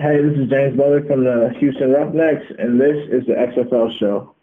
Hey, 0.00 0.16
this 0.16 0.32
is 0.32 0.48
James 0.48 0.78
Butler 0.78 1.04
from 1.06 1.24
the 1.24 1.52
Houston 1.58 1.92
Roughnecks, 1.92 2.46
and 2.58 2.80
this 2.80 2.96
is 3.12 3.26
the 3.26 3.34
XFL 3.34 3.90
show. 4.00 4.34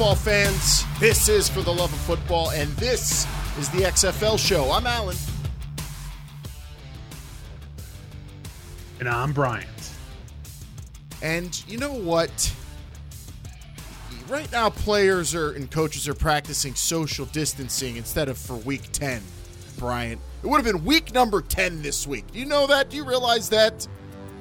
Football 0.00 0.16
fans. 0.16 0.84
This 0.98 1.28
is 1.28 1.50
For 1.50 1.60
the 1.60 1.74
Love 1.74 1.92
of 1.92 1.98
Football, 1.98 2.52
and 2.52 2.70
this 2.76 3.26
is 3.58 3.68
the 3.68 3.82
XFL 3.82 4.38
show. 4.38 4.70
I'm 4.72 4.86
Alan. 4.86 5.14
And 8.98 9.06
I'm 9.06 9.34
Bryant. 9.34 9.68
And 11.20 11.62
you 11.68 11.76
know 11.76 11.92
what? 11.92 12.50
Right 14.26 14.50
now, 14.50 14.70
players 14.70 15.34
are 15.34 15.52
and 15.52 15.70
coaches 15.70 16.08
are 16.08 16.14
practicing 16.14 16.74
social 16.74 17.26
distancing 17.26 17.98
instead 17.98 18.30
of 18.30 18.38
for 18.38 18.54
week 18.54 18.90
10, 18.92 19.20
Bryant. 19.76 20.18
It 20.42 20.46
would 20.46 20.64
have 20.64 20.74
been 20.74 20.82
week 20.82 21.12
number 21.12 21.42
10 21.42 21.82
this 21.82 22.06
week. 22.06 22.24
Do 22.32 22.38
you 22.38 22.46
know 22.46 22.66
that? 22.68 22.88
Do 22.88 22.96
you 22.96 23.04
realize 23.04 23.50
that? 23.50 23.86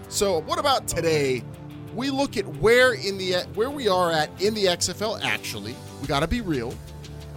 So, 0.07 0.39
what 0.39 0.57
about 0.57 0.88
today? 0.88 1.44
We 1.95 2.09
look 2.09 2.38
at 2.38 2.45
where 2.57 2.93
in 2.93 3.17
the 3.17 3.43
where 3.55 3.70
we 3.70 3.88
are 3.88 4.11
at 4.11 4.30
in 4.41 4.53
the 4.53 4.66
XFL 4.66 5.21
actually. 5.23 5.75
We 6.02 6.07
got 6.07 6.21
to 6.21 6.27
be 6.27 6.41
real. 6.41 6.73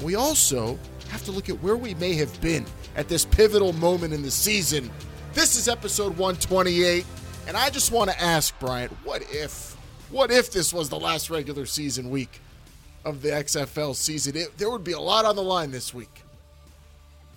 We 0.02 0.15
also 0.15 0.79
have 1.09 1.24
to 1.24 1.33
look 1.33 1.48
at 1.48 1.62
where 1.62 1.77
we 1.77 1.95
may 1.95 2.15
have 2.15 2.40
been 2.40 2.66
at 2.96 3.09
this 3.09 3.24
pivotal 3.24 3.73
moment 3.74 4.13
in 4.13 4.23
the 4.23 4.30
season. 4.30 4.91
This 5.32 5.57
is 5.57 5.68
episode 5.68 6.16
128, 6.18 7.07
and 7.46 7.57
I 7.57 7.71
just 7.71 7.91
want 7.93 8.10
to 8.10 8.21
ask 8.21 8.59
Bryant, 8.59 8.93
what 9.04 9.23
if 9.30 9.76
what 10.10 10.30
if 10.30 10.52
this 10.52 10.74
was 10.74 10.91
the 10.91 10.98
last 10.98 11.30
regular 11.30 11.65
season 11.65 12.10
week 12.10 12.41
of 13.04 13.23
the 13.23 13.30
XFL 13.30 13.95
season? 13.95 14.37
It, 14.37 14.59
there 14.59 14.71
would 14.71 14.85
be 14.85 14.93
a 14.93 15.01
lot 15.01 15.24
on 15.24 15.37
the 15.37 15.43
line 15.43 15.71
this 15.71 15.95
week. 15.95 16.23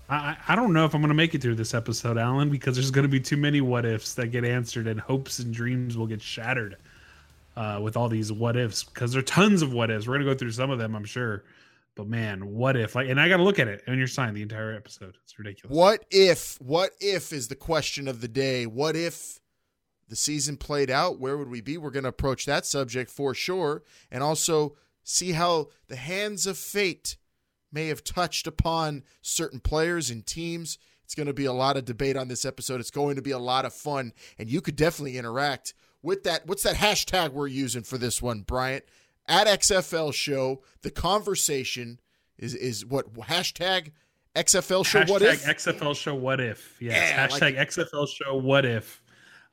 I, 0.10 0.36
I 0.48 0.56
don't 0.56 0.74
know 0.74 0.86
if 0.86 0.94
I'm 0.94 1.02
going 1.02 1.10
to 1.10 1.16
make 1.16 1.34
it 1.34 1.42
through 1.42 1.56
this 1.56 1.74
episode, 1.74 2.18
Alan, 2.18 2.50
because 2.50 2.76
there's 2.76 2.92
going 2.92 3.06
to 3.06 3.10
be 3.10 3.20
too 3.20 3.38
many 3.38 3.62
what 3.62 3.86
ifs 3.86 4.14
that 4.16 4.28
get 4.28 4.46
answered 4.46 4.88
and 4.88 5.00
hopes 5.00 5.40
and 5.40 5.54
dreams 5.54 5.98
will 5.98 6.06
get 6.06 6.22
shattered 6.22 6.78
uh, 7.56 7.80
with 7.82 7.96
all 7.96 8.10
these 8.10 8.32
what 8.32 8.58
ifs 8.58 8.84
because 8.84 9.12
there 9.12 9.20
are 9.20 9.24
tons 9.24 9.62
of 9.62 9.74
what 9.74 9.90
ifs. 9.90 10.08
We're 10.08 10.18
to 10.18 10.26
go 10.26 10.36
through 10.36 10.52
some 10.52 10.72
of 10.72 10.80
them, 10.80 10.96
I'm 10.96 11.06
sure. 11.06 11.44
But 11.96 12.08
man, 12.08 12.46
what 12.54 12.76
if? 12.76 12.94
Like, 12.96 13.08
and 13.08 13.20
I 13.20 13.30
got 13.30 13.38
to 13.38 13.44
look 13.44 13.60
at 13.60 13.70
it 13.70 13.84
on 13.88 13.98
your 13.98 14.08
sign 14.08 14.34
the 14.34 14.42
entire 14.42 14.76
episode. 14.76 15.16
It's 15.24 15.40
ridiculous. 15.40 15.76
What 15.76 16.04
if? 16.12 16.60
What 16.62 16.92
if 17.00 17.32
is 17.32 17.48
the 17.48 17.56
question 17.56 18.08
of 18.08 18.20
the 18.20 18.28
day. 18.28 18.66
What 18.66 18.98
if 18.98 19.40
the 20.10 20.16
season 20.16 20.58
played 20.58 20.92
out? 20.92 21.20
Where 21.20 21.38
would 21.38 21.50
we 21.50 21.62
be? 21.62 21.78
We're 21.78 21.92
to 21.92 22.08
approach 22.08 22.46
that 22.46 22.66
subject 22.66 23.10
for 23.10 23.34
sure, 23.34 23.84
and 24.12 24.22
also 24.22 24.76
see 25.04 25.32
how 25.32 25.70
the 25.88 25.96
hands 25.96 26.46
of 26.46 26.58
fate 26.58 27.16
may 27.72 27.88
have 27.88 28.04
touched 28.04 28.48
upon 28.48 29.04
certain 29.22 29.60
players 29.60 30.10
and 30.10 30.26
teams. 30.26 30.78
It's 31.04 31.16
going 31.16 31.28
to 31.28 31.34
be 31.34 31.46
a 31.46 31.54
lot 31.54 31.78
of 31.78 31.86
debate 31.86 32.18
on 32.18 32.28
this 32.28 32.46
episode. 32.46 32.80
It's 32.80 32.92
going 32.92 33.16
to 33.16 33.22
be 33.22 33.32
a 33.32 33.40
lot 33.40 33.64
of 33.64 33.74
fun, 33.74 34.12
and 34.38 34.50
you 34.50 34.60
could 34.60 34.76
definitely 34.76 35.18
interact 35.18 35.74
with 36.06 36.24
that. 36.24 36.46
What's 36.48 36.64
that 36.64 36.76
hashtag 36.76 37.32
we're 37.34 37.48
using 37.48 37.84
for 37.84 37.98
this 37.98 38.22
one, 38.22 38.42
Bryant? 38.42 38.86
At 39.28 39.48
XFL 39.48 40.14
Show, 40.14 40.62
the 40.84 40.92
conversation 40.92 42.00
is 42.38 42.54
is 42.54 42.86
what 42.86 43.12
hashtag 43.14 43.92
XFL 44.36 44.86
Show. 44.86 45.00
Hashtag 45.02 45.10
what 45.10 45.22
if? 45.24 45.44
XFL 45.44 45.96
show 45.96 46.14
what 46.16 46.40
if? 46.40 46.78
Yes. 46.80 46.94
Yeah, 46.96 47.28
Hashtag 47.28 47.42
like- 47.58 47.70
XFL 47.70 48.08
show 48.08 48.36
what 48.38 48.66
if. 48.66 49.02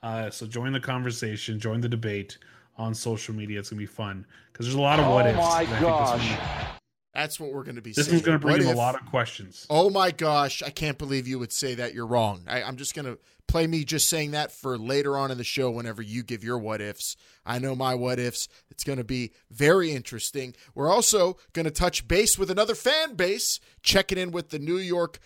Uh, 0.03 0.29
so 0.31 0.47
join 0.47 0.73
the 0.73 0.81
conversation, 0.81 1.59
join 1.61 1.81
the 1.81 1.89
debate 1.89 2.37
on 2.77 2.95
social 2.95 3.35
media. 3.35 3.59
It's 3.61 3.71
gonna 3.71 3.79
be 3.79 3.87
fun 3.87 4.27
because 4.53 4.67
there's 4.67 4.75
a 4.75 4.81
lot 4.81 4.99
of 5.01 5.07
what 5.07 5.27
ifs. 5.27 5.39
Oh 5.39 5.43
my 5.43 5.77
I 5.77 5.81
gosh. 5.81 6.79
That's 7.15 7.39
what 7.39 7.53
we're 7.53 7.65
going 7.65 7.77
to 7.77 7.83
be. 7.83 7.93
This 7.93 8.07
saying. 8.07 8.17
one's 8.17 8.27
going 8.27 8.39
to 8.41 8.45
bring 8.45 8.59
What 8.59 8.63
in 8.63 8.69
a 8.69 8.79
lot 8.79 8.95
of 8.95 9.05
questions. 9.07 9.67
Oh 9.69 9.91
my 9.91 10.11
gosh! 10.11 10.63
I 10.63 10.71
can't 10.71 10.97
believe 10.97 11.29
you 11.29 11.39
would 11.39 11.53
say 11.53 11.75
that. 11.75 11.93
You're 11.93 12.07
wrong. 12.07 12.45
I, 12.47 12.63
I'm 12.63 12.77
just 12.77 12.95
going 12.95 13.05
to 13.05 13.19
play 13.47 13.67
me 13.67 13.85
just 13.85 14.09
saying 14.09 14.31
that 14.31 14.51
for 14.51 14.79
later 14.79 15.19
on 15.19 15.31
in 15.31 15.37
the 15.37 15.45
show. 15.45 15.71
Whenever 15.71 16.01
you 16.01 16.23
give 16.23 16.43
your 16.43 16.59
what 16.59 16.81
ifs, 16.81 17.17
I 17.45 17.59
know 17.59 17.75
my 17.75 17.95
what 17.95 18.19
ifs. 18.19 18.49
It's 18.71 18.83
going 18.83 18.97
to 18.97 19.05
be 19.05 19.33
very 19.51 19.93
interesting. 19.93 20.55
We're 20.75 20.91
also 20.91 21.37
going 21.53 21.67
to 21.67 21.71
touch 21.71 22.09
base 22.09 22.39
with 22.39 22.51
another 22.51 22.75
fan 22.75 23.15
base, 23.15 23.61
checking 23.83 24.17
in 24.17 24.31
with 24.31 24.49
the 24.49 24.59
New 24.59 24.79
York 24.79 25.19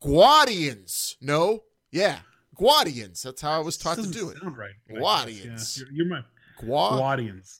Guardians. 0.00 1.16
No, 1.20 1.64
yeah, 1.90 2.20
Guardians. 2.54 3.20
That's 3.22 3.40
how 3.42 3.50
I 3.50 3.64
was 3.64 3.76
taught 3.76 3.96
to 3.98 4.06
do 4.06 4.28
it. 4.28 4.38
Sound 4.38 4.56
right. 4.56 4.74
Guardians. 4.96 5.78
Yeah. 5.78 5.86
You're, 5.86 6.06
you're 6.06 6.06
my 6.06 6.22
Gua- 6.60 6.98
Guardians. 6.98 7.58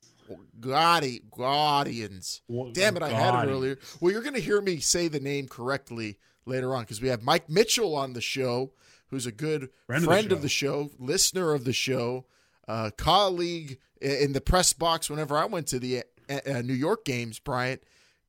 Guardi- 0.61 1.23
Guardians. 1.31 2.43
Gua- 2.51 2.73
Damn 2.73 2.97
it, 2.97 3.03
I 3.03 3.09
had 3.11 3.49
it 3.49 3.51
earlier. 3.53 3.79
Well, 4.01 4.13
you're 4.13 4.23
going 4.23 4.35
to 4.35 4.41
hear 4.41 4.61
me 4.61 4.79
say 4.79 5.09
the 5.09 5.21
name 5.21 5.49
correctly 5.49 6.19
later 6.47 6.75
on 6.75 6.83
because 6.83 7.01
we 7.01 7.09
have 7.09 7.23
Mike 7.23 7.49
Mitchell 7.49 7.95
on 7.97 8.13
the 8.13 8.21
show, 8.21 8.73
who's 9.09 9.27
a 9.27 9.33
good 9.33 9.71
friend, 9.87 10.05
Friend 10.05 10.25
of 10.25 10.29
the 10.31 10.35
of 10.37 10.43
the 10.43 10.49
show, 10.49 10.91
listener 10.99 11.53
of 11.53 11.65
the 11.65 11.73
show, 11.73 12.27
uh, 12.69 12.91
colleague 12.97 13.79
in 14.01 14.33
the 14.33 14.41
press 14.41 14.73
box 14.73 15.09
whenever 15.11 15.37
I 15.37 15.45
went 15.45 15.67
to 15.69 15.79
the 15.79 16.03
uh, 16.29 16.39
uh, 16.47 16.63
New 16.63 16.75
York 16.75 17.05
games, 17.05 17.39
Bryant. 17.39 17.83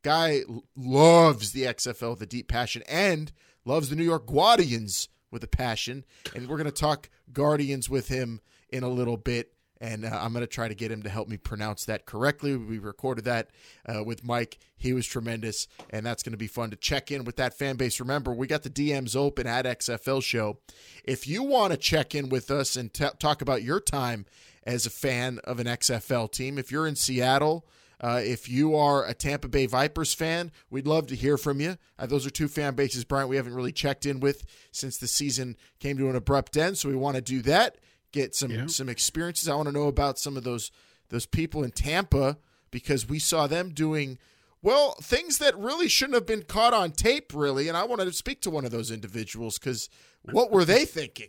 Guy 0.03 0.42
loves 0.75 1.53
the 1.53 1.63
XFL 1.63 2.12
with 2.12 2.22
a 2.22 2.25
deep 2.25 2.47
passion 2.50 2.84
and 2.90 3.31
loves 3.66 3.90
the 3.90 3.96
New 3.96 4.03
York 4.03 4.25
Guardians 4.28 5.08
with 5.31 5.44
a 5.44 5.47
passion. 5.47 6.03
And 6.36 6.47
we're 6.47 6.58
going 6.58 6.66
to 6.66 6.72
talk 6.72 7.09
Guardians 7.31 7.90
with 7.90 8.09
him 8.09 8.42
in 8.69 8.84
a 8.84 8.90
little 8.90 9.16
bit 9.18 9.53
and 9.84 10.06
uh, 10.06 10.18
I'm 10.22 10.32
going 10.32 10.46
to 10.46 10.48
try 10.48 10.70
to 10.70 10.74
get 10.74 10.94
him 10.94 11.04
to 11.04 11.10
help 11.10 11.28
me 11.28 11.36
pronounce 11.36 11.84
that 11.86 12.06
correctly. 12.06 12.56
We 12.56 12.80
recorded 12.80 13.26
that 13.26 13.50
uh, 13.86 14.02
with 14.02 14.24
Mike. 14.24 14.58
He 14.78 14.94
was 14.94 15.06
tremendous, 15.06 15.68
and 15.90 16.06
that's 16.06 16.24
going 16.24 16.32
to 16.32 16.38
be 16.38 16.48
fun 16.48 16.70
to 16.70 16.78
check 16.78 17.12
in 17.12 17.26
with 17.26 17.36
that 17.36 17.58
fan 17.58 17.76
base. 17.76 18.00
Remember, 18.00 18.34
we 18.34 18.48
got 18.48 18.64
the 18.64 18.70
DMs 18.70 19.14
open 19.14 19.46
at 19.46 19.66
XFL 19.66 20.24
Show. 20.24 20.60
If 21.04 21.28
you 21.28 21.44
want 21.44 21.74
to 21.74 21.78
check 21.78 22.16
in 22.16 22.30
with 22.30 22.50
us 22.50 22.78
and 22.78 22.94
t- 22.94 23.10
talk 23.20 23.42
about 23.42 23.62
your 23.62 23.82
time 23.82 24.26
as 24.66 24.86
a 24.86 24.90
fan 24.90 25.40
of 25.44 25.60
an 25.60 25.68
XFL 25.68 26.32
team, 26.32 26.58
if 26.58 26.72
you're 26.72 26.88
in 26.88 26.96
Seattle, 26.96 27.68
uh, 28.00 28.22
if 28.24 28.48
you 28.48 28.78
are 28.78 29.06
a 29.06 29.14
Tampa 29.14 29.50
Bay 29.50 29.66
Vipers 29.66 30.14
fan, 30.14 30.54
we'd 30.70 30.88
love 30.88 31.08
to 31.08 31.16
hear 31.16 31.38
from 31.38 31.60
you. 31.60 31.78
Uh, 32.00 32.06
those 32.06 32.26
are 32.26 32.30
two 32.30 32.48
fan 32.48 32.76
bases, 32.76 33.04
Brian, 33.04 33.28
we 33.28 33.36
haven't 33.36 33.54
really 33.54 33.74
checked 33.74 34.06
in 34.06 34.22
with 34.22 34.46
since 34.72 34.98
the 34.98 35.08
season 35.08 35.58
came 35.82 35.98
to 35.98 36.10
an 36.10 36.16
abrupt 36.16 36.56
end, 36.56 36.78
so 36.78 36.88
we 36.88 36.96
want 36.96 37.18
to 37.18 37.22
do 37.22 37.42
that 37.42 37.78
get 38.13 38.34
some 38.34 38.51
Yeah. 38.51 38.68
some 38.68 38.88
experiences. 38.88 39.50
I 39.50 39.56
want 39.56 39.68
to 39.68 39.74
know 39.74 39.88
about 39.88 40.18
some 40.18 40.38
of 40.38 40.46
those 40.46 40.72
those 41.09 41.25
people 41.25 41.63
in 41.66 41.72
Tampa 41.72 42.38
because 42.72 43.07
we 43.07 43.19
saw 43.19 43.46
them 43.47 43.72
doing 43.72 44.18
well 44.62 44.94
things 45.01 45.40
that 45.40 45.57
really 45.57 45.90
shouldn't 45.90 46.16
have 46.16 46.25
been 46.25 46.44
caught 46.44 46.74
on 46.74 46.91
tape, 46.94 47.34
really. 47.34 47.68
And 47.68 47.75
I 47.75 47.84
wanted 47.84 48.06
to 48.06 48.13
speak 48.13 48.40
to 48.44 48.50
one 48.50 48.63
of 48.63 48.72
those 48.72 48.90
individuals 48.91 49.59
because 49.59 49.90
what 50.31 50.50
were 50.51 50.63
they 50.63 50.85
thinking? 50.85 51.28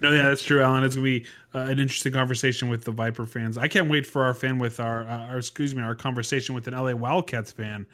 No, 0.00 0.12
yeah, 0.12 0.22
that's 0.28 0.44
true, 0.44 0.62
Alan. 0.62 0.84
It's 0.84 0.94
gonna 0.94 1.04
be 1.04 1.26
uh, 1.52 1.58
an 1.60 1.80
interesting 1.80 2.12
conversation 2.12 2.68
with 2.68 2.84
the 2.84 2.92
Viper 2.92 3.26
fans. 3.26 3.58
I 3.58 3.66
can't 3.66 3.90
wait 3.90 4.06
for 4.06 4.22
our 4.22 4.32
fan 4.34 4.60
with 4.60 4.78
our, 4.78 5.02
uh, 5.02 5.26
our 5.30 5.38
excuse 5.38 5.74
me, 5.74 5.82
our 5.82 5.96
conversation 5.96 6.54
with 6.54 6.68
an 6.68 6.74
LA 6.74 6.92
Wildcats 6.94 7.50
fan. 7.50 7.84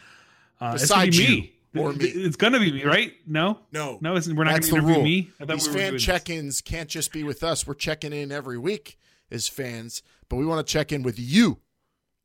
Uh, 0.60 0.72
it's 0.78 0.90
gonna 0.90 1.10
be 1.10 1.16
you 1.16 1.28
me. 1.40 1.53
Or 1.76 1.92
me. 1.92 2.06
It's 2.06 2.36
gonna 2.36 2.60
be 2.60 2.72
me, 2.72 2.84
right? 2.84 3.12
No, 3.26 3.58
No, 3.72 3.98
no, 4.00 4.16
it's, 4.16 4.28
we're 4.28 4.44
not 4.44 4.54
That's 4.54 4.68
gonna 4.70 4.82
interview 4.82 4.94
rule. 4.96 5.04
me. 5.04 5.30
These 5.46 5.68
we 5.68 5.74
fan 5.74 5.98
check-ins 5.98 6.60
can't 6.60 6.88
just 6.88 7.12
be 7.12 7.22
with 7.24 7.42
us. 7.42 7.66
We're 7.66 7.74
checking 7.74 8.12
in 8.12 8.30
every 8.32 8.58
week 8.58 8.98
as 9.30 9.48
fans, 9.48 10.02
but 10.28 10.36
we 10.36 10.46
want 10.46 10.66
to 10.66 10.72
check 10.72 10.92
in 10.92 11.02
with 11.02 11.18
you 11.18 11.58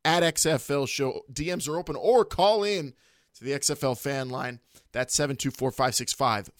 at 0.04 0.22
XFL 0.22 0.88
Show. 0.88 1.22
DMs 1.32 1.68
are 1.68 1.76
open 1.78 1.96
or 1.96 2.24
call 2.24 2.64
in 2.64 2.94
to 3.34 3.44
the 3.44 3.52
XFL 3.52 3.98
fan 3.98 4.28
line. 4.30 4.60
That's 4.92 5.16
724-565 5.18 6.50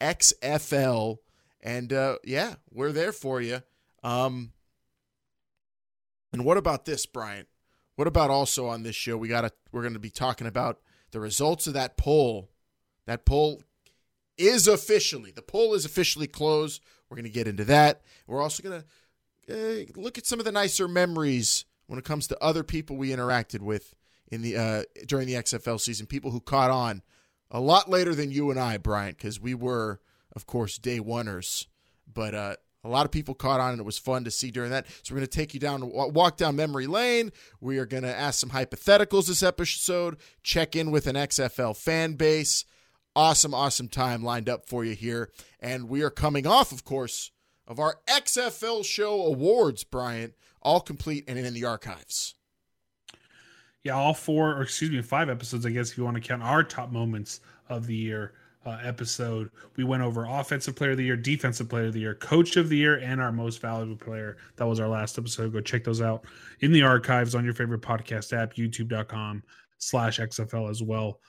4XFL. 0.00 1.18
And 1.62 1.92
uh, 1.92 2.16
yeah, 2.24 2.54
we're 2.72 2.92
there 2.92 3.12
for 3.12 3.40
you. 3.40 3.62
Um, 4.02 4.52
and 6.32 6.44
what 6.44 6.56
about 6.56 6.86
this, 6.86 7.06
Bryant? 7.06 7.48
What 7.96 8.08
about 8.08 8.30
also 8.30 8.66
on 8.66 8.82
this 8.82 8.96
show? 8.96 9.16
We 9.16 9.28
got 9.28 9.42
to 9.42 9.52
we're 9.72 9.82
going 9.82 9.94
to 9.94 10.00
be 10.00 10.10
talking 10.10 10.46
about 10.46 10.78
the 11.12 11.20
results 11.20 11.66
of 11.66 11.74
that 11.74 11.96
poll. 11.96 12.50
That 13.06 13.24
poll 13.24 13.62
is 14.36 14.66
officially 14.66 15.30
the 15.30 15.42
poll 15.42 15.74
is 15.74 15.84
officially 15.84 16.26
closed. 16.26 16.82
We're 17.08 17.16
going 17.16 17.24
to 17.24 17.30
get 17.30 17.48
into 17.48 17.64
that. 17.64 18.02
We're 18.26 18.42
also 18.42 18.62
going 18.62 18.82
to 18.82 18.86
uh, 19.50 19.84
look 19.96 20.16
at 20.16 20.26
some 20.26 20.38
of 20.38 20.44
the 20.44 20.52
nicer 20.52 20.86
memories 20.86 21.64
when 21.86 21.98
it 21.98 22.04
comes 22.04 22.28
to 22.28 22.42
other 22.42 22.62
people 22.62 22.96
we 22.96 23.10
interacted 23.10 23.60
with 23.60 23.94
in 24.30 24.42
the 24.42 24.56
uh, 24.56 24.82
during 25.06 25.26
the 25.26 25.34
XFL 25.34 25.80
season. 25.80 26.06
People 26.06 26.30
who 26.30 26.40
caught 26.40 26.70
on 26.70 27.02
a 27.50 27.60
lot 27.60 27.90
later 27.90 28.14
than 28.14 28.30
you 28.30 28.50
and 28.50 28.60
I, 28.60 28.78
Bryant, 28.78 29.18
because 29.18 29.40
we 29.40 29.54
were, 29.54 30.00
of 30.34 30.46
course, 30.46 30.78
day 30.78 31.00
oneers. 31.00 31.66
But 32.12 32.34
uh, 32.34 32.56
A 32.82 32.88
lot 32.88 33.04
of 33.04 33.12
people 33.12 33.34
caught 33.34 33.60
on, 33.60 33.72
and 33.72 33.80
it 33.80 33.84
was 33.84 33.98
fun 33.98 34.24
to 34.24 34.30
see 34.30 34.50
during 34.50 34.70
that. 34.70 34.86
So 35.02 35.12
we're 35.12 35.18
going 35.20 35.28
to 35.28 35.38
take 35.38 35.52
you 35.52 35.60
down, 35.60 35.82
walk 35.84 36.38
down 36.38 36.56
memory 36.56 36.86
lane. 36.86 37.30
We 37.60 37.78
are 37.78 37.86
going 37.86 38.04
to 38.04 38.14
ask 38.14 38.40
some 38.40 38.50
hypotheticals 38.50 39.26
this 39.26 39.42
episode. 39.42 40.16
Check 40.42 40.74
in 40.74 40.90
with 40.90 41.06
an 41.06 41.16
XFL 41.16 41.76
fan 41.76 42.14
base. 42.14 42.64
Awesome, 43.14 43.52
awesome 43.52 43.88
time 43.88 44.22
lined 44.22 44.48
up 44.48 44.66
for 44.66 44.84
you 44.84 44.94
here, 44.94 45.30
and 45.58 45.88
we 45.88 46.02
are 46.02 46.10
coming 46.10 46.46
off, 46.46 46.70
of 46.70 46.84
course, 46.84 47.32
of 47.66 47.80
our 47.80 47.98
XFL 48.06 48.84
Show 48.84 49.26
awards, 49.26 49.82
Bryant, 49.82 50.34
all 50.62 50.80
complete 50.80 51.24
and 51.26 51.36
in 51.36 51.52
the 51.52 51.64
archives. 51.64 52.36
Yeah, 53.82 53.94
all 53.94 54.14
four, 54.14 54.54
or 54.54 54.62
excuse 54.62 54.90
me, 54.90 55.02
five 55.02 55.28
episodes, 55.28 55.66
I 55.66 55.70
guess, 55.70 55.90
if 55.90 55.98
you 55.98 56.04
want 56.04 56.16
to 56.16 56.20
count 56.20 56.42
our 56.42 56.62
top 56.62 56.92
moments 56.92 57.40
of 57.68 57.86
the 57.86 57.96
year 57.96 58.34
uh, 58.66 58.78
episode. 58.82 59.50
We 59.76 59.84
went 59.84 60.02
over 60.02 60.26
offensive 60.26 60.76
player 60.76 60.90
of 60.92 60.98
the 60.98 61.04
year, 61.04 61.16
defensive 61.16 61.68
player 61.68 61.86
of 61.86 61.92
the 61.92 62.00
year, 62.00 62.14
coach 62.14 62.56
of 62.56 62.68
the 62.68 62.76
year, 62.76 62.98
and 62.98 63.20
our 63.20 63.32
most 63.32 63.60
valuable 63.60 63.96
player. 63.96 64.36
That 64.56 64.66
was 64.66 64.80
our 64.80 64.88
last 64.88 65.18
episode. 65.18 65.52
Go 65.52 65.60
check 65.60 65.84
those 65.84 66.02
out 66.02 66.24
in 66.60 66.72
the 66.72 66.82
archives 66.82 67.34
on 67.34 67.44
your 67.44 67.54
favorite 67.54 67.82
podcast 67.82 68.36
app, 68.36 68.54
youtube.com 68.54 69.42
slash 69.78 70.20
XFL 70.20 70.70
as 70.70 70.82
well. 70.82 71.20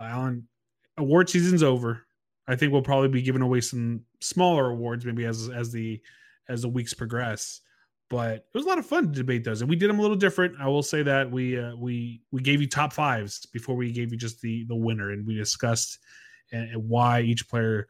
Uh, 0.00 0.04
Alan, 0.04 0.48
award 0.96 1.28
season's 1.28 1.62
over. 1.62 2.06
I 2.48 2.56
think 2.56 2.72
we'll 2.72 2.82
probably 2.82 3.08
be 3.08 3.22
giving 3.22 3.42
away 3.42 3.60
some 3.60 4.02
smaller 4.20 4.70
awards 4.70 5.04
maybe 5.04 5.24
as 5.24 5.48
as 5.48 5.70
the 5.70 6.00
as 6.48 6.62
the 6.62 6.68
weeks 6.68 6.92
progress. 6.94 7.60
But 8.08 8.38
it 8.38 8.44
was 8.54 8.64
a 8.64 8.68
lot 8.68 8.78
of 8.78 8.86
fun 8.86 9.04
to 9.04 9.12
debate 9.12 9.44
those, 9.44 9.60
and 9.60 9.70
we 9.70 9.76
did 9.76 9.88
them 9.88 10.00
a 10.00 10.02
little 10.02 10.16
different. 10.16 10.56
I 10.60 10.66
will 10.66 10.82
say 10.82 11.04
that 11.04 11.30
we 11.30 11.56
uh, 11.56 11.76
we 11.76 12.22
we 12.32 12.42
gave 12.42 12.60
you 12.60 12.66
top 12.66 12.92
fives 12.92 13.46
before 13.46 13.76
we 13.76 13.92
gave 13.92 14.10
you 14.10 14.18
just 14.18 14.40
the 14.40 14.64
the 14.64 14.74
winner, 14.74 15.12
and 15.12 15.24
we 15.24 15.36
discussed 15.36 16.00
and, 16.52 16.70
and 16.70 16.88
why 16.88 17.20
each 17.20 17.48
player 17.48 17.86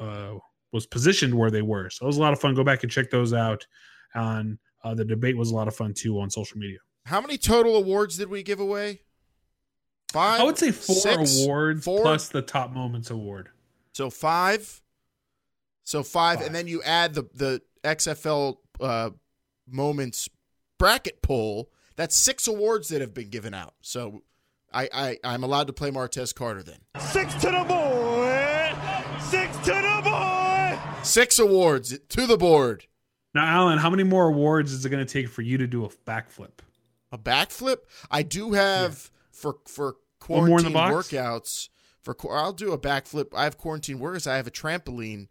uh, 0.00 0.34
was 0.72 0.86
positioned 0.86 1.34
where 1.34 1.50
they 1.50 1.62
were. 1.62 1.90
So 1.90 2.04
it 2.04 2.06
was 2.06 2.18
a 2.18 2.20
lot 2.20 2.32
of 2.32 2.40
fun. 2.40 2.54
Go 2.54 2.64
back 2.64 2.82
and 2.82 2.92
check 2.92 3.10
those 3.10 3.32
out. 3.32 3.66
On 4.14 4.58
uh, 4.82 4.94
the 4.94 5.04
debate 5.04 5.36
was 5.36 5.50
a 5.50 5.54
lot 5.54 5.68
of 5.68 5.76
fun 5.76 5.92
too 5.92 6.20
on 6.20 6.30
social 6.30 6.58
media. 6.58 6.78
How 7.06 7.20
many 7.20 7.36
total 7.38 7.76
awards 7.76 8.16
did 8.16 8.28
we 8.28 8.42
give 8.42 8.60
away? 8.60 9.00
Five. 10.12 10.40
I 10.40 10.44
would 10.44 10.58
say 10.58 10.70
four 10.70 10.96
six, 10.96 11.42
awards 11.42 11.84
four? 11.84 12.00
plus 12.00 12.28
the 12.28 12.42
top 12.42 12.72
moments 12.72 13.10
award. 13.10 13.48
So 13.92 14.10
five. 14.10 14.80
So 15.84 16.02
five, 16.02 16.38
five. 16.38 16.46
and 16.46 16.54
then 16.54 16.66
you 16.66 16.82
add 16.82 17.14
the 17.14 17.24
the 17.34 17.62
XFL 17.84 18.56
uh, 18.80 19.10
moments 19.68 20.28
bracket 20.78 21.22
poll. 21.22 21.70
That's 21.96 22.16
six 22.16 22.46
awards 22.46 22.88
that 22.88 23.00
have 23.00 23.14
been 23.14 23.30
given 23.30 23.54
out. 23.54 23.74
So 23.80 24.22
I, 24.72 24.88
I 24.92 25.18
I'm 25.24 25.42
allowed 25.42 25.66
to 25.68 25.72
play 25.72 25.90
Martez 25.90 26.34
Carter 26.34 26.62
then. 26.62 26.78
Six 27.00 27.34
to 27.34 27.50
the 27.50 27.64
board. 27.66 28.76
Six 29.22 29.56
to 29.58 29.72
the 29.72 30.00
board. 30.04 31.06
Six 31.06 31.38
awards 31.38 31.98
to 31.98 32.26
the 32.26 32.36
board. 32.36 32.86
Now, 33.34 33.46
Alan, 33.46 33.78
how 33.78 33.90
many 33.90 34.02
more 34.02 34.28
awards 34.28 34.72
is 34.72 34.84
it 34.84 34.90
going 34.90 35.04
to 35.04 35.12
take 35.12 35.28
for 35.28 35.42
you 35.42 35.58
to 35.58 35.66
do 35.66 35.84
a 35.84 35.88
backflip? 35.88 36.60
A 37.12 37.18
backflip? 37.18 37.78
I 38.10 38.22
do 38.22 38.52
have 38.52 38.92
yeah. 38.92 39.30
for 39.30 39.56
for 39.66 39.96
quarantine 40.20 40.72
workouts. 40.72 41.68
For 42.02 42.16
I'll 42.30 42.52
do 42.52 42.72
a 42.72 42.78
backflip. 42.78 43.34
I 43.34 43.44
have 43.44 43.58
quarantine 43.58 43.98
workouts. 43.98 44.26
I 44.26 44.36
have 44.36 44.46
a 44.46 44.50
trampoline 44.50 45.28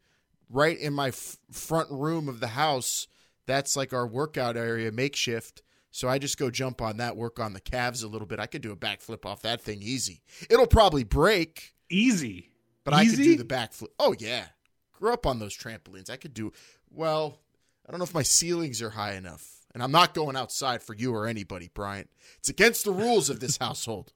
right 0.49 0.77
in 0.77 0.93
my 0.93 1.09
f- 1.09 1.37
front 1.51 1.89
room 1.89 2.27
of 2.27 2.39
the 2.39 2.49
house. 2.49 3.07
That's 3.45 3.75
like 3.75 3.93
our 3.93 4.05
workout 4.05 4.57
area, 4.57 4.91
makeshift. 4.91 5.61
So 5.95 6.09
I 6.09 6.19
just 6.19 6.37
go 6.37 6.51
jump 6.51 6.81
on 6.81 6.97
that, 6.97 7.15
work 7.15 7.39
on 7.39 7.53
the 7.53 7.61
calves 7.61 8.03
a 8.03 8.09
little 8.09 8.27
bit. 8.27 8.37
I 8.37 8.47
could 8.47 8.61
do 8.61 8.73
a 8.73 8.75
backflip 8.75 9.25
off 9.25 9.43
that 9.43 9.61
thing 9.61 9.81
easy. 9.81 10.23
It'll 10.49 10.67
probably 10.67 11.05
break. 11.05 11.73
Easy. 11.89 12.49
But 12.83 12.95
easy? 12.95 13.13
I 13.13 13.15
could 13.15 13.23
do 13.23 13.37
the 13.37 13.45
backflip. 13.45 13.87
Oh 13.97 14.13
yeah. 14.19 14.47
Grew 14.91 15.13
up 15.13 15.25
on 15.25 15.39
those 15.39 15.55
trampolines. 15.55 16.09
I 16.09 16.17
could 16.17 16.33
do 16.33 16.51
well, 16.91 17.39
I 17.87 17.91
don't 17.91 17.99
know 17.99 18.03
if 18.03 18.13
my 18.13 18.23
ceilings 18.23 18.81
are 18.81 18.89
high 18.89 19.13
enough. 19.13 19.61
And 19.73 19.81
I'm 19.81 19.93
not 19.93 20.13
going 20.13 20.35
outside 20.35 20.83
for 20.83 20.93
you 20.93 21.15
or 21.15 21.27
anybody, 21.27 21.69
Bryant. 21.73 22.09
It's 22.39 22.49
against 22.49 22.83
the 22.83 22.91
rules 22.91 23.29
of 23.29 23.39
this 23.39 23.55
household. 23.61 24.11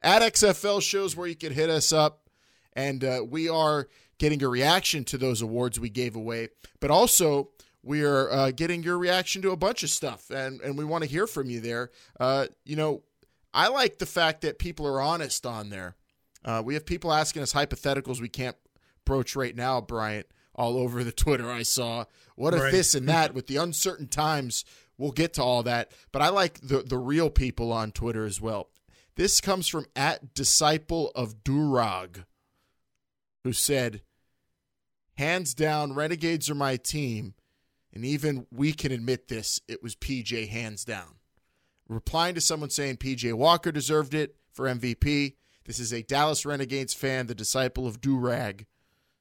At 0.00 0.22
XFL 0.22 0.80
shows 0.80 1.14
where 1.14 1.28
you 1.28 1.36
can 1.36 1.52
hit 1.52 1.68
us 1.68 1.92
up, 1.92 2.30
and 2.72 3.04
uh, 3.04 3.26
we 3.28 3.46
are 3.46 3.88
getting 4.16 4.42
a 4.42 4.48
reaction 4.48 5.04
to 5.04 5.18
those 5.18 5.42
awards 5.42 5.78
we 5.78 5.90
gave 5.90 6.16
away, 6.16 6.48
but 6.80 6.90
also 6.90 7.50
we 7.88 8.04
are 8.04 8.30
uh, 8.30 8.50
getting 8.50 8.82
your 8.82 8.98
reaction 8.98 9.40
to 9.40 9.50
a 9.50 9.56
bunch 9.56 9.82
of 9.82 9.88
stuff, 9.88 10.30
and 10.30 10.60
and 10.60 10.76
we 10.76 10.84
want 10.84 11.04
to 11.04 11.10
hear 11.10 11.26
from 11.26 11.48
you 11.48 11.58
there. 11.58 11.90
Uh, 12.20 12.46
you 12.66 12.76
know, 12.76 13.02
I 13.54 13.68
like 13.68 13.96
the 13.96 14.04
fact 14.04 14.42
that 14.42 14.58
people 14.58 14.86
are 14.86 15.00
honest 15.00 15.46
on 15.46 15.70
there. 15.70 15.96
Uh, 16.44 16.62
we 16.62 16.74
have 16.74 16.84
people 16.84 17.10
asking 17.10 17.40
us 17.40 17.54
hypotheticals 17.54 18.20
we 18.20 18.28
can't 18.28 18.56
broach 19.06 19.34
right 19.34 19.56
now, 19.56 19.80
Bryant, 19.80 20.26
all 20.54 20.76
over 20.76 21.02
the 21.02 21.12
Twitter. 21.12 21.50
I 21.50 21.62
saw 21.62 22.04
what 22.36 22.52
if 22.52 22.60
right. 22.60 22.72
this 22.72 22.94
and 22.94 23.08
that 23.08 23.32
with 23.34 23.46
the 23.46 23.56
uncertain 23.56 24.06
times. 24.06 24.66
We'll 24.98 25.12
get 25.12 25.32
to 25.34 25.42
all 25.42 25.62
that, 25.62 25.92
but 26.12 26.20
I 26.20 26.28
like 26.28 26.60
the 26.60 26.82
the 26.82 26.98
real 26.98 27.30
people 27.30 27.72
on 27.72 27.92
Twitter 27.92 28.26
as 28.26 28.38
well. 28.38 28.68
This 29.16 29.40
comes 29.40 29.66
from 29.66 29.86
at 29.96 30.34
disciple 30.34 31.10
of 31.14 31.42
Durag, 31.42 32.24
who 33.44 33.54
said, 33.54 34.02
"Hands 35.14 35.54
down, 35.54 35.94
Renegades 35.94 36.50
are 36.50 36.54
my 36.54 36.76
team." 36.76 37.32
And 37.92 38.04
even 38.04 38.46
we 38.52 38.72
can 38.72 38.92
admit 38.92 39.28
this, 39.28 39.60
it 39.68 39.82
was 39.82 39.96
PJ 39.96 40.48
hands 40.48 40.84
down. 40.84 41.16
Replying 41.88 42.34
to 42.34 42.40
someone 42.40 42.70
saying 42.70 42.98
PJ 42.98 43.32
Walker 43.34 43.72
deserved 43.72 44.14
it 44.14 44.36
for 44.52 44.66
MVP. 44.66 45.34
This 45.64 45.78
is 45.78 45.92
a 45.92 46.02
Dallas 46.02 46.44
Renegades 46.44 46.94
fan, 46.94 47.26
the 47.26 47.34
disciple 47.34 47.86
of 47.86 48.00
Durag, 48.00 48.66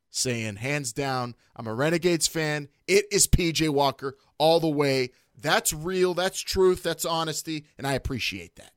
saying, 0.10 0.58
hands 0.58 0.94
down, 0.94 1.36
I'm 1.56 1.68
a 1.68 1.74
Renegades 1.74 2.28
fan. 2.28 2.70
It 2.88 3.06
is 3.12 3.28
PJ 3.28 3.70
Walker 3.70 4.18
all 4.38 4.60
the 4.60 4.68
way. 4.68 5.12
That's 5.40 5.72
real. 5.72 6.14
That's 6.14 6.40
truth. 6.40 6.84
That's 6.84 7.06
honesty. 7.06 7.66
And 7.78 7.86
I 7.86 7.94
appreciate 7.94 8.56
that. 8.56 8.72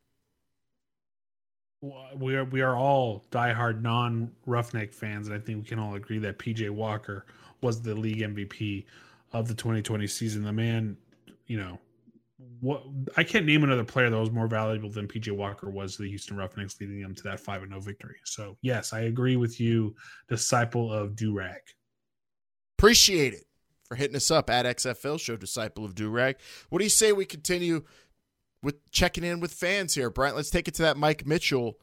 We 2.14 2.36
are 2.36 2.44
we 2.44 2.60
are 2.60 2.76
all 2.76 3.24
diehard 3.30 3.80
non 3.80 4.32
roughneck 4.44 4.92
fans, 4.92 5.28
and 5.28 5.36
I 5.36 5.40
think 5.40 5.62
we 5.62 5.68
can 5.68 5.78
all 5.78 5.94
agree 5.94 6.18
that 6.18 6.38
PJ 6.38 6.68
Walker 6.68 7.24
was 7.62 7.80
the 7.80 7.94
league 7.94 8.18
MVP 8.18 8.84
of 9.32 9.48
the 9.48 9.54
2020 9.54 10.06
season. 10.06 10.42
The 10.42 10.52
man, 10.52 10.96
you 11.46 11.58
know, 11.58 11.78
what 12.60 12.82
I 13.16 13.24
can't 13.24 13.46
name 13.46 13.64
another 13.64 13.84
player 13.84 14.10
that 14.10 14.18
was 14.18 14.30
more 14.30 14.46
valuable 14.46 14.90
than 14.90 15.08
PJ 15.08 15.30
Walker 15.32 15.70
was 15.70 15.96
the 15.96 16.08
Houston 16.08 16.36
Roughnecks, 16.36 16.80
leading 16.80 17.00
them 17.00 17.14
to 17.14 17.22
that 17.24 17.40
five 17.40 17.62
and 17.62 17.70
no 17.70 17.80
victory. 17.80 18.16
So 18.24 18.56
yes, 18.62 18.92
I 18.92 19.00
agree 19.00 19.36
with 19.36 19.60
you, 19.60 19.94
disciple 20.28 20.92
of 20.92 21.12
Durag. 21.12 21.60
Appreciate 22.78 23.34
it 23.34 23.44
for 23.84 23.94
hitting 23.94 24.16
us 24.16 24.30
up 24.30 24.48
at 24.48 24.64
XFL 24.64 25.20
Show, 25.20 25.36
disciple 25.36 25.84
of 25.84 25.94
Durag. 25.94 26.36
What 26.68 26.78
do 26.78 26.84
you 26.84 26.90
say 26.90 27.12
we 27.12 27.24
continue 27.24 27.84
with 28.62 28.90
checking 28.90 29.24
in 29.24 29.40
with 29.40 29.52
fans 29.52 29.94
here, 29.94 30.10
Brian? 30.10 30.36
Let's 30.36 30.50
take 30.50 30.68
it 30.68 30.74
to 30.74 30.82
that 30.82 30.96
Mike 30.96 31.26
Mitchell 31.26 31.78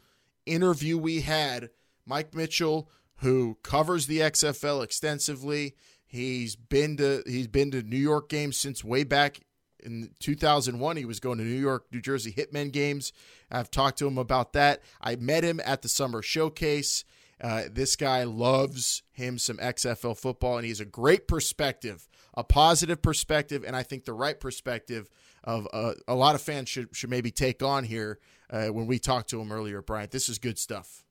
interview 0.46 0.98
we 0.98 1.22
had. 1.22 1.70
Mike 2.06 2.34
Mitchell, 2.34 2.90
who 3.18 3.58
covers 3.64 4.08
the 4.08 4.20
XFL 4.20 4.84
extensively 4.84 5.76
He's 6.08 6.56
been 6.56 6.98
to 6.98 7.22
he's 7.26 7.48
been 7.48 7.72
to 7.72 7.84
New 7.84 7.98
York 7.98 8.30
games 8.30 8.58
since 8.58 8.84
way 8.84 9.04
back 9.04 9.42
in 9.84 10.10
2001 10.20 10.98
he 10.98 11.06
was 11.06 11.20
going 11.20 11.38
to 11.38 11.44
New 11.44 11.60
York, 11.60 11.86
New 11.92 12.02
Jersey 12.02 12.32
Hitmen 12.32 12.72
games. 12.72 13.14
I've 13.52 13.70
talked 13.70 14.00
to 14.00 14.08
him 14.08 14.18
about 14.18 14.54
that. 14.54 14.82
I 15.02 15.16
met 15.18 15.44
him 15.44 15.60
at 15.64 15.82
the 15.82 15.90
summer 15.90 16.22
showcase. 16.22 17.04
Uh, 17.40 17.64
this 17.72 17.96
guy 17.96 18.24
loves 18.24 19.04
him 19.12 19.38
some 19.38 19.58
XFL 19.58 20.18
football, 20.18 20.58
and 20.58 20.66
he's 20.66 20.80
a 20.80 20.86
great 20.86 21.28
perspective, 21.28 22.08
a 22.34 22.44
positive 22.44 23.02
perspective, 23.02 23.64
and 23.66 23.76
I 23.76 23.84
think 23.84 24.06
the 24.06 24.14
right 24.14 24.40
perspective 24.40 25.08
of 25.44 25.68
uh, 25.72 25.94
a 26.08 26.16
lot 26.16 26.36
of 26.36 26.42
fans 26.42 26.68
should 26.68 26.96
should 26.96 27.12
maybe 27.12 27.30
take 27.30 27.62
on 27.62 27.84
here 27.84 28.20
uh, 28.50 28.68
when 28.68 28.88
we 28.88 28.98
talked 28.98 29.30
to 29.30 29.40
him 29.40 29.52
earlier. 29.52 29.82
Bryant, 29.82 30.12
this 30.12 30.30
is 30.30 30.40
good 30.40 30.58
stuff. 30.58 31.04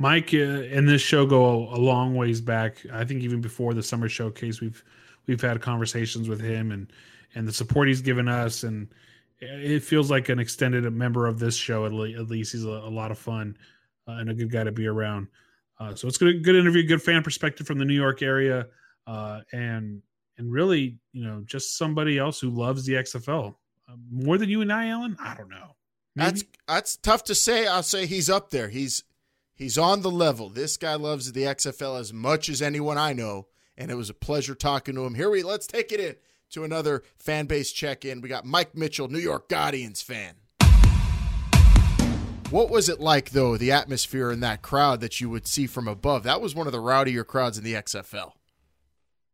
Mike 0.00 0.30
uh, 0.32 0.36
and 0.36 0.88
this 0.88 1.02
show 1.02 1.26
go 1.26 1.68
a 1.68 1.78
long 1.78 2.14
ways 2.14 2.40
back. 2.40 2.76
I 2.92 3.04
think 3.04 3.22
even 3.22 3.40
before 3.40 3.74
the 3.74 3.82
summer 3.82 4.08
showcase, 4.08 4.60
we've 4.60 4.82
we've 5.26 5.40
had 5.40 5.60
conversations 5.60 6.28
with 6.28 6.40
him 6.40 6.70
and 6.72 6.92
and 7.34 7.46
the 7.46 7.52
support 7.52 7.88
he's 7.88 8.00
given 8.00 8.28
us, 8.28 8.62
and 8.62 8.88
it 9.40 9.82
feels 9.82 10.10
like 10.10 10.28
an 10.28 10.38
extended 10.38 10.90
member 10.92 11.26
of 11.26 11.38
this 11.38 11.54
show. 11.54 11.84
At, 11.84 11.92
le- 11.92 12.10
at 12.10 12.28
least 12.28 12.52
he's 12.52 12.64
a, 12.64 12.68
a, 12.68 12.90
lot 12.90 13.10
of 13.10 13.18
fun 13.18 13.56
uh, 14.08 14.12
and 14.12 14.30
a 14.30 14.34
good 14.34 14.50
guy 14.50 14.64
to 14.64 14.72
be 14.72 14.86
around. 14.86 15.28
Uh, 15.78 15.94
so 15.94 16.08
it's 16.08 16.18
good, 16.18 16.42
good 16.42 16.56
interview, 16.56 16.82
good 16.82 17.02
fan 17.02 17.22
perspective 17.22 17.66
from 17.66 17.78
the 17.78 17.84
New 17.84 17.94
York 17.94 18.22
area, 18.22 18.66
uh, 19.06 19.40
and 19.52 20.02
and 20.38 20.52
really, 20.52 20.98
you 21.12 21.24
know, 21.24 21.42
just 21.44 21.76
somebody 21.76 22.18
else 22.18 22.40
who 22.40 22.50
loves 22.50 22.84
the 22.84 22.94
XFL 22.94 23.54
uh, 23.88 23.92
more 24.10 24.38
than 24.38 24.48
you 24.48 24.60
and 24.60 24.72
I, 24.72 24.88
Alan. 24.88 25.16
I 25.20 25.34
don't 25.34 25.48
know. 25.48 25.76
Maybe? 26.14 26.30
That's 26.30 26.44
that's 26.66 26.96
tough 26.96 27.24
to 27.24 27.34
say. 27.34 27.66
I'll 27.66 27.82
say 27.82 28.06
he's 28.06 28.30
up 28.30 28.50
there. 28.50 28.68
He's 28.68 29.04
He's 29.58 29.76
on 29.76 30.02
the 30.02 30.10
level. 30.10 30.50
This 30.50 30.76
guy 30.76 30.94
loves 30.94 31.32
the 31.32 31.42
XFL 31.42 31.98
as 31.98 32.12
much 32.12 32.48
as 32.48 32.62
anyone 32.62 32.96
I 32.96 33.12
know, 33.12 33.48
and 33.76 33.90
it 33.90 33.96
was 33.96 34.08
a 34.08 34.14
pleasure 34.14 34.54
talking 34.54 34.94
to 34.94 35.04
him. 35.04 35.16
Here 35.16 35.28
we 35.28 35.42
let's 35.42 35.66
take 35.66 35.90
it 35.90 35.98
in 35.98 36.14
to 36.50 36.62
another 36.62 37.02
fan 37.16 37.46
base 37.46 37.72
check 37.72 38.04
in. 38.04 38.20
We 38.20 38.28
got 38.28 38.44
Mike 38.44 38.76
Mitchell, 38.76 39.08
New 39.08 39.18
York 39.18 39.48
Guardians 39.48 40.00
fan. 40.00 40.34
What 42.50 42.70
was 42.70 42.88
it 42.88 43.00
like 43.00 43.30
though, 43.30 43.56
the 43.56 43.72
atmosphere 43.72 44.30
in 44.30 44.38
that 44.40 44.62
crowd 44.62 45.00
that 45.00 45.20
you 45.20 45.28
would 45.28 45.48
see 45.48 45.66
from 45.66 45.88
above? 45.88 46.22
That 46.22 46.40
was 46.40 46.54
one 46.54 46.68
of 46.68 46.72
the 46.72 46.78
rowdier 46.78 47.26
crowds 47.26 47.58
in 47.58 47.64
the 47.64 47.74
XFL. 47.74 48.34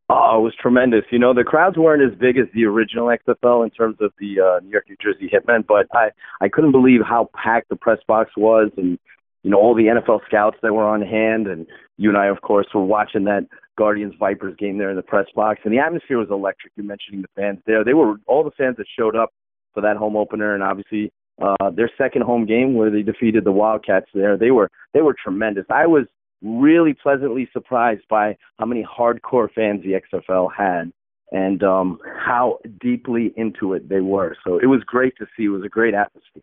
Oh, 0.08 0.38
it 0.38 0.42
was 0.42 0.54
tremendous. 0.58 1.04
You 1.10 1.18
know, 1.18 1.34
the 1.34 1.44
crowds 1.44 1.76
weren't 1.76 2.02
as 2.02 2.18
big 2.18 2.38
as 2.38 2.46
the 2.54 2.64
original 2.64 3.08
XFL 3.08 3.62
in 3.62 3.70
terms 3.70 3.98
of 4.00 4.12
the 4.18 4.40
uh, 4.40 4.60
New 4.60 4.70
York, 4.70 4.86
New 4.88 4.96
Jersey 5.02 5.30
Hitmen, 5.30 5.66
but 5.66 5.86
I 5.92 6.12
I 6.40 6.48
couldn't 6.48 6.72
believe 6.72 7.00
how 7.06 7.28
packed 7.34 7.68
the 7.68 7.76
press 7.76 7.98
box 8.08 8.30
was, 8.38 8.70
and 8.78 8.98
you 9.44 9.50
know 9.50 9.58
all 9.58 9.74
the 9.74 9.84
NFL 9.84 10.24
scouts 10.26 10.56
that 10.62 10.72
were 10.72 10.84
on 10.84 11.02
hand, 11.02 11.46
and 11.46 11.66
you 11.96 12.08
and 12.08 12.18
I, 12.18 12.26
of 12.26 12.40
course, 12.40 12.66
were 12.74 12.84
watching 12.84 13.24
that 13.24 13.46
Guardians 13.78 14.14
Vipers 14.18 14.56
game 14.58 14.78
there 14.78 14.90
in 14.90 14.96
the 14.96 15.02
press 15.02 15.26
box, 15.36 15.60
and 15.64 15.72
the 15.72 15.78
atmosphere 15.78 16.18
was 16.18 16.28
electric. 16.30 16.72
You're 16.74 16.86
mentioning 16.86 17.22
the 17.22 17.28
fans 17.36 17.60
there; 17.66 17.84
they 17.84 17.94
were 17.94 18.16
all 18.26 18.42
the 18.42 18.50
fans 18.58 18.78
that 18.78 18.86
showed 18.98 19.14
up 19.14 19.30
for 19.74 19.82
that 19.82 19.96
home 19.96 20.16
opener, 20.16 20.54
and 20.54 20.62
obviously 20.62 21.12
uh, 21.40 21.70
their 21.70 21.90
second 21.98 22.22
home 22.22 22.46
game 22.46 22.74
where 22.74 22.90
they 22.90 23.02
defeated 23.02 23.44
the 23.44 23.52
Wildcats. 23.52 24.06
There, 24.14 24.36
they 24.36 24.50
were 24.50 24.70
they 24.94 25.02
were 25.02 25.14
tremendous. 25.22 25.66
I 25.68 25.86
was 25.86 26.06
really 26.42 26.94
pleasantly 26.94 27.48
surprised 27.52 28.02
by 28.08 28.36
how 28.58 28.66
many 28.66 28.84
hardcore 28.84 29.48
fans 29.52 29.82
the 29.82 30.00
XFL 30.12 30.48
had 30.56 30.92
and 31.32 31.62
um, 31.62 31.98
how 32.04 32.58
deeply 32.80 33.32
into 33.36 33.72
it 33.72 33.88
they 33.88 34.00
were. 34.00 34.36
So 34.46 34.58
it 34.58 34.66
was 34.66 34.82
great 34.84 35.14
to 35.18 35.26
see. 35.36 35.44
It 35.44 35.48
was 35.48 35.64
a 35.64 35.68
great 35.68 35.94
atmosphere. 35.94 36.42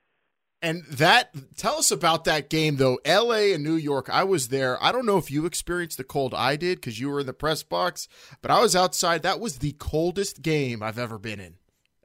And 0.61 0.83
that, 0.85 1.33
tell 1.57 1.77
us 1.77 1.89
about 1.89 2.25
that 2.25 2.49
game 2.49 2.75
though. 2.75 2.99
LA 3.05 3.53
and 3.53 3.63
New 3.63 3.75
York, 3.75 4.09
I 4.09 4.23
was 4.23 4.49
there. 4.49 4.81
I 4.83 4.91
don't 4.91 5.05
know 5.05 5.17
if 5.17 5.31
you 5.31 5.45
experienced 5.45 5.97
the 5.97 6.03
cold 6.03 6.33
I 6.35 6.55
did 6.55 6.77
because 6.77 6.99
you 6.99 7.09
were 7.09 7.21
in 7.21 7.25
the 7.25 7.33
press 7.33 7.63
box, 7.63 8.07
but 8.41 8.51
I 8.51 8.61
was 8.61 8.75
outside. 8.75 9.23
That 9.23 9.39
was 9.39 9.57
the 9.57 9.71
coldest 9.73 10.41
game 10.41 10.83
I've 10.83 10.99
ever 10.99 11.17
been 11.17 11.39
in 11.39 11.55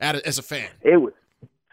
as 0.01 0.39
a 0.39 0.43
fan. 0.43 0.71
It 0.83 0.97
was, 0.97 1.13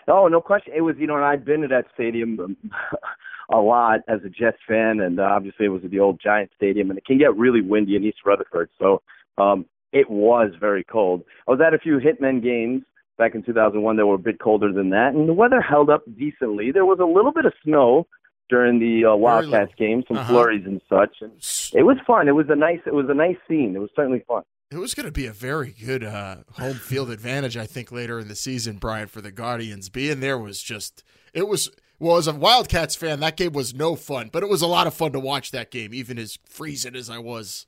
oh, 0.07 0.27
no 0.27 0.41
question. 0.41 0.73
It 0.75 0.81
was, 0.81 0.95
you 0.99 1.07
know, 1.07 1.15
and 1.15 1.23
I've 1.25 1.45
been 1.45 1.61
to 1.61 1.67
that 1.69 1.85
stadium 1.93 2.39
um, 2.39 2.57
a 3.49 3.59
lot 3.59 4.01
as 4.09 4.19
a 4.25 4.29
Jets 4.29 4.57
fan, 4.67 4.99
and 4.99 5.19
obviously 5.19 5.65
it 5.65 5.69
was 5.69 5.83
at 5.85 5.91
the 5.91 5.99
old 5.99 6.19
Giant 6.21 6.51
Stadium, 6.55 6.89
and 6.89 6.97
it 6.97 7.05
can 7.05 7.17
get 7.17 7.35
really 7.37 7.61
windy 7.61 7.95
in 7.95 8.03
East 8.03 8.19
Rutherford. 8.25 8.69
So 8.77 9.01
um, 9.37 9.65
it 9.93 10.09
was 10.09 10.51
very 10.59 10.83
cold. 10.83 11.23
I 11.47 11.51
was 11.51 11.61
at 11.65 11.73
a 11.73 11.79
few 11.79 11.99
Hitmen 11.99 12.43
games 12.43 12.83
back 13.23 13.35
in 13.35 13.43
2001 13.43 13.95
that 13.95 14.05
were 14.05 14.15
a 14.15 14.19
bit 14.19 14.39
colder 14.39 14.73
than 14.73 14.89
that, 14.89 15.13
and 15.13 15.29
the 15.29 15.33
weather 15.33 15.61
held 15.61 15.89
up 15.89 16.03
decently. 16.17 16.71
There 16.71 16.85
was 16.85 16.99
a 16.99 17.05
little 17.05 17.31
bit 17.31 17.45
of 17.45 17.53
snow 17.63 18.05
during 18.49 18.79
the 18.79 19.05
uh, 19.05 19.15
Wildcats 19.15 19.71
game, 19.77 20.03
some 20.07 20.17
uh-huh. 20.17 20.33
flurries 20.33 20.65
and 20.65 20.81
such. 20.89 21.15
And 21.21 21.31
it 21.73 21.83
was 21.83 21.97
fun. 22.05 22.27
It 22.27 22.33
was 22.33 22.47
a 22.49 22.55
nice. 22.55 22.81
It 22.85 22.93
was 22.93 23.05
a 23.09 23.13
nice 23.13 23.37
scene. 23.47 23.75
It 23.75 23.79
was 23.79 23.89
certainly 23.95 24.23
fun. 24.27 24.43
It 24.71 24.77
was 24.77 24.93
going 24.93 25.05
to 25.05 25.11
be 25.11 25.27
a 25.27 25.31
very 25.31 25.71
good 25.71 26.03
uh, 26.03 26.37
home 26.53 26.75
field 26.75 27.11
advantage, 27.11 27.55
I 27.55 27.67
think, 27.67 27.91
later 27.91 28.19
in 28.19 28.27
the 28.27 28.35
season, 28.35 28.77
Brian, 28.77 29.07
for 29.07 29.21
the 29.21 29.31
Guardians. 29.31 29.89
Being 29.89 30.19
there 30.19 30.37
was 30.37 30.61
just 30.61 31.03
it 31.33 31.47
was 31.47 31.69
well, 31.99 32.17
as 32.17 32.27
a 32.27 32.33
Wildcats 32.33 32.95
fan, 32.95 33.21
that 33.21 33.37
game 33.37 33.53
was 33.53 33.73
no 33.73 33.95
fun, 33.95 34.29
but 34.33 34.43
it 34.43 34.49
was 34.49 34.61
a 34.61 34.67
lot 34.67 34.87
of 34.87 34.93
fun 34.93 35.13
to 35.13 35.19
watch 35.19 35.51
that 35.51 35.71
game, 35.71 35.93
even 35.93 36.19
as 36.19 36.37
freezing 36.43 36.95
as 36.95 37.09
I 37.09 37.19
was. 37.19 37.65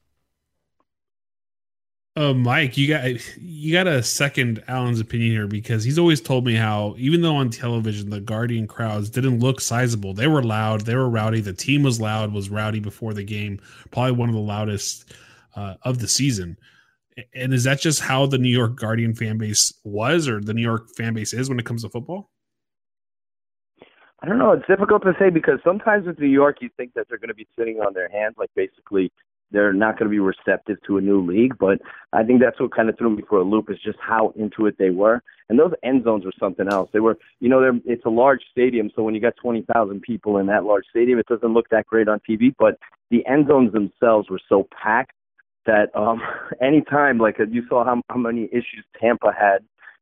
Uh, 2.17 2.33
Mike, 2.33 2.77
you 2.77 2.87
got 2.87 3.03
you 3.37 3.73
got 3.73 3.87
a 3.87 4.01
second 4.01 4.63
Alan's 4.69 5.01
opinion 5.01 5.31
here 5.31 5.47
because 5.47 5.83
he's 5.83 5.99
always 5.99 6.21
told 6.21 6.45
me 6.45 6.55
how 6.55 6.95
even 6.97 7.21
though 7.21 7.35
on 7.35 7.49
television 7.49 8.09
the 8.09 8.21
Guardian 8.21 8.67
crowds 8.67 9.09
didn't 9.09 9.39
look 9.39 9.59
sizable, 9.59 10.13
they 10.13 10.27
were 10.27 10.41
loud, 10.41 10.81
they 10.81 10.95
were 10.95 11.09
rowdy. 11.09 11.41
The 11.41 11.51
team 11.51 11.83
was 11.83 11.99
loud, 11.99 12.31
was 12.31 12.49
rowdy 12.49 12.79
before 12.79 13.13
the 13.13 13.23
game, 13.23 13.59
probably 13.91 14.13
one 14.13 14.29
of 14.29 14.35
the 14.35 14.41
loudest 14.41 15.13
uh, 15.57 15.73
of 15.83 15.99
the 15.99 16.07
season. 16.07 16.57
And 17.33 17.53
is 17.53 17.65
that 17.65 17.81
just 17.81 17.99
how 17.99 18.25
the 18.27 18.37
New 18.37 18.49
York 18.49 18.75
Guardian 18.75 19.13
fan 19.13 19.37
base 19.37 19.73
was, 19.83 20.29
or 20.29 20.39
the 20.39 20.53
New 20.53 20.61
York 20.61 20.95
fan 20.95 21.13
base 21.15 21.33
is 21.33 21.49
when 21.49 21.59
it 21.59 21.65
comes 21.65 21.83
to 21.83 21.89
football? 21.89 22.29
I 24.21 24.27
don't 24.27 24.37
know. 24.37 24.53
It's 24.53 24.67
difficult 24.67 25.03
to 25.03 25.13
say 25.19 25.29
because 25.29 25.59
sometimes 25.65 26.07
with 26.07 26.19
New 26.19 26.27
York, 26.27 26.57
you 26.61 26.69
think 26.77 26.93
that 26.93 27.07
they're 27.09 27.17
going 27.17 27.27
to 27.27 27.35
be 27.35 27.47
sitting 27.59 27.81
on 27.81 27.93
their 27.93 28.09
hands, 28.09 28.35
like 28.37 28.49
basically 28.55 29.11
they're 29.51 29.73
not 29.73 29.97
going 29.97 30.09
to 30.09 30.11
be 30.11 30.19
receptive 30.19 30.77
to 30.87 30.97
a 30.97 31.01
new 31.01 31.21
league. 31.25 31.57
But 31.57 31.79
I 32.13 32.23
think 32.23 32.41
that's 32.41 32.59
what 32.59 32.75
kind 32.75 32.89
of 32.89 32.97
threw 32.97 33.09
me 33.09 33.23
for 33.27 33.39
a 33.39 33.43
loop 33.43 33.69
is 33.69 33.77
just 33.83 33.97
how 34.01 34.33
into 34.35 34.65
it 34.65 34.77
they 34.77 34.89
were. 34.89 35.21
And 35.49 35.59
those 35.59 35.73
end 35.83 36.03
zones 36.03 36.25
were 36.25 36.33
something 36.39 36.67
else. 36.67 36.89
They 36.91 36.99
were, 36.99 37.17
you 37.39 37.49
know, 37.49 37.61
they're, 37.61 37.79
it's 37.85 38.05
a 38.05 38.09
large 38.09 38.41
stadium, 38.51 38.89
so 38.95 39.03
when 39.03 39.13
you 39.13 39.21
got 39.21 39.35
20,000 39.41 40.01
people 40.01 40.37
in 40.37 40.47
that 40.47 40.63
large 40.63 40.85
stadium, 40.89 41.19
it 41.19 41.27
doesn't 41.27 41.53
look 41.53 41.69
that 41.69 41.85
great 41.85 42.07
on 42.07 42.19
TV. 42.27 42.53
But 42.57 42.79
the 43.11 43.25
end 43.27 43.47
zones 43.47 43.71
themselves 43.71 44.29
were 44.29 44.41
so 44.49 44.67
packed 44.81 45.13
that 45.65 45.95
um 45.95 46.21
anytime, 46.61 47.17
like 47.19 47.37
you 47.51 47.63
saw 47.69 47.85
how, 47.85 48.01
how 48.09 48.17
many 48.17 48.45
issues 48.51 48.83
Tampa 48.99 49.31
had 49.37 49.59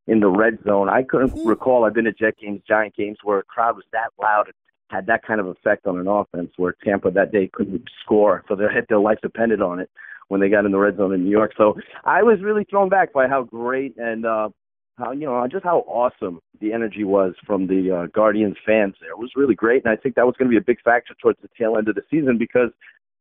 in 0.08 0.20
the 0.20 0.28
red 0.28 0.58
zone. 0.66 0.90
I 0.90 1.04
couldn't 1.04 1.46
recall. 1.46 1.86
I've 1.86 1.94
been 1.94 2.08
at 2.08 2.18
Jet 2.18 2.36
games, 2.42 2.62
Giant 2.68 2.96
games, 2.96 3.18
where 3.24 3.40
a 3.40 3.44
crowd 3.44 3.76
was 3.76 3.86
that 3.94 4.10
loud 4.22 4.48
and 4.48 4.56
had 4.90 5.08
that 5.08 5.24
kind 5.26 5.40
of 5.40 5.48
effect 5.48 5.88
on 5.88 6.00
an 6.00 6.08
offense. 6.08 6.52
Where 6.58 6.76
Tampa 6.84 7.12
that 7.12 7.32
day 7.32 7.50
couldn't 7.52 7.84
score, 8.04 8.44
so 8.48 8.56
their 8.56 8.86
their 8.90 9.00
life 9.00 9.20
depended 9.22 9.62
on 9.62 9.80
it 9.80 9.90
when 10.28 10.42
they 10.42 10.50
got 10.50 10.66
in 10.66 10.72
the 10.72 10.80
red 10.80 10.98
zone 10.98 11.14
in 11.14 11.24
New 11.24 11.32
York. 11.32 11.54
So 11.58 11.76
I 12.06 12.24
was 12.24 12.40
really 12.42 12.64
thrown 12.64 12.90
back 12.90 13.14
by 13.14 13.28
how 13.28 13.44
great 13.44 13.96
and 13.98 14.26
uh, 14.26 14.50
how 14.98 15.12
you 15.12 15.26
know 15.26 15.46
just 15.48 15.64
how 15.64 15.80
awesome 15.88 16.40
the 16.62 16.74
energy 16.74 17.04
was 17.04 17.34
from 17.46 17.68
the 17.68 18.04
uh, 18.04 18.08
Guardians 18.08 18.58
fans. 18.66 18.96
There 19.00 19.12
it 19.12 19.18
was 19.18 19.32
really 19.36 19.56
great, 19.56 19.84
and 19.84 19.92
I 19.92 19.96
think 19.96 20.16
that 20.16 20.26
was 20.26 20.36
going 20.38 20.50
to 20.50 20.54
be 20.54 20.62
a 20.62 20.66
big 20.66 20.82
factor 20.82 21.14
towards 21.22 21.40
the 21.42 21.50
tail 21.58 21.78
end 21.78 21.90
of 21.90 21.96
the 21.96 22.04
season 22.10 22.38
because 22.38 22.70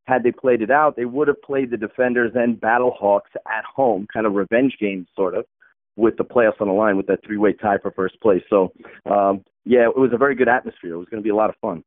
had 0.05 0.25
they 0.25 0.33
played 0.33 0.63
it 0.63 0.71
out, 0.71 0.97
they 0.97 1.05
would 1.05 1.29
have 1.29 1.41
played 1.43 1.71
the 1.71 1.77
Defenders 1.77 2.33
and 2.35 2.61
Battlehawks 2.61 3.33
at 3.47 3.65
home, 3.65 4.07
kind 4.13 4.27
of 4.27 4.35
revenge 4.35 4.77
games, 4.81 5.07
sort 5.15 5.35
of 5.35 5.45
with 5.97 6.17
the 6.17 6.25
playoffs 6.25 6.61
on 6.61 6.69
the 6.69 6.75
line 6.75 6.97
with 6.97 7.07
that 7.07 7.25
three-way 7.25 7.53
tie 7.53 7.79
for 7.79 7.91
first 7.91 8.21
place. 8.21 8.43
So, 8.49 8.73
um, 9.07 9.45
yeah, 9.65 9.85
it 9.85 9.97
was 9.97 10.13
a 10.13 10.17
very 10.17 10.35
good 10.35 10.49
atmosphere. 10.49 10.95
It 10.95 10.99
was 10.99 11.09
going 11.09 11.23
to 11.23 11.25
be 11.25 11.31
a 11.31 11.37
lot 11.37 11.51
of 11.51 11.57
fun. 11.61 11.85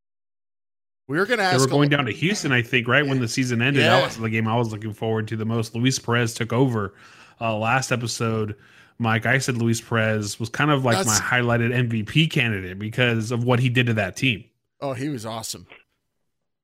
We 1.07 1.17
were 1.17 1.25
going 1.25 1.39
to 1.39 1.43
ask. 1.43 1.57
They 1.57 1.63
were 1.63 1.69
going 1.69 1.89
down 1.89 2.05
to 2.05 2.11
Houston, 2.11 2.51
I 2.51 2.61
think, 2.61 2.87
right 2.87 3.05
when 3.05 3.19
the 3.19 3.27
season 3.27 3.61
ended. 3.61 3.83
Yeah. 3.83 3.99
That 3.99 4.05
was 4.05 4.17
the 4.17 4.29
game 4.29 4.47
I 4.47 4.57
was 4.57 4.71
looking 4.71 4.93
forward 4.93 5.27
to 5.29 5.35
the 5.35 5.45
most. 5.45 5.75
Luis 5.75 5.99
Perez 5.99 6.33
took 6.33 6.51
over 6.51 6.95
uh, 7.39 7.55
last 7.55 7.91
episode. 7.91 8.55
Mike, 8.97 9.25
I 9.25 9.39
said 9.39 9.57
Luis 9.57 9.81
Perez 9.81 10.39
was 10.39 10.49
kind 10.49 10.71
of 10.71 10.85
like 10.85 10.97
That's... 10.97 11.19
my 11.19 11.25
highlighted 11.25 11.89
MVP 11.89 12.31
candidate 12.31 12.79
because 12.79 13.31
of 13.31 13.43
what 13.43 13.59
he 13.59 13.69
did 13.69 13.87
to 13.87 13.93
that 13.95 14.15
team. 14.15 14.45
Oh, 14.81 14.93
he 14.93 15.09
was 15.09 15.25
awesome. 15.25 15.67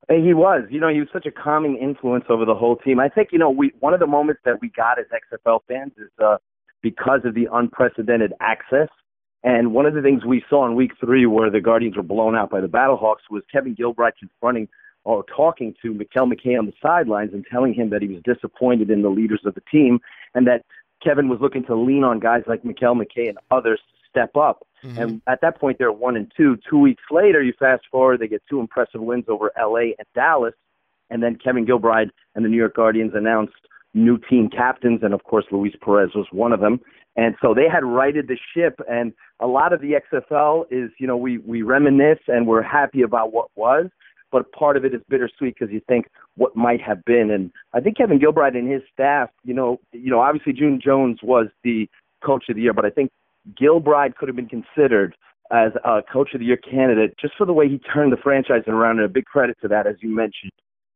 He 0.09 0.33
was, 0.33 0.63
you 0.69 0.79
know, 0.79 0.89
he 0.89 0.99
was 0.99 1.07
such 1.13 1.25
a 1.25 1.31
calming 1.31 1.77
influence 1.77 2.25
over 2.29 2.43
the 2.43 2.55
whole 2.55 2.75
team. 2.75 2.99
I 2.99 3.07
think, 3.07 3.29
you 3.31 3.39
know, 3.39 3.49
we 3.49 3.71
one 3.79 3.93
of 3.93 3.99
the 3.99 4.07
moments 4.07 4.41
that 4.43 4.59
we 4.59 4.69
got 4.69 4.99
as 4.99 5.05
XFL 5.31 5.61
fans 5.67 5.93
is 5.97 6.09
uh, 6.21 6.37
because 6.81 7.21
of 7.25 7.33
the 7.35 7.47
unprecedented 7.51 8.33
access. 8.39 8.89
And 9.43 9.73
one 9.73 9.85
of 9.85 9.93
the 9.93 10.01
things 10.01 10.23
we 10.25 10.43
saw 10.49 10.65
in 10.67 10.75
week 10.75 10.91
three 10.99 11.25
where 11.25 11.49
the 11.49 11.61
Guardians 11.61 11.97
were 11.97 12.03
blown 12.03 12.35
out 12.35 12.49
by 12.49 12.61
the 12.61 12.67
Battlehawks 12.67 13.29
was 13.29 13.43
Kevin 13.51 13.75
Gilbride 13.75 14.13
confronting 14.19 14.67
or 15.03 15.23
talking 15.35 15.73
to 15.81 15.93
Mikel 15.93 16.27
McKay 16.27 16.57
on 16.57 16.67
the 16.67 16.73
sidelines 16.81 17.33
and 17.33 17.43
telling 17.51 17.73
him 17.73 17.89
that 17.89 18.03
he 18.03 18.07
was 18.07 18.21
disappointed 18.23 18.91
in 18.91 19.01
the 19.01 19.09
leaders 19.09 19.41
of 19.45 19.55
the 19.55 19.61
team 19.71 19.99
and 20.35 20.45
that 20.45 20.63
Kevin 21.03 21.27
was 21.27 21.39
looking 21.41 21.65
to 21.65 21.75
lean 21.75 22.03
on 22.03 22.19
guys 22.19 22.43
like 22.45 22.63
Mikel 22.63 22.95
McKay 22.95 23.27
and 23.29 23.39
others 23.49 23.79
to 23.79 24.09
step 24.09 24.35
up. 24.37 24.67
Mm-hmm. 24.83 25.01
And 25.01 25.21
at 25.27 25.41
that 25.41 25.59
point, 25.59 25.77
they're 25.79 25.91
one 25.91 26.15
and 26.15 26.31
two. 26.37 26.57
Two 26.69 26.77
weeks 26.77 27.03
later, 27.09 27.41
you 27.41 27.53
fast 27.57 27.83
forward, 27.91 28.19
they 28.19 28.27
get 28.27 28.43
two 28.49 28.59
impressive 28.59 29.01
wins 29.01 29.25
over 29.27 29.51
LA 29.59 29.93
and 29.97 30.07
Dallas. 30.13 30.53
And 31.09 31.21
then 31.21 31.37
Kevin 31.43 31.65
Gilbride 31.65 32.09
and 32.35 32.45
the 32.45 32.49
New 32.49 32.57
York 32.57 32.75
Guardians 32.75 33.13
announced 33.15 33.53
new 33.93 34.17
team 34.17 34.49
captains, 34.49 35.01
and 35.03 35.13
of 35.13 35.23
course 35.23 35.45
Luis 35.51 35.73
Perez 35.83 36.11
was 36.15 36.27
one 36.31 36.53
of 36.53 36.59
them. 36.59 36.79
And 37.15 37.35
so 37.41 37.53
they 37.53 37.67
had 37.71 37.83
righted 37.83 38.27
the 38.27 38.37
ship, 38.55 38.79
and 38.89 39.13
a 39.39 39.47
lot 39.47 39.73
of 39.73 39.81
the 39.81 39.99
XFL 40.13 40.65
is, 40.71 40.91
you 40.97 41.07
know, 41.07 41.17
we 41.17 41.39
we 41.39 41.61
reminisce 41.61 42.19
and 42.27 42.47
we're 42.47 42.61
happy 42.61 43.01
about 43.01 43.33
what 43.33 43.49
was, 43.55 43.87
but 44.31 44.51
part 44.53 44.77
of 44.77 44.85
it 44.85 44.93
is 44.93 45.01
bittersweet 45.09 45.55
because 45.59 45.73
you 45.73 45.81
think 45.87 46.07
what 46.35 46.55
might 46.55 46.81
have 46.81 47.03
been. 47.03 47.29
And 47.31 47.51
I 47.73 47.81
think 47.81 47.97
Kevin 47.97 48.19
Gilbride 48.19 48.57
and 48.57 48.71
his 48.71 48.81
staff, 48.93 49.29
you 49.43 49.53
know, 49.53 49.79
you 49.91 50.09
know, 50.09 50.21
obviously 50.21 50.53
June 50.53 50.79
Jones 50.83 51.19
was 51.21 51.47
the 51.63 51.89
coach 52.25 52.45
of 52.49 52.55
the 52.55 52.61
year, 52.61 52.73
but 52.73 52.85
I 52.85 52.89
think 52.89 53.11
Gilbride 53.61 54.15
could 54.15 54.29
have 54.29 54.35
been 54.35 54.47
considered 54.47 55.15
as 55.51 55.73
a 55.83 56.01
coach 56.01 56.33
of 56.33 56.39
the 56.39 56.45
year 56.45 56.57
candidate 56.57 57.15
just 57.19 57.33
for 57.37 57.45
the 57.45 57.53
way 57.53 57.67
he 57.67 57.79
turned 57.93 58.13
the 58.13 58.17
franchise 58.17 58.63
around. 58.67 58.99
And 58.99 59.05
a 59.05 59.09
big 59.09 59.25
credit 59.25 59.57
to 59.61 59.67
that, 59.67 59.85
as 59.85 59.95
you 59.99 60.15
mentioned, 60.15 60.51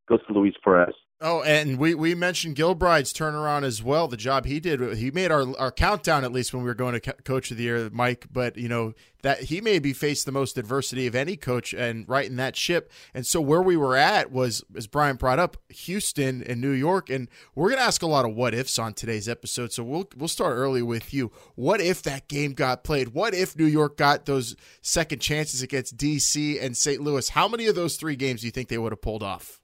goes 0.08 0.26
to 0.28 0.34
Luis 0.34 0.54
Perez. 0.64 0.94
Oh, 1.22 1.42
and 1.44 1.80
we, 1.80 1.96
we 1.96 2.14
mentioned 2.14 2.58
Gilbride's 2.58 3.14
turnaround 3.14 3.64
as 3.64 3.82
well. 3.82 4.10
The 4.10 4.18
job 4.18 4.46
he 4.46 4.60
did, 4.60 4.98
he 4.98 5.12
made 5.12 5.32
our 5.32 5.58
our 5.58 5.72
countdown 5.72 6.26
at 6.26 6.34
least 6.34 6.54
when 6.54 6.62
we 6.62 6.68
were 6.68 6.76
going 6.76 7.00
to 7.00 7.14
Coach 7.14 7.52
of 7.52 7.58
the 7.58 7.64
Year, 7.64 7.90
Mike. 7.90 8.26
But 8.30 8.58
you 8.58 8.68
know 8.68 8.94
that 9.22 9.44
he 9.44 9.62
maybe 9.62 9.94
faced 9.94 10.26
the 10.26 10.34
most 10.34 10.58
adversity 10.58 11.08
of 11.08 11.16
any 11.16 11.38
coach, 11.38 11.74
and 11.74 12.08
right 12.10 12.26
in 12.30 12.36
that 12.36 12.58
ship. 12.58 12.92
And 13.14 13.26
so 13.26 13.40
where 13.40 13.62
we 13.62 13.78
were 13.78 13.96
at 13.96 14.30
was, 14.30 14.62
as 14.76 14.88
Brian 14.88 15.16
brought 15.16 15.40
up, 15.40 15.56
Houston 15.70 16.44
and 16.44 16.60
New 16.60 16.72
York. 16.72 17.10
And 17.10 17.30
we're 17.56 17.72
to 17.72 17.80
ask 17.80 18.02
a 18.02 18.08
lot 18.08 18.26
of 18.26 18.36
what 18.36 18.54
ifs 18.54 18.78
on 18.78 18.94
today's 18.94 19.30
episode. 19.30 19.72
So 19.72 19.86
we'll 19.86 20.10
we'll 20.18 20.28
start 20.28 20.58
early 20.58 20.82
with 20.82 21.14
you. 21.14 21.32
What 21.56 21.80
if 21.80 22.04
that 22.04 22.28
game 22.28 22.52
got 22.52 22.84
played? 22.84 23.10
What 23.10 23.34
if 23.34 23.58
New 23.58 23.66
York 23.66 23.96
got 23.96 24.26
those 24.26 24.58
second 24.82 25.20
chances 25.20 25.62
against 25.62 25.96
DC 25.96 26.62
and 26.62 26.76
St. 26.76 27.02
Louis? 27.02 27.30
How 27.30 27.48
many 27.48 27.68
of 27.68 27.76
those 27.76 27.96
three 27.96 28.18
games 28.18 28.42
do 28.42 28.48
you 28.48 28.52
think 28.52 28.68
they 28.68 28.78
would 28.78 28.92
have 28.92 29.02
pulled 29.02 29.24
off? 29.24 29.62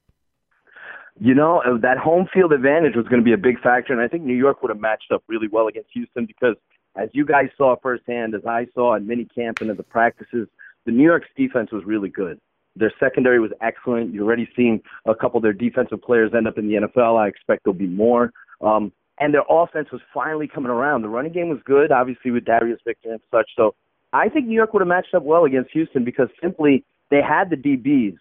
You 1.20 1.34
know, 1.34 1.62
uh, 1.64 1.78
that 1.82 1.98
home 1.98 2.26
field 2.32 2.52
advantage 2.52 2.96
was 2.96 3.06
going 3.06 3.20
to 3.20 3.24
be 3.24 3.32
a 3.32 3.38
big 3.38 3.60
factor, 3.60 3.92
and 3.92 4.00
I 4.00 4.08
think 4.08 4.22
New 4.22 4.36
York 4.36 4.62
would 4.62 4.70
have 4.70 4.80
matched 4.80 5.12
up 5.12 5.22
really 5.28 5.48
well 5.48 5.68
against 5.68 5.90
Houston 5.92 6.26
because, 6.26 6.56
as 6.96 7.08
you 7.12 7.24
guys 7.24 7.48
saw 7.56 7.76
firsthand, 7.82 8.34
as 8.34 8.42
I 8.46 8.66
saw 8.74 8.94
in 8.94 9.06
mini 9.06 9.26
camp 9.34 9.60
and 9.60 9.70
at 9.70 9.76
the 9.76 9.82
practices, 9.82 10.48
the 10.84 10.92
New 10.92 11.04
York's 11.04 11.28
defense 11.36 11.70
was 11.70 11.84
really 11.84 12.08
good. 12.08 12.40
Their 12.74 12.92
secondary 12.98 13.38
was 13.38 13.50
excellent. 13.60 14.14
You're 14.14 14.24
already 14.24 14.48
seeing 14.56 14.80
a 15.06 15.14
couple 15.14 15.36
of 15.36 15.42
their 15.42 15.52
defensive 15.52 16.00
players 16.00 16.32
end 16.34 16.48
up 16.48 16.56
in 16.56 16.68
the 16.68 16.74
NFL. 16.74 17.20
I 17.20 17.28
expect 17.28 17.64
there'll 17.64 17.78
be 17.78 17.86
more. 17.86 18.32
Um, 18.62 18.92
and 19.18 19.34
their 19.34 19.44
offense 19.48 19.88
was 19.92 20.00
finally 20.12 20.48
coming 20.48 20.70
around. 20.70 21.02
The 21.02 21.08
running 21.08 21.32
game 21.32 21.50
was 21.50 21.60
good, 21.64 21.92
obviously 21.92 22.30
with 22.30 22.44
Darius 22.44 22.80
Victor 22.84 23.12
and 23.12 23.20
such. 23.30 23.50
So 23.56 23.74
I 24.12 24.28
think 24.28 24.46
New 24.46 24.54
York 24.54 24.72
would 24.72 24.80
have 24.80 24.88
matched 24.88 25.14
up 25.14 25.22
well 25.22 25.44
against 25.44 25.70
Houston 25.72 26.04
because 26.04 26.28
simply 26.40 26.84
they 27.10 27.20
had 27.20 27.50
the 27.50 27.56
DBs 27.56 28.16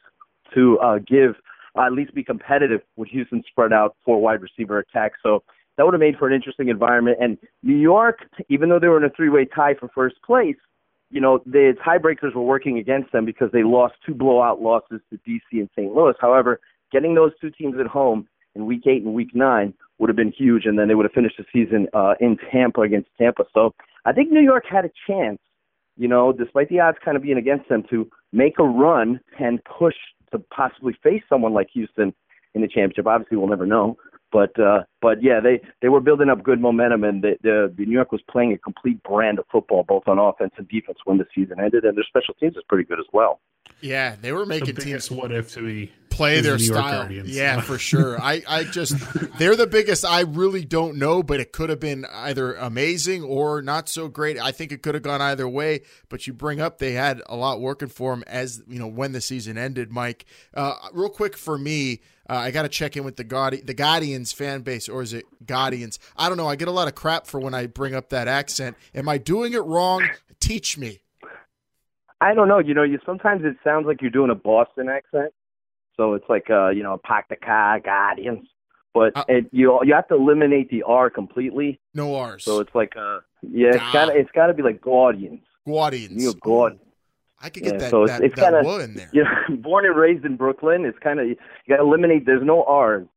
to 0.54 0.80
uh, 0.80 1.00
give 1.00 1.36
uh, 1.76 1.86
at 1.86 1.94
least 1.94 2.14
be 2.14 2.24
competitive 2.24 2.82
with 2.96 3.10
Houston 3.10 3.44
spread 3.48 3.74
out 3.74 3.96
four 4.06 4.22
wide 4.22 4.42
receiver 4.42 4.80
attack. 4.80 5.14
So 5.24 5.44
that 5.78 5.86
would 5.86 5.94
have 5.94 6.02
made 6.02 6.18
for 6.18 6.28
an 6.28 6.34
interesting 6.34 6.70
environment. 6.70 7.18
And 7.22 7.38
New 7.64 7.78
York, 7.78 8.20
even 8.50 8.70
though 8.70 8.80
they 8.80 8.88
were 8.88 8.98
in 8.98 9.04
a 9.04 9.10
three-way 9.10 9.46
tie 9.46 9.76
for 9.76 9.90
first 9.90 10.16
place, 10.24 10.58
you 11.10 11.20
know 11.20 11.42
the 11.46 11.74
tiebreakers 11.86 12.34
were 12.34 12.42
working 12.42 12.78
against 12.78 13.12
them 13.12 13.26
because 13.26 13.50
they 13.52 13.64
lost 13.64 13.96
two 14.06 14.14
blowout 14.14 14.62
losses 14.62 15.02
to 15.10 15.20
DC 15.28 15.42
and 15.52 15.70
St. 15.78 15.94
Louis. 15.94 16.14
However, 16.20 16.60
getting 16.92 17.16
those 17.16 17.32
two 17.40 17.52
teams 17.52 17.76
at 17.80 17.88
home 17.88 18.28
in 18.56 18.66
Week 18.66 18.84
Eight 18.88 19.04
and 19.04 19.14
Week 19.14 19.36
Nine 19.36 19.74
would 20.00 20.10
have 20.10 20.16
been 20.16 20.34
huge, 20.36 20.66
and 20.66 20.80
then 20.80 20.88
they 20.88 20.96
would 20.96 21.06
have 21.06 21.14
finished 21.14 21.38
the 21.38 21.46
season 21.54 21.88
uh, 21.94 22.16
in 22.20 22.38
Tampa 22.52 22.82
against 22.82 23.10
Tampa. 23.18 23.44
So 23.54 23.74
I 24.06 24.14
think 24.14 24.32
New 24.32 24.42
York 24.42 24.64
had 24.70 24.86
a 24.86 24.92
chance, 25.08 25.40
you 25.98 26.08
know, 26.08 26.32
despite 26.32 26.70
the 26.70 26.80
odds 26.80 26.98
kind 27.04 27.16
of 27.16 27.24
being 27.24 27.38
against 27.38 27.70
them, 27.70 27.84
to 27.90 28.10
make 28.32 28.58
a 28.58 28.64
run 28.64 29.20
and 29.40 29.60
push 29.66 29.96
to 30.32 30.40
possibly 30.40 30.96
face 31.04 31.24
someone 31.30 31.54
like 31.54 31.70
Houston 31.74 32.14
in 32.54 32.62
the 32.62 32.68
championship. 32.68 33.08
Obviously, 33.08 33.38
we'll 33.38 33.48
never 33.48 33.66
know. 33.66 33.98
But 34.32 34.58
uh, 34.60 34.84
but 35.02 35.22
yeah, 35.22 35.40
they 35.42 35.62
they 35.82 35.90
were 35.90 36.00
building 36.00 36.30
up 36.30 36.44
good 36.44 36.62
momentum, 36.62 37.04
and 37.04 37.22
the, 37.22 37.38
the 37.44 37.74
the 37.78 37.86
New 37.86 37.94
York 37.94 38.12
was 38.12 38.22
playing 38.30 38.54
a 38.54 38.58
complete 38.58 39.02
brand 39.04 39.40
of 39.40 39.46
football, 39.52 39.84
both 39.84 40.08
on 40.08 40.20
offense 40.20 40.54
and 40.58 40.68
defense, 40.70 41.00
when 41.04 41.18
the 41.18 41.26
season 41.36 41.60
ended, 41.60 41.84
and 41.84 41.98
their 41.98 42.06
special 42.06 42.34
teams 42.36 42.56
is 42.56 42.64
pretty 42.70 42.86
good 42.86 43.00
as 43.00 43.06
well. 43.12 43.42
Yeah, 43.82 44.16
they 44.22 44.32
were 44.32 44.46
making 44.46 44.76
the 44.76 44.82
teams 44.82 45.10
what 45.10 45.32
if 45.32 45.52
to 45.54 45.62
me 45.62 45.92
play 46.12 46.42
their 46.42 46.60
style. 46.60 47.02
Guardians. 47.02 47.36
Yeah, 47.36 47.62
for 47.62 47.78
sure. 47.80 48.22
I, 48.22 48.44
I 48.48 48.64
just 48.64 48.96
they're 49.38 49.56
the 49.56 49.68
biggest. 49.68 50.06
I 50.06 50.22
really 50.22 50.64
don't 50.64 50.98
know, 50.98 51.24
but 51.24 51.40
it 51.40 51.52
could 51.52 51.70
have 51.70 51.80
been 51.80 52.06
either 52.12 52.54
amazing 52.54 53.24
or 53.24 53.62
not 53.62 53.90
so 53.90 54.08
great. 54.08 54.40
I 54.40 54.52
think 54.52 54.72
it 54.72 54.84
could 54.84 54.94
have 54.94 55.04
gone 55.04 55.22
either 55.22 55.48
way. 55.48 55.82
But 56.10 56.28
you 56.28 56.34
bring 56.34 56.62
up 56.62 56.78
they 56.78 56.94
had 56.94 57.22
a 57.28 57.36
lot 57.36 57.62
working 57.62 57.90
for 57.90 58.14
them 58.14 58.24
as 58.28 58.62
you 58.68 58.80
know 58.80 58.88
when 58.88 59.14
the 59.14 59.22
season 59.22 59.58
ended. 59.58 59.92
Mike, 59.92 60.26
uh, 60.54 60.76
real 60.94 61.10
quick 61.10 61.36
for 61.38 61.58
me. 61.58 62.02
Uh, 62.30 62.36
I 62.36 62.52
got 62.52 62.62
to 62.62 62.70
check 62.70 62.96
in 62.96 63.04
with 63.04 63.18
the 63.18 63.26
Guardi- 63.26 63.66
the 63.66 63.74
Guardians 63.74 64.32
fan 64.32 64.62
base, 64.62 64.88
or 64.88 65.02
is 65.02 65.12
it 65.12 65.26
Guardians? 65.46 66.00
I 66.16 66.30
don't 66.30 66.38
know. 66.38 66.48
I 66.48 66.56
get 66.56 66.70
a 66.70 66.72
lot 66.72 66.88
of 66.88 66.96
crap 66.96 67.28
for 67.28 67.42
when 67.42 67.54
I 67.54 67.66
bring 67.66 67.94
up 67.94 68.10
that 68.10 68.30
accent. 68.30 68.78
Am 68.96 69.10
I 69.10 69.18
doing 69.18 69.52
it 69.54 69.64
wrong? 69.64 70.08
Teach 70.40 70.78
me. 70.78 71.01
I 72.22 72.34
don't 72.34 72.48
know. 72.48 72.60
You 72.60 72.74
know, 72.74 72.84
you 72.84 73.00
sometimes 73.06 73.44
it 73.44 73.58
sounds 73.64 73.86
like 73.88 74.02
you're 74.02 74.12
doing 74.12 74.30
a 74.32 74.36
Boston 74.36 74.88
accent, 74.90 75.34
so 75.98 76.14
it's 76.14 76.30
like 76.30 76.50
uh, 76.50 76.70
you 76.70 76.84
know, 76.84 76.98
park 77.04 77.26
the 77.30 77.36
car, 77.36 77.80
Guardians. 77.80 78.48
But 78.94 79.16
Uh, 79.16 79.24
it, 79.28 79.46
you 79.52 79.80
you 79.84 79.94
have 79.94 80.08
to 80.10 80.16
eliminate 80.16 80.70
the 80.70 80.84
R 80.84 81.10
completely. 81.10 81.80
No 81.94 82.16
R's. 82.16 82.44
So 82.44 82.60
it's 82.60 82.74
like 82.76 82.94
uh, 82.98 83.20
yeah, 83.42 83.70
it's 83.70 83.78
Ah. 83.82 83.90
gotta 83.94 84.16
it's 84.18 84.32
gotta 84.32 84.54
be 84.54 84.64
like 84.64 84.82
Guardians. 84.82 85.42
Guardians. 85.68 86.24
You're 86.24 86.34
God. 86.42 86.80
I 87.44 87.50
could 87.50 87.64
get 87.64 87.74
Yeah, 87.74 87.80
that 87.80 87.90
so 87.90 88.04
it's- 88.04 88.20
that, 88.20 88.26
it's 88.26 88.36
that 88.36 88.54
kinda- 88.54 88.84
in 88.84 88.94
there. 88.96 89.10
You 89.14 89.24
know, 89.24 89.56
born 89.58 89.86
and 89.86 89.96
raised 89.96 90.24
in 90.26 90.36
Brooklyn, 90.38 90.86
it's 90.86 91.00
kind 91.00 91.20
of 91.20 91.28
you 91.28 91.36
got 91.68 91.78
to 91.78 91.82
eliminate. 91.84 92.26
There's 92.26 92.44
no 92.44 92.64
R's, 92.66 93.08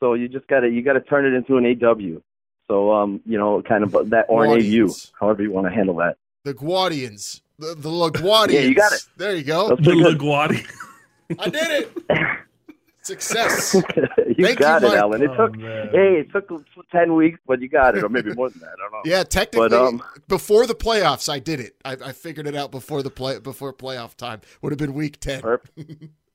so 0.00 0.14
you 0.14 0.28
just 0.28 0.46
gotta 0.46 0.68
you 0.70 0.80
gotta 0.82 1.00
turn 1.00 1.26
it 1.26 1.34
into 1.34 1.56
an 1.58 1.66
AW. 1.66 2.20
So 2.68 2.92
um, 2.92 3.20
you 3.26 3.36
know, 3.36 3.60
kind 3.62 3.84
of 3.84 3.90
that 4.10 4.26
or 4.28 4.44
an 4.46 4.50
AU, 4.62 4.88
however 5.20 5.42
you 5.42 5.50
want 5.52 5.66
to 5.66 5.72
handle 5.72 5.96
that. 5.96 6.16
The 6.44 6.54
Guardians. 6.54 7.42
The, 7.58 7.74
the 7.74 7.88
LaGuardians. 7.88 8.52
Yeah, 8.52 8.60
you 8.60 8.74
got 8.74 8.92
it. 8.92 9.06
There 9.16 9.34
you 9.34 9.42
go. 9.44 9.68
The 9.70 9.76
pretty. 9.76 10.00
Laguardi. 10.02 10.66
I 11.38 11.48
did 11.48 11.70
it. 11.70 11.92
Success. 13.02 13.72
you 13.74 14.44
Thank 14.44 14.58
got 14.58 14.82
you, 14.82 14.88
it, 14.88 14.90
Mike. 14.90 14.98
Alan. 14.98 15.22
It 15.22 15.30
Oh, 15.30 15.46
took 15.46 15.56
man. 15.56 15.88
hey, 15.92 16.20
it 16.20 16.32
took 16.32 16.50
ten 16.90 17.14
weeks, 17.14 17.38
but 17.46 17.60
you 17.60 17.68
got 17.68 17.96
it, 17.96 18.02
or 18.02 18.08
maybe 18.08 18.34
more 18.34 18.50
than 18.50 18.58
that. 18.60 18.70
I 18.70 18.82
don't 18.82 18.92
know. 18.92 19.00
Yeah, 19.04 19.22
technically, 19.22 19.68
But, 19.68 19.72
um, 19.80 20.02
before 20.26 20.66
the 20.66 20.74
playoffs, 20.74 21.28
I 21.28 21.38
did 21.38 21.60
it. 21.60 21.76
I, 21.84 21.92
I 21.92 22.12
figured 22.12 22.48
it 22.48 22.56
out 22.56 22.72
before 22.72 23.04
the 23.04 23.10
play 23.10 23.38
before 23.38 23.72
playoff 23.72 24.16
time. 24.16 24.40
Would 24.60 24.72
have 24.72 24.78
been 24.78 24.92
week 24.94 25.20
ten. 25.20 25.40
Perfect. 25.40 26.04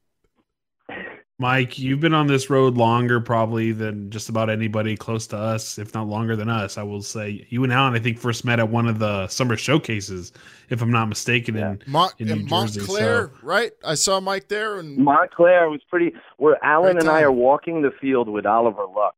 Mike, 1.41 1.79
you've 1.79 1.99
been 1.99 2.13
on 2.13 2.27
this 2.27 2.51
road 2.51 2.77
longer 2.77 3.19
probably 3.19 3.71
than 3.71 4.11
just 4.11 4.29
about 4.29 4.47
anybody 4.47 4.95
close 4.95 5.25
to 5.25 5.35
us, 5.35 5.79
if 5.79 5.91
not 5.95 6.07
longer 6.07 6.35
than 6.35 6.49
us. 6.49 6.77
I 6.77 6.83
will 6.83 7.01
say 7.01 7.47
you 7.49 7.63
and 7.63 7.73
Alan, 7.73 7.95
I 7.95 7.99
think, 7.99 8.19
first 8.19 8.45
met 8.45 8.59
at 8.59 8.69
one 8.69 8.87
of 8.87 8.99
the 8.99 9.27
summer 9.27 9.57
showcases, 9.57 10.31
if 10.69 10.83
I'm 10.83 10.91
not 10.91 11.07
mistaken. 11.07 11.55
Yeah. 11.55 11.71
In 11.71 11.79
Mont- 11.87 12.13
in 12.19 12.27
New 12.27 12.33
in 12.35 12.47
Jersey, 12.47 12.81
so- 12.81 13.31
right? 13.41 13.71
I 13.83 13.95
saw 13.95 14.19
Mike 14.19 14.49
there, 14.49 14.77
and 14.77 14.97
Montclair 14.97 15.67
was 15.71 15.81
pretty. 15.89 16.13
Where 16.37 16.63
Alan 16.63 16.93
Great 16.93 17.05
and 17.05 17.09
I 17.11 17.23
are 17.23 17.31
walking 17.31 17.81
the 17.81 17.91
field 17.99 18.29
with 18.29 18.45
Oliver 18.45 18.85
Luck, 18.85 19.15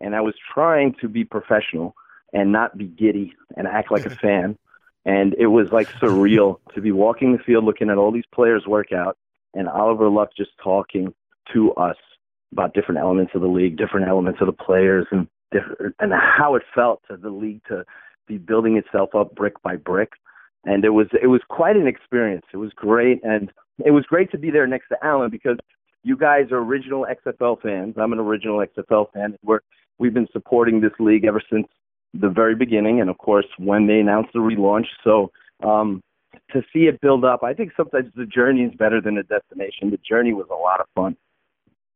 and 0.00 0.16
I 0.16 0.22
was 0.22 0.34
trying 0.54 0.94
to 1.02 1.08
be 1.08 1.22
professional 1.22 1.94
and 2.32 2.50
not 2.50 2.78
be 2.78 2.86
giddy 2.86 3.34
and 3.58 3.66
act 3.68 3.90
like 3.90 4.06
a 4.06 4.10
fan. 4.24 4.56
And 5.04 5.34
it 5.34 5.48
was 5.48 5.70
like 5.70 5.88
surreal 6.00 6.60
to 6.74 6.80
be 6.80 6.92
walking 6.92 7.32
the 7.36 7.42
field, 7.42 7.64
looking 7.64 7.90
at 7.90 7.98
all 7.98 8.10
these 8.10 8.26
players 8.32 8.66
work 8.66 8.90
out, 8.90 9.18
and 9.52 9.68
Oliver 9.68 10.08
Luck 10.08 10.30
just 10.34 10.52
talking 10.64 11.12
to 11.52 11.72
us 11.74 11.96
about 12.52 12.74
different 12.74 13.00
elements 13.00 13.32
of 13.34 13.42
the 13.42 13.48
league, 13.48 13.76
different 13.76 14.08
elements 14.08 14.40
of 14.40 14.46
the 14.46 14.52
players, 14.52 15.06
and 15.10 15.26
different, 15.52 15.94
and 16.00 16.12
how 16.12 16.54
it 16.54 16.62
felt 16.74 17.02
to 17.10 17.16
the 17.16 17.30
league 17.30 17.60
to 17.68 17.84
be 18.26 18.38
building 18.38 18.76
itself 18.76 19.14
up 19.14 19.34
brick 19.34 19.60
by 19.62 19.76
brick. 19.76 20.10
And 20.64 20.84
it 20.84 20.90
was 20.90 21.06
it 21.22 21.28
was 21.28 21.40
quite 21.48 21.76
an 21.76 21.86
experience. 21.86 22.44
It 22.52 22.56
was 22.58 22.72
great, 22.74 23.20
and 23.22 23.50
it 23.84 23.92
was 23.92 24.04
great 24.04 24.30
to 24.32 24.38
be 24.38 24.50
there 24.50 24.66
next 24.66 24.88
to 24.88 24.96
Alan 25.02 25.30
because 25.30 25.56
you 26.02 26.16
guys 26.16 26.50
are 26.50 26.58
original 26.58 27.06
XFL 27.06 27.60
fans. 27.60 27.94
I'm 27.96 28.12
an 28.12 28.18
original 28.18 28.64
XFL 28.64 29.12
fan. 29.12 29.36
We're 29.42 29.60
we've 29.98 30.14
been 30.14 30.28
supporting 30.32 30.80
this 30.80 30.92
league 30.98 31.24
ever 31.24 31.42
since 31.50 31.66
the 32.14 32.28
very 32.28 32.54
beginning, 32.54 33.00
and 33.00 33.10
of 33.10 33.18
course 33.18 33.46
when 33.58 33.86
they 33.86 34.00
announced 34.00 34.30
the 34.32 34.40
relaunch. 34.40 34.86
So 35.04 35.30
um, 35.64 36.02
to 36.50 36.62
see 36.72 36.80
it 36.80 37.00
build 37.00 37.24
up, 37.24 37.42
I 37.42 37.54
think 37.54 37.72
sometimes 37.76 38.10
the 38.14 38.26
journey 38.26 38.62
is 38.62 38.74
better 38.74 39.00
than 39.00 39.16
the 39.16 39.22
destination. 39.22 39.90
The 39.90 39.98
journey 40.08 40.32
was 40.32 40.46
a 40.50 40.54
lot 40.54 40.80
of 40.80 40.86
fun. 40.94 41.16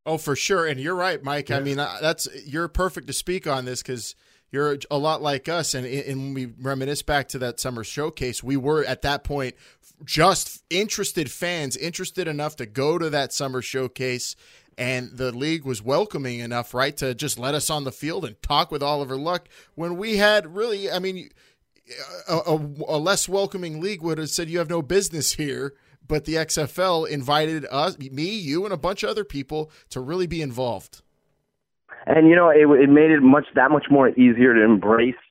Oh, 0.06 0.18
for 0.18 0.36
sure. 0.36 0.66
And 0.66 0.80
you're 0.80 0.94
right, 0.94 1.22
Mike. 1.22 1.50
I 1.50 1.60
mean, 1.60 1.78
uh, 1.78 1.98
that's 2.00 2.28
you're 2.46 2.68
perfect 2.68 3.06
to 3.06 3.12
speak 3.12 3.46
on 3.46 3.64
this 3.64 3.82
because 3.82 4.14
you're 4.50 4.78
a 4.90 4.98
lot 4.98 5.22
like 5.22 5.48
us. 5.48 5.74
And, 5.74 5.86
and 5.86 6.18
when 6.20 6.34
we 6.34 6.46
reminisce 6.60 7.02
back 7.02 7.28
to 7.28 7.38
that 7.38 7.58
summer 7.58 7.84
showcase, 7.84 8.42
we 8.42 8.56
were 8.56 8.84
at 8.84 9.02
that 9.02 9.24
point 9.24 9.54
just 10.04 10.62
interested 10.68 11.30
fans, 11.30 11.76
interested 11.76 12.28
enough 12.28 12.56
to 12.56 12.66
go 12.66 12.98
to 12.98 13.08
that 13.10 13.32
summer 13.32 13.62
showcase. 13.62 14.36
And 14.78 15.16
the 15.16 15.32
league 15.32 15.64
was 15.64 15.82
welcoming 15.82 16.40
enough, 16.40 16.72
right, 16.72 16.96
to 16.96 17.14
just 17.14 17.38
let 17.38 17.54
us 17.54 17.68
on 17.68 17.84
the 17.84 17.92
field 17.92 18.24
and 18.24 18.40
talk 18.42 18.70
with 18.70 18.82
Oliver 18.82 19.16
Luck 19.16 19.48
when 19.74 19.96
we 19.96 20.16
had 20.16 20.54
really, 20.54 20.90
I 20.90 20.98
mean, 20.98 21.28
a, 22.28 22.36
a, 22.36 22.54
a 22.88 22.98
less 22.98 23.28
welcoming 23.28 23.80
league 23.80 24.02
would 24.02 24.18
have 24.18 24.30
said 24.30 24.48
you 24.48 24.58
have 24.58 24.70
no 24.70 24.82
business 24.82 25.32
here. 25.32 25.74
But 26.12 26.26
the 26.26 26.34
XFL 26.34 27.08
invited 27.08 27.64
us, 27.70 27.98
me, 27.98 28.36
you, 28.36 28.66
and 28.66 28.74
a 28.74 28.76
bunch 28.76 29.02
of 29.02 29.08
other 29.08 29.24
people 29.24 29.70
to 29.88 29.98
really 29.98 30.26
be 30.26 30.42
involved. 30.42 31.00
And 32.04 32.28
you 32.28 32.36
know, 32.36 32.50
it 32.50 32.68
it 32.82 32.90
made 32.90 33.10
it 33.10 33.22
much 33.22 33.46
that 33.54 33.70
much 33.70 33.86
more 33.90 34.10
easier 34.10 34.52
to 34.52 34.62
embrace 34.62 35.22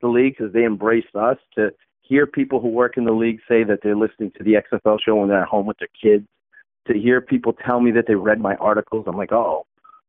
the 0.00 0.08
league 0.08 0.38
because 0.38 0.54
they 0.54 0.64
embraced 0.64 1.14
us. 1.14 1.36
To 1.56 1.72
hear 2.00 2.26
people 2.26 2.58
who 2.58 2.68
work 2.68 2.96
in 2.96 3.04
the 3.04 3.12
league 3.12 3.40
say 3.46 3.64
that 3.64 3.80
they're 3.82 3.94
listening 3.94 4.32
to 4.38 4.42
the 4.42 4.54
XFL 4.54 4.96
show 5.04 5.16
when 5.16 5.28
they're 5.28 5.42
at 5.42 5.46
home 5.46 5.66
with 5.66 5.76
their 5.76 5.88
kids. 6.02 6.26
To 6.86 6.94
hear 6.98 7.20
people 7.20 7.52
tell 7.52 7.80
me 7.82 7.90
that 7.90 8.06
they 8.08 8.14
read 8.14 8.40
my 8.40 8.54
articles, 8.54 9.04
I'm 9.06 9.18
like, 9.18 9.32
oh, 9.32 9.66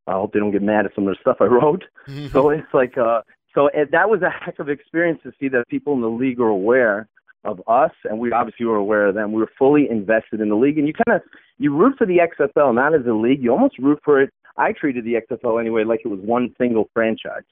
I 0.07 0.13
hope 0.13 0.31
they 0.31 0.39
don't 0.39 0.51
get 0.51 0.61
mad 0.61 0.85
at 0.85 0.95
some 0.95 1.09
of 1.09 1.13
the 1.13 1.19
stuff 1.19 1.41
I 1.41 1.47
wrote. 1.47 1.83
So 2.31 2.51
it's 2.51 2.73
like, 2.73 2.97
uh, 2.97 3.23
so 3.53 3.67
it, 3.73 3.91
that 3.91 4.09
was 4.09 4.21
a 4.21 4.29
heck 4.29 4.59
of 4.59 4.69
experience 4.69 5.19
to 5.23 5.33
see 5.41 5.49
that 5.49 5.67
people 5.67 5.91
in 5.93 5.99
the 5.99 6.09
league 6.09 6.39
are 6.39 6.47
aware 6.47 7.09
of 7.43 7.61
us, 7.67 7.91
and 8.03 8.19
we 8.19 8.31
obviously 8.31 8.65
were 8.65 8.75
aware 8.75 9.07
of 9.07 9.15
them. 9.15 9.31
We 9.31 9.41
were 9.41 9.51
fully 9.57 9.87
invested 9.89 10.41
in 10.41 10.49
the 10.49 10.55
league, 10.55 10.77
and 10.77 10.87
you 10.87 10.93
kind 10.93 11.15
of 11.15 11.21
you 11.57 11.75
root 11.75 11.95
for 11.97 12.05
the 12.05 12.19
XFL 12.19 12.75
not 12.75 12.93
as 12.93 13.05
a 13.07 13.13
league. 13.13 13.41
You 13.41 13.51
almost 13.51 13.77
root 13.79 13.99
for 14.03 14.21
it. 14.21 14.29
I 14.57 14.73
treated 14.73 15.05
the 15.05 15.15
XFL 15.15 15.59
anyway 15.59 15.83
like 15.83 16.01
it 16.03 16.09
was 16.09 16.19
one 16.19 16.53
single 16.59 16.89
franchise. 16.93 17.43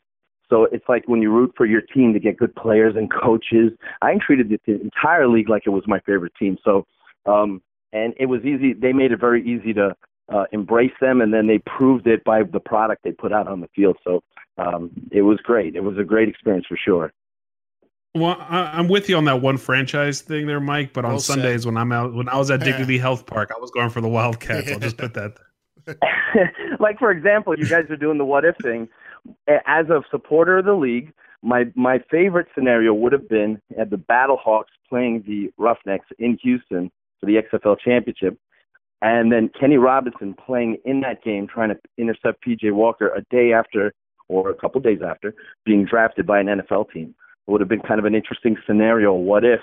So 0.50 0.68
it's 0.72 0.86
like 0.90 1.08
when 1.08 1.22
you 1.22 1.32
root 1.32 1.54
for 1.56 1.66
your 1.66 1.82
team 1.82 2.14
to 2.14 2.20
get 2.20 2.38
good 2.38 2.56
players 2.56 2.96
and 2.96 3.12
coaches. 3.12 3.72
I 4.02 4.16
treated 4.26 4.50
the, 4.50 4.74
entire 4.74 5.28
league 5.28 5.50
like 5.50 5.64
it 5.66 5.70
was 5.70 5.84
my 5.86 6.00
favorite 6.02 6.34
team. 6.40 6.58
So, 6.64 6.86
um, 7.26 7.62
and 7.94 8.14
it 8.20 8.26
was 8.26 8.42
easy. 8.42 8.74
They 8.74 8.94
made 8.94 9.12
it 9.12 9.20
very 9.20 9.44
easy 9.48 9.74
to 9.74 9.96
uh, 10.34 10.46
embrace 10.52 10.94
them, 11.02 11.22
and 11.22 11.34
then 11.34 11.48
they 11.48 11.60
proved 11.60 12.08
it 12.08 12.24
by 12.24 12.44
the 12.44 12.60
product 12.60 13.04
they 13.04 13.12
put 13.12 13.32
out 13.32 13.48
on 13.48 13.62
the 13.62 13.68
field. 13.76 13.98
So 14.04 14.22
um, 14.58 14.92
it 15.12 15.22
was 15.22 15.40
great. 15.44 15.76
It 15.76 15.84
was 15.84 15.98
a 15.98 16.04
great 16.04 16.30
experience 16.30 16.66
for 16.68 16.78
sure. 16.78 17.14
Well, 18.16 18.38
I, 18.40 18.72
I'm 18.74 18.88
with 18.88 19.08
you 19.08 19.18
on 19.18 19.26
that 19.26 19.42
one 19.42 19.58
franchise 19.58 20.22
thing 20.22 20.48
there, 20.48 20.60
Mike. 20.60 20.94
But 20.94 21.06
on 21.06 21.12
Well. 21.12 21.20
Sundays 21.20 21.66
when 21.66 21.78
I'm 21.78 21.92
out, 21.92 22.14
when 22.14 22.28
I 22.28 22.38
was 22.38 22.50
at 22.50 22.62
Dignity 22.62 22.98
Health 22.98 23.26
Park, 23.26 23.52
I 23.56 23.60
was 23.60 23.72
going 23.72 23.90
for 23.90 24.02
the 24.02 24.10
Wildcats. 24.10 24.72
I'll 24.72 24.80
just 24.80 24.98
put 24.98 25.14
that. 25.14 25.36
There. 25.86 25.98
like 26.80 26.98
for 27.00 27.12
example, 27.12 27.58
you 27.58 27.68
guys 27.68 27.86
are 27.90 27.98
doing 27.98 28.18
the 28.18 28.26
what 28.26 28.46
if 28.46 28.56
thing. 28.58 28.88
As 29.48 29.90
a 29.90 30.02
supporter 30.10 30.58
of 30.58 30.66
the 30.66 30.74
league, 30.74 31.14
my 31.42 31.66
my 31.76 32.00
favorite 32.10 32.48
scenario 32.56 32.94
would 32.94 33.12
have 33.12 33.30
been 33.30 33.62
at 33.78 33.90
the 33.90 33.98
Battlehawks 33.98 34.74
playing 34.88 35.24
the 35.28 35.52
Roughnecks 35.58 36.08
in 36.18 36.38
Houston 36.42 36.92
for 37.20 37.26
the 37.26 37.36
XFL 37.36 37.80
championship, 37.80 38.38
and 39.02 39.32
then 39.32 39.50
Kenny 39.60 39.78
Robinson 39.78 40.34
playing 40.34 40.78
in 40.86 41.02
that 41.02 41.24
game 41.24 41.48
trying 41.48 41.70
to 41.70 41.80
intercept 41.98 42.44
PJ 42.46 42.72
Walker 42.72 43.10
a 43.10 43.22
day 43.30 43.54
after 43.54 43.94
or 44.30 44.50
a 44.50 44.54
couple 44.54 44.80
days 44.80 45.00
after, 45.06 45.34
being 45.66 45.86
drafted 45.86 46.26
by 46.26 46.40
an 46.40 46.46
NFL 46.48 46.92
team. 46.92 47.16
It 47.50 47.52
would 47.52 47.62
have 47.62 47.68
been 47.68 47.82
kind 47.82 48.00
of 48.00 48.06
an 48.06 48.14
interesting 48.14 48.58
scenario. 48.68 49.12
What 49.12 49.44
if 49.44 49.60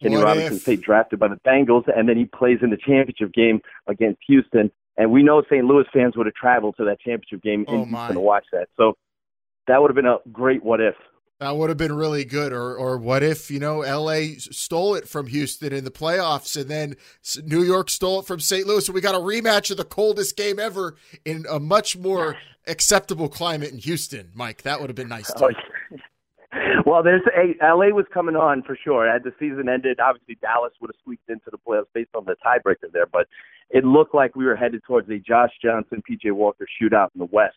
Kenny 0.00 0.16
What 0.16 0.26
Robinson 0.26 0.60
stayed 0.60 0.82
drafted 0.82 1.18
by 1.18 1.26
the 1.26 1.40
Bengals 1.44 1.82
and 1.92 2.08
then 2.08 2.16
he 2.16 2.26
plays 2.26 2.58
in 2.62 2.70
the 2.70 2.76
championship 2.76 3.32
game 3.32 3.60
against 3.88 4.20
Houston? 4.28 4.70
And 4.96 5.10
we 5.10 5.24
know 5.24 5.42
St. 5.50 5.64
Louis 5.64 5.84
fans 5.92 6.16
would 6.16 6.26
have 6.26 6.34
traveled 6.36 6.76
to 6.76 6.84
that 6.84 7.00
championship 7.00 7.42
game 7.42 7.64
Oh, 7.66 7.82
in 7.82 7.90
my. 7.90 7.98
Houston 7.98 8.14
to 8.14 8.20
watch 8.20 8.44
that. 8.52 8.68
So 8.76 8.94
that 9.66 9.82
would 9.82 9.90
have 9.90 9.96
been 9.96 10.06
a 10.06 10.18
great 10.30 10.62
what 10.62 10.80
if. 10.80 10.94
That 11.40 11.56
would 11.56 11.70
have 11.70 11.76
been 11.76 11.92
really 11.92 12.24
good. 12.24 12.52
Or, 12.52 12.76
or 12.76 12.98
what 12.98 13.24
if 13.24 13.50
you 13.50 13.58
know 13.58 13.82
L.A. 13.82 14.36
stole 14.36 14.94
it 14.94 15.08
from 15.08 15.26
Houston 15.26 15.72
in 15.72 15.82
the 15.84 15.90
playoffs, 15.90 16.60
and 16.60 16.70
then 16.70 16.94
New 17.44 17.64
York 17.64 17.90
stole 17.90 18.20
it 18.20 18.26
from 18.26 18.38
St. 18.38 18.64
Louis, 18.64 18.86
and 18.86 18.94
we 18.94 19.00
got 19.00 19.16
a 19.16 19.18
rematch 19.18 19.72
of 19.72 19.76
the 19.76 19.84
coldest 19.84 20.36
game 20.36 20.60
ever 20.60 20.94
in 21.24 21.46
a 21.50 21.58
much 21.58 21.96
more 21.96 22.36
acceptable 22.68 23.28
climate 23.28 23.72
in 23.72 23.78
Houston. 23.78 24.30
Mike, 24.34 24.62
that 24.62 24.80
would 24.80 24.88
have 24.88 24.96
been 24.96 25.08
nice. 25.08 25.32
Oh, 25.36 25.48
Too. 25.48 25.54
Well, 26.86 27.02
there's 27.02 27.22
a 27.36 27.54
LA 27.62 27.88
was 27.88 28.06
coming 28.12 28.36
on 28.36 28.62
for 28.62 28.76
sure. 28.82 29.10
Had 29.10 29.24
the 29.24 29.34
season 29.38 29.68
ended, 29.68 30.00
obviously 30.00 30.36
Dallas 30.40 30.72
would 30.80 30.88
have 30.88 31.00
squeaked 31.00 31.28
into 31.28 31.50
the 31.50 31.58
playoffs 31.58 31.86
based 31.92 32.10
on 32.14 32.24
the 32.24 32.36
tiebreaker 32.44 32.90
there, 32.92 33.06
but 33.06 33.26
it 33.70 33.84
looked 33.84 34.14
like 34.14 34.34
we 34.34 34.46
were 34.46 34.56
headed 34.56 34.82
towards 34.86 35.10
a 35.10 35.18
Josh 35.18 35.50
Johnson, 35.62 36.02
PJ 36.08 36.32
Walker 36.32 36.66
shootout 36.80 37.08
in 37.14 37.18
the 37.18 37.28
West 37.30 37.56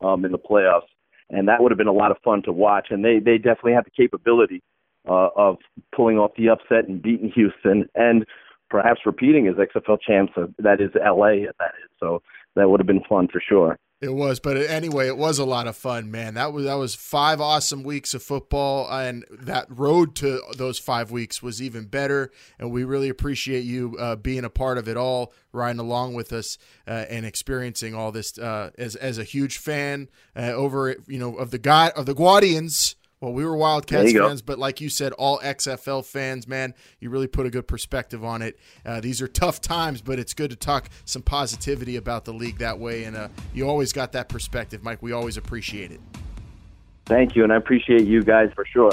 um, 0.00 0.24
in 0.24 0.32
the 0.32 0.38
playoffs, 0.38 0.88
and 1.30 1.48
that 1.48 1.62
would 1.62 1.70
have 1.70 1.78
been 1.78 1.86
a 1.86 1.92
lot 1.92 2.10
of 2.10 2.16
fun 2.24 2.42
to 2.42 2.52
watch. 2.52 2.88
And 2.90 3.04
they 3.04 3.20
they 3.20 3.36
definitely 3.38 3.74
have 3.74 3.84
the 3.84 3.90
capability 3.90 4.62
uh, 5.08 5.28
of 5.36 5.58
pulling 5.94 6.18
off 6.18 6.32
the 6.36 6.48
upset 6.48 6.88
and 6.88 7.00
beating 7.00 7.30
Houston, 7.34 7.88
and 7.94 8.26
perhaps 8.70 9.00
repeating 9.06 9.46
as 9.46 9.54
XFL 9.54 9.98
champs. 10.00 10.32
That 10.58 10.80
is 10.80 10.90
LA. 10.96 11.46
That 11.58 11.74
is 11.82 11.90
so. 12.00 12.22
That 12.56 12.70
would 12.70 12.80
have 12.80 12.86
been 12.86 13.04
fun 13.08 13.28
for 13.28 13.40
sure. 13.46 13.78
It 13.98 14.12
was, 14.12 14.40
but 14.40 14.58
anyway, 14.58 15.06
it 15.06 15.16
was 15.16 15.38
a 15.38 15.44
lot 15.46 15.66
of 15.66 15.74
fun, 15.74 16.10
man. 16.10 16.34
That 16.34 16.52
was 16.52 16.66
that 16.66 16.74
was 16.74 16.94
five 16.94 17.40
awesome 17.40 17.82
weeks 17.82 18.12
of 18.12 18.22
football, 18.22 18.86
and 18.90 19.24
that 19.30 19.64
road 19.70 20.14
to 20.16 20.42
those 20.54 20.78
five 20.78 21.10
weeks 21.10 21.42
was 21.42 21.62
even 21.62 21.86
better. 21.86 22.30
And 22.58 22.70
we 22.70 22.84
really 22.84 23.08
appreciate 23.08 23.64
you 23.64 23.96
uh, 23.98 24.16
being 24.16 24.44
a 24.44 24.50
part 24.50 24.76
of 24.76 24.86
it 24.86 24.98
all, 24.98 25.32
riding 25.50 25.80
along 25.80 26.12
with 26.12 26.30
us, 26.30 26.58
uh, 26.86 27.06
and 27.08 27.24
experiencing 27.24 27.94
all 27.94 28.12
this 28.12 28.38
uh, 28.38 28.68
as 28.76 28.96
as 28.96 29.16
a 29.16 29.24
huge 29.24 29.56
fan 29.56 30.10
uh, 30.36 30.52
over 30.52 30.96
you 31.06 31.18
know 31.18 31.34
of 31.36 31.50
the 31.50 31.58
guy 31.58 31.88
of 31.96 32.04
the 32.04 32.14
Guardians. 32.14 32.96
Well, 33.20 33.32
we 33.32 33.46
were 33.46 33.56
Wildcats 33.56 34.12
you 34.12 34.18
go. 34.18 34.28
fans, 34.28 34.42
but 34.42 34.58
like 34.58 34.80
you 34.82 34.90
said, 34.90 35.12
all 35.14 35.38
XFL 35.38 36.04
fans, 36.04 36.46
man, 36.46 36.74
you 37.00 37.08
really 37.08 37.26
put 37.26 37.46
a 37.46 37.50
good 37.50 37.66
perspective 37.66 38.22
on 38.22 38.42
it. 38.42 38.58
Uh, 38.84 39.00
these 39.00 39.22
are 39.22 39.28
tough 39.28 39.60
times, 39.62 40.02
but 40.02 40.18
it's 40.18 40.34
good 40.34 40.50
to 40.50 40.56
talk 40.56 40.90
some 41.06 41.22
positivity 41.22 41.96
about 41.96 42.26
the 42.26 42.34
league 42.34 42.58
that 42.58 42.78
way. 42.78 43.04
And 43.04 43.16
uh, 43.16 43.28
you 43.54 43.66
always 43.66 43.94
got 43.94 44.12
that 44.12 44.28
perspective, 44.28 44.82
Mike. 44.82 45.02
We 45.02 45.12
always 45.12 45.38
appreciate 45.38 45.92
it. 45.92 46.00
Thank 47.06 47.36
you, 47.36 47.42
and 47.42 47.52
I 47.52 47.56
appreciate 47.56 48.02
you 48.02 48.22
guys 48.22 48.50
for 48.54 48.66
sure. 48.66 48.92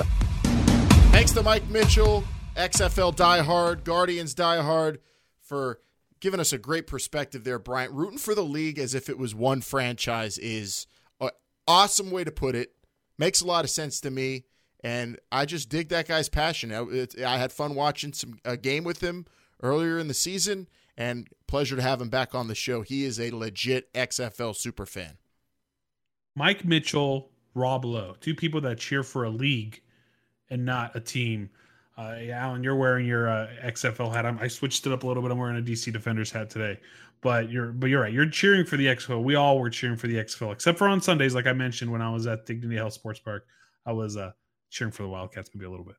Thanks 1.12 1.32
to 1.34 1.44
Mike 1.44 1.68
Mitchell, 1.70 2.24
XFL 2.56 3.16
diehard, 3.16 3.84
Guardians 3.84 4.34
diehard, 4.34 5.00
for 5.42 5.80
giving 6.22 6.40
us 6.40 6.54
a 6.54 6.58
great 6.58 6.88
perspective 6.88 7.44
there, 7.44 7.60
Bryant. 7.60 7.92
Rooting 7.92 8.20
for 8.20 8.34
the 8.34 8.44
league 8.44 8.80
as 8.80 8.96
if 8.96 9.10
it 9.10 9.18
was 9.18 9.36
one 9.36 9.60
franchise 9.60 10.38
is 10.38 10.88
an 11.20 11.32
awesome 11.68 12.10
way 12.10 12.24
to 12.24 12.32
put 12.32 12.56
it. 12.56 12.72
Makes 13.18 13.42
a 13.42 13.48
lot 13.48 13.64
of 13.64 13.70
sense 13.70 14.02
to 14.02 14.12
me, 14.12 14.46
and 14.84 15.20
I 15.32 15.46
just 15.46 15.70
dig 15.70 15.90
that 15.90 16.08
guy's 16.08 16.30
passion. 16.30 16.74
I, 16.74 17.08
I 17.26 17.38
had 17.38 17.52
fun 17.52 17.76
watching 17.76 18.14
some 18.14 18.40
a 18.44 18.58
game 18.58 18.84
with 18.84 19.02
him 19.02 19.26
earlier 19.62 20.00
in 20.00 20.08
the 20.08 20.14
season, 20.14 20.68
and 20.98 21.28
pleasure 21.48 21.76
to 21.76 21.82
have 21.82 22.02
him 22.02 22.10
back 22.10 22.34
on 22.36 22.48
the 22.48 22.56
show. 22.56 22.82
He 22.82 23.04
is 23.06 23.20
a 23.20 23.32
legit 23.32 23.94
XFL 23.94 24.56
super 24.56 24.86
fan. 24.86 25.18
Mike 26.36 26.66
Mitchell, 26.66 27.30
Rob 27.54 27.86
Lowe, 27.86 28.16
two 28.20 28.36
people 28.36 28.62
that 28.62 28.80
cheer 28.80 29.04
for 29.04 29.24
a 29.24 29.30
league 29.30 29.82
and 30.50 30.66
not 30.66 30.96
a 30.96 31.00
team. 31.00 31.50
Uh, 31.98 32.16
Alan, 32.32 32.64
you're 32.64 32.76
wearing 32.76 33.06
your 33.06 33.30
uh, 33.30 33.48
XFL 33.64 34.12
hat. 34.12 34.26
I'm, 34.26 34.40
I 34.40 34.48
switched 34.48 34.86
it 34.88 34.92
up 34.92 35.04
a 35.04 35.08
little 35.08 35.22
bit. 35.22 35.32
I'm 35.32 35.38
wearing 35.38 35.58
a 35.58 35.62
DC 35.62 35.94
Defenders 35.94 36.32
hat 36.32 36.50
today, 36.50 36.80
but 37.22 37.52
you're 37.52 37.68
but 37.68 37.88
you're 37.88 38.02
right. 38.02 38.12
You're 38.12 38.30
cheering 38.30 38.66
for 38.66 38.78
the 38.78 38.88
XFL. 38.88 39.24
We 39.24 39.36
all 39.36 39.60
were 39.60 39.70
cheering 39.70 39.98
for 39.98 40.08
the 40.08 40.16
XFL, 40.16 40.54
except 40.54 40.80
for 40.80 40.88
on 40.88 41.02
Sundays, 41.02 41.36
like 41.36 41.46
I 41.46 41.54
mentioned 41.54 41.92
when 41.92 42.02
I 42.02 42.10
was 42.10 42.26
at 42.26 42.46
Dignity 42.48 42.76
Health 42.76 42.94
Sports 42.94 43.20
Park. 43.20 43.46
I 43.86 43.92
was 43.92 44.18
uh, 44.18 44.32
cheering 44.72 44.92
for 44.92 45.04
the 45.04 45.10
Wildcats 45.10 45.52
maybe 45.54 45.66
a 45.66 45.70
little 45.70 45.86
bit. 45.86 45.96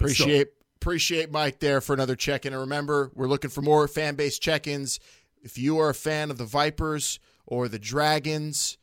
Appreciate 0.00 0.48
appreciate 0.82 1.30
Mike 1.30 1.60
there 1.60 1.80
for 1.80 1.94
another 1.94 2.16
check 2.16 2.44
in. 2.44 2.52
And 2.52 2.60
remember, 2.60 3.12
we're 3.14 3.28
looking 3.28 3.50
for 3.50 3.62
more 3.62 3.86
fan 3.86 4.16
base 4.16 4.40
check 4.40 4.66
ins. 4.66 4.98
If 5.40 5.56
you 5.56 5.78
are 5.78 5.90
a 5.90 5.94
fan 5.94 6.32
of 6.32 6.38
the 6.38 6.44
Vipers 6.44 7.20
or 7.46 7.68
the 7.68 7.78
Dragons 7.78 8.78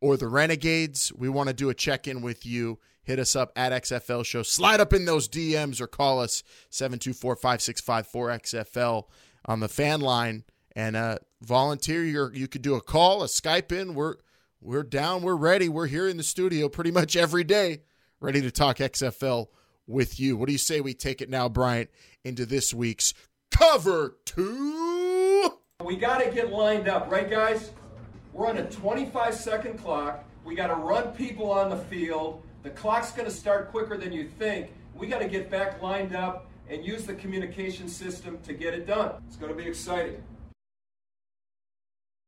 or 0.00 0.16
the 0.16 0.28
Renegades, 0.28 1.12
we 1.12 1.28
want 1.28 1.48
to 1.48 1.54
do 1.54 1.68
a 1.68 1.74
check 1.74 2.08
in 2.08 2.22
with 2.22 2.46
you. 2.46 2.78
Hit 3.06 3.20
us 3.20 3.36
up 3.36 3.52
at 3.54 3.70
XFL 3.70 4.26
Show. 4.26 4.42
Slide 4.42 4.80
up 4.80 4.92
in 4.92 5.04
those 5.04 5.28
DMs 5.28 5.80
or 5.80 5.86
call 5.86 6.20
us 6.20 6.42
724 6.70 7.36
565 7.36 8.08
4XFL 8.10 9.04
on 9.44 9.60
the 9.60 9.68
fan 9.68 10.00
line 10.00 10.42
and 10.74 10.96
uh, 10.96 11.18
volunteer. 11.40 12.02
Your, 12.02 12.34
you 12.34 12.48
could 12.48 12.62
do 12.62 12.74
a 12.74 12.80
call, 12.80 13.22
a 13.22 13.26
Skype 13.26 13.70
in. 13.70 13.94
We're, 13.94 14.16
we're 14.60 14.82
down. 14.82 15.22
We're 15.22 15.36
ready. 15.36 15.68
We're 15.68 15.86
here 15.86 16.08
in 16.08 16.16
the 16.16 16.24
studio 16.24 16.68
pretty 16.68 16.90
much 16.90 17.14
every 17.14 17.44
day, 17.44 17.82
ready 18.18 18.42
to 18.42 18.50
talk 18.50 18.78
XFL 18.78 19.46
with 19.86 20.18
you. 20.18 20.36
What 20.36 20.48
do 20.48 20.52
you 20.52 20.58
say 20.58 20.80
we 20.80 20.92
take 20.92 21.22
it 21.22 21.30
now, 21.30 21.48
Bryant, 21.48 21.90
into 22.24 22.44
this 22.44 22.74
week's 22.74 23.14
cover 23.52 24.16
two? 24.24 25.52
We 25.84 25.94
got 25.94 26.18
to 26.24 26.30
get 26.32 26.50
lined 26.50 26.88
up, 26.88 27.08
right, 27.08 27.30
guys? 27.30 27.70
We're 28.32 28.48
on 28.48 28.56
a 28.56 28.68
25 28.68 29.32
second 29.32 29.78
clock. 29.78 30.24
We 30.44 30.56
got 30.56 30.66
to 30.66 30.74
run 30.74 31.12
people 31.12 31.52
on 31.52 31.70
the 31.70 31.76
field. 31.76 32.42
The 32.66 32.72
clock's 32.72 33.12
going 33.12 33.26
to 33.26 33.34
start 33.34 33.70
quicker 33.70 33.96
than 33.96 34.12
you 34.12 34.26
think. 34.26 34.72
We 34.92 35.06
got 35.06 35.20
to 35.20 35.28
get 35.28 35.48
back 35.48 35.80
lined 35.80 36.16
up 36.16 36.50
and 36.68 36.84
use 36.84 37.04
the 37.04 37.14
communication 37.14 37.86
system 37.86 38.40
to 38.42 38.52
get 38.52 38.74
it 38.74 38.88
done. 38.88 39.22
It's 39.28 39.36
going 39.36 39.56
to 39.56 39.56
be 39.56 39.68
exciting. 39.68 40.20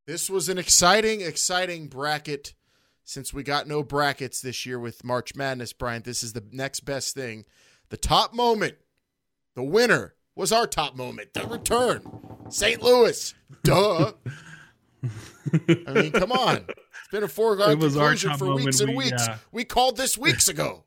This 0.07 0.31
was 0.31 0.49
an 0.49 0.57
exciting, 0.57 1.23
exciting 1.23 1.89
bracket. 1.89 2.55
Since 3.03 3.35
we 3.35 3.43
got 3.43 3.67
no 3.67 3.83
brackets 3.83 4.41
this 4.41 4.65
year 4.65 4.79
with 4.79 5.03
March 5.03 5.35
Madness, 5.35 5.73
Bryant, 5.73 6.05
this 6.05 6.23
is 6.23 6.35
the 6.35 6.45
next 6.53 6.85
best 6.85 7.17
thing. 7.17 7.45
The 7.89 7.97
top 7.97 8.33
moment, 8.33 8.77
the 9.57 9.65
winner, 9.65 10.15
was 10.37 10.53
our 10.53 10.69
top 10.69 10.95
moment. 10.95 11.35
The 11.35 11.49
return, 11.49 12.03
St. 12.49 12.81
Louis. 12.81 13.35
Duh. 13.65 14.13
I 15.03 15.93
mean, 15.93 16.13
come 16.13 16.31
on. 16.31 16.67
Been 17.11 17.23
a 17.23 17.29
foregone 17.29 17.79
conclusion 17.81 18.37
for 18.37 18.55
weeks 18.55 18.81
and 18.81 18.91
We, 18.91 18.97
weeks. 18.97 19.29
uh, 19.29 19.39
we 19.51 19.65
called 19.65 19.97
this 19.97 20.19
weeks 20.19 20.49
ago. 20.49 20.85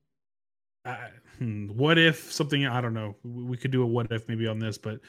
uh, 0.84 0.96
what 1.38 1.98
if 1.98 2.30
something 2.32 2.66
I 2.66 2.80
don't 2.80 2.94
know. 2.94 3.16
We 3.24 3.56
could 3.56 3.70
do 3.70 3.82
a 3.82 3.86
what 3.86 4.10
if 4.12 4.28
maybe 4.28 4.46
on 4.46 4.58
this, 4.58 4.76
but 4.76 5.00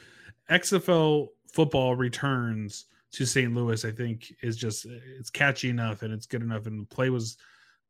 XFL 0.50 1.28
football 1.52 1.94
returns 1.94 2.86
to 3.12 3.26
St. 3.26 3.54
Louis. 3.54 3.84
I 3.84 3.90
think 3.90 4.32
is 4.42 4.56
just 4.56 4.86
it's 4.86 5.30
catchy 5.30 5.68
enough 5.68 6.02
and 6.02 6.12
it's 6.12 6.26
good 6.26 6.42
enough, 6.42 6.66
and 6.66 6.82
the 6.82 6.94
play 6.94 7.10
was 7.10 7.36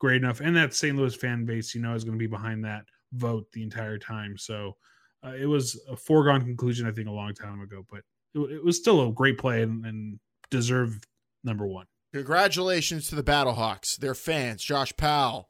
great 0.00 0.22
enough, 0.22 0.40
and 0.40 0.56
that 0.56 0.74
St. 0.74 0.96
Louis 0.96 1.14
fan 1.14 1.44
base, 1.44 1.74
you 1.74 1.80
know, 1.80 1.94
is 1.94 2.02
going 2.02 2.18
to 2.18 2.22
be 2.22 2.26
behind 2.26 2.64
that 2.64 2.84
vote 3.12 3.46
the 3.52 3.62
entire 3.62 3.98
time. 3.98 4.36
So 4.36 4.76
uh, 5.24 5.34
it 5.38 5.46
was 5.46 5.80
a 5.88 5.96
foregone 5.96 6.40
conclusion, 6.40 6.88
I 6.88 6.90
think, 6.90 7.06
a 7.06 7.12
long 7.12 7.34
time 7.34 7.60
ago, 7.60 7.86
but 7.88 8.00
it, 8.34 8.56
it 8.56 8.64
was 8.64 8.76
still 8.76 9.08
a 9.08 9.12
great 9.12 9.38
play 9.38 9.62
and, 9.62 9.86
and 9.86 10.18
deserved 10.50 11.06
number 11.44 11.66
one. 11.66 11.86
Congratulations 12.12 13.08
to 13.08 13.14
the 13.14 13.22
Battlehawks, 13.22 13.96
their 13.96 14.14
fans, 14.14 14.62
Josh 14.62 14.94
Powell, 14.96 15.48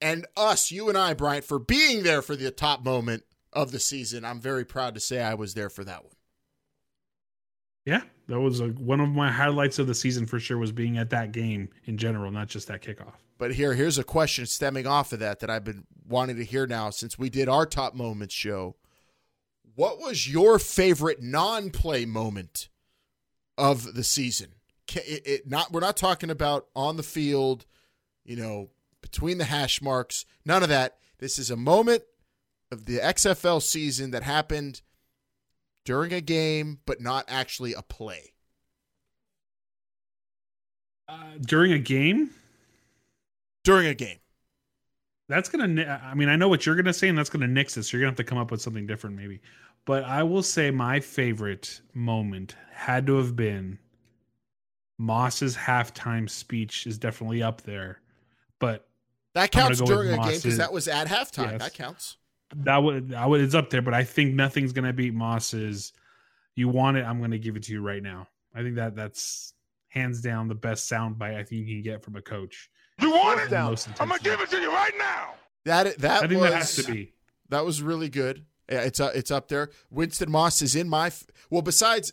and 0.00 0.26
us, 0.36 0.72
you 0.72 0.88
and 0.88 0.98
I, 0.98 1.14
Bryant, 1.14 1.44
for 1.44 1.60
being 1.60 2.02
there 2.02 2.22
for 2.22 2.34
the 2.34 2.50
top 2.50 2.84
moment 2.84 3.22
of 3.52 3.70
the 3.70 3.78
season. 3.78 4.24
I'm 4.24 4.40
very 4.40 4.64
proud 4.64 4.94
to 4.94 5.00
say 5.00 5.22
I 5.22 5.34
was 5.34 5.54
there 5.54 5.70
for 5.70 5.84
that 5.84 6.02
one. 6.02 6.14
Yeah, 7.84 8.02
that 8.26 8.40
was 8.40 8.60
a, 8.60 8.68
one 8.68 9.00
of 9.00 9.10
my 9.10 9.30
highlights 9.30 9.78
of 9.78 9.86
the 9.86 9.94
season 9.94 10.26
for 10.26 10.40
sure. 10.40 10.58
Was 10.58 10.72
being 10.72 10.98
at 10.98 11.10
that 11.10 11.30
game 11.32 11.68
in 11.84 11.98
general, 11.98 12.32
not 12.32 12.48
just 12.48 12.68
that 12.68 12.82
kickoff. 12.82 13.14
But 13.38 13.54
here, 13.54 13.74
here's 13.74 13.98
a 13.98 14.04
question 14.04 14.46
stemming 14.46 14.86
off 14.86 15.12
of 15.12 15.20
that 15.20 15.40
that 15.40 15.50
I've 15.50 15.64
been 15.64 15.84
wanting 16.08 16.36
to 16.36 16.44
hear 16.44 16.66
now 16.66 16.90
since 16.90 17.18
we 17.18 17.28
did 17.28 17.48
our 17.48 17.66
top 17.66 17.94
moments 17.94 18.34
show. 18.34 18.76
What 19.74 19.98
was 19.98 20.30
your 20.30 20.58
favorite 20.58 21.22
non-play 21.22 22.06
moment 22.06 22.68
of 23.56 23.94
the 23.94 24.04
season? 24.04 24.54
It, 24.96 25.22
it 25.26 25.46
not 25.46 25.72
we're 25.72 25.80
not 25.80 25.96
talking 25.96 26.30
about 26.30 26.66
on 26.74 26.96
the 26.96 27.02
field, 27.02 27.66
you 28.24 28.36
know, 28.36 28.70
between 29.00 29.38
the 29.38 29.44
hash 29.44 29.80
marks. 29.82 30.24
None 30.44 30.62
of 30.62 30.68
that. 30.68 30.98
This 31.18 31.38
is 31.38 31.50
a 31.50 31.56
moment 31.56 32.02
of 32.70 32.86
the 32.86 32.98
XFL 32.98 33.62
season 33.62 34.10
that 34.12 34.22
happened 34.22 34.82
during 35.84 36.12
a 36.12 36.20
game, 36.20 36.78
but 36.86 37.00
not 37.00 37.24
actually 37.28 37.74
a 37.74 37.82
play. 37.82 38.32
Uh, 41.08 41.34
during 41.40 41.72
a 41.72 41.78
game, 41.78 42.30
During 43.64 43.86
a 43.86 43.94
game. 43.94 44.18
that's 45.28 45.48
gonna. 45.48 46.00
I 46.02 46.14
mean, 46.14 46.28
I 46.28 46.36
know 46.36 46.48
what 46.48 46.64
you're 46.66 46.74
gonna 46.76 46.92
say, 46.92 47.08
and 47.08 47.16
that's 47.18 47.30
gonna 47.30 47.46
nix 47.48 47.76
it. 47.76 47.82
So 47.84 47.96
you're 47.96 48.02
gonna 48.02 48.10
have 48.12 48.16
to 48.16 48.24
come 48.24 48.38
up 48.38 48.50
with 48.50 48.60
something 48.62 48.86
different, 48.86 49.16
maybe. 49.16 49.40
But 49.84 50.04
I 50.04 50.22
will 50.22 50.42
say 50.42 50.70
my 50.70 51.00
favorite 51.00 51.80
moment 51.92 52.56
had 52.72 53.06
to 53.06 53.16
have 53.18 53.34
been 53.36 53.78
Moss's 55.02 55.56
halftime 55.56 56.30
speech 56.30 56.86
is 56.86 56.96
definitely 56.96 57.42
up 57.42 57.62
there, 57.62 58.00
but 58.60 58.86
that 59.34 59.50
counts 59.50 59.80
go 59.80 59.86
during 59.86 60.12
a 60.12 60.16
game 60.16 60.36
because 60.36 60.58
that 60.58 60.72
was 60.72 60.86
at 60.86 61.08
halftime. 61.08 61.52
Yes. 61.52 61.60
That 61.60 61.74
counts. 61.74 62.16
That 62.54 62.78
would 62.78 63.08
that 63.08 63.28
would 63.28 63.40
it's 63.40 63.54
up 63.54 63.70
there, 63.70 63.82
but 63.82 63.94
I 63.94 64.04
think 64.04 64.34
nothing's 64.34 64.72
gonna 64.72 64.92
beat 64.92 65.12
Moss's. 65.12 65.92
You 66.54 66.68
want 66.68 66.98
it? 66.98 67.04
I'm 67.04 67.20
gonna 67.20 67.38
give 67.38 67.56
it 67.56 67.64
to 67.64 67.72
you 67.72 67.82
right 67.82 68.02
now. 68.02 68.28
I 68.54 68.62
think 68.62 68.76
that 68.76 68.94
that's 68.94 69.54
hands 69.88 70.20
down 70.20 70.46
the 70.46 70.54
best 70.54 70.90
soundbite 70.90 71.34
I 71.34 71.42
think 71.42 71.66
you 71.66 71.74
can 71.74 71.82
get 71.82 72.02
from 72.04 72.14
a 72.14 72.22
coach. 72.22 72.70
You 73.00 73.10
want 73.10 73.40
it? 73.40 73.50
Down. 73.50 73.76
I'm 73.98 74.08
gonna 74.08 74.20
give 74.22 74.40
it 74.40 74.50
to 74.50 74.60
you 74.60 74.70
right 74.70 74.94
now. 74.98 75.34
That 75.64 75.98
that 75.98 76.22
I 76.22 76.28
think 76.28 76.40
was, 76.40 76.50
that 76.50 76.58
has 76.58 76.76
to 76.76 76.92
be. 76.92 77.14
That 77.48 77.64
was 77.64 77.82
really 77.82 78.08
good. 78.08 78.44
It's 78.68 79.00
uh, 79.00 79.10
it's 79.14 79.32
up 79.32 79.48
there. 79.48 79.70
Winston 79.90 80.30
Moss 80.30 80.62
is 80.62 80.76
in 80.76 80.88
my 80.88 81.08
f- 81.08 81.26
well. 81.50 81.62
Besides, 81.62 82.12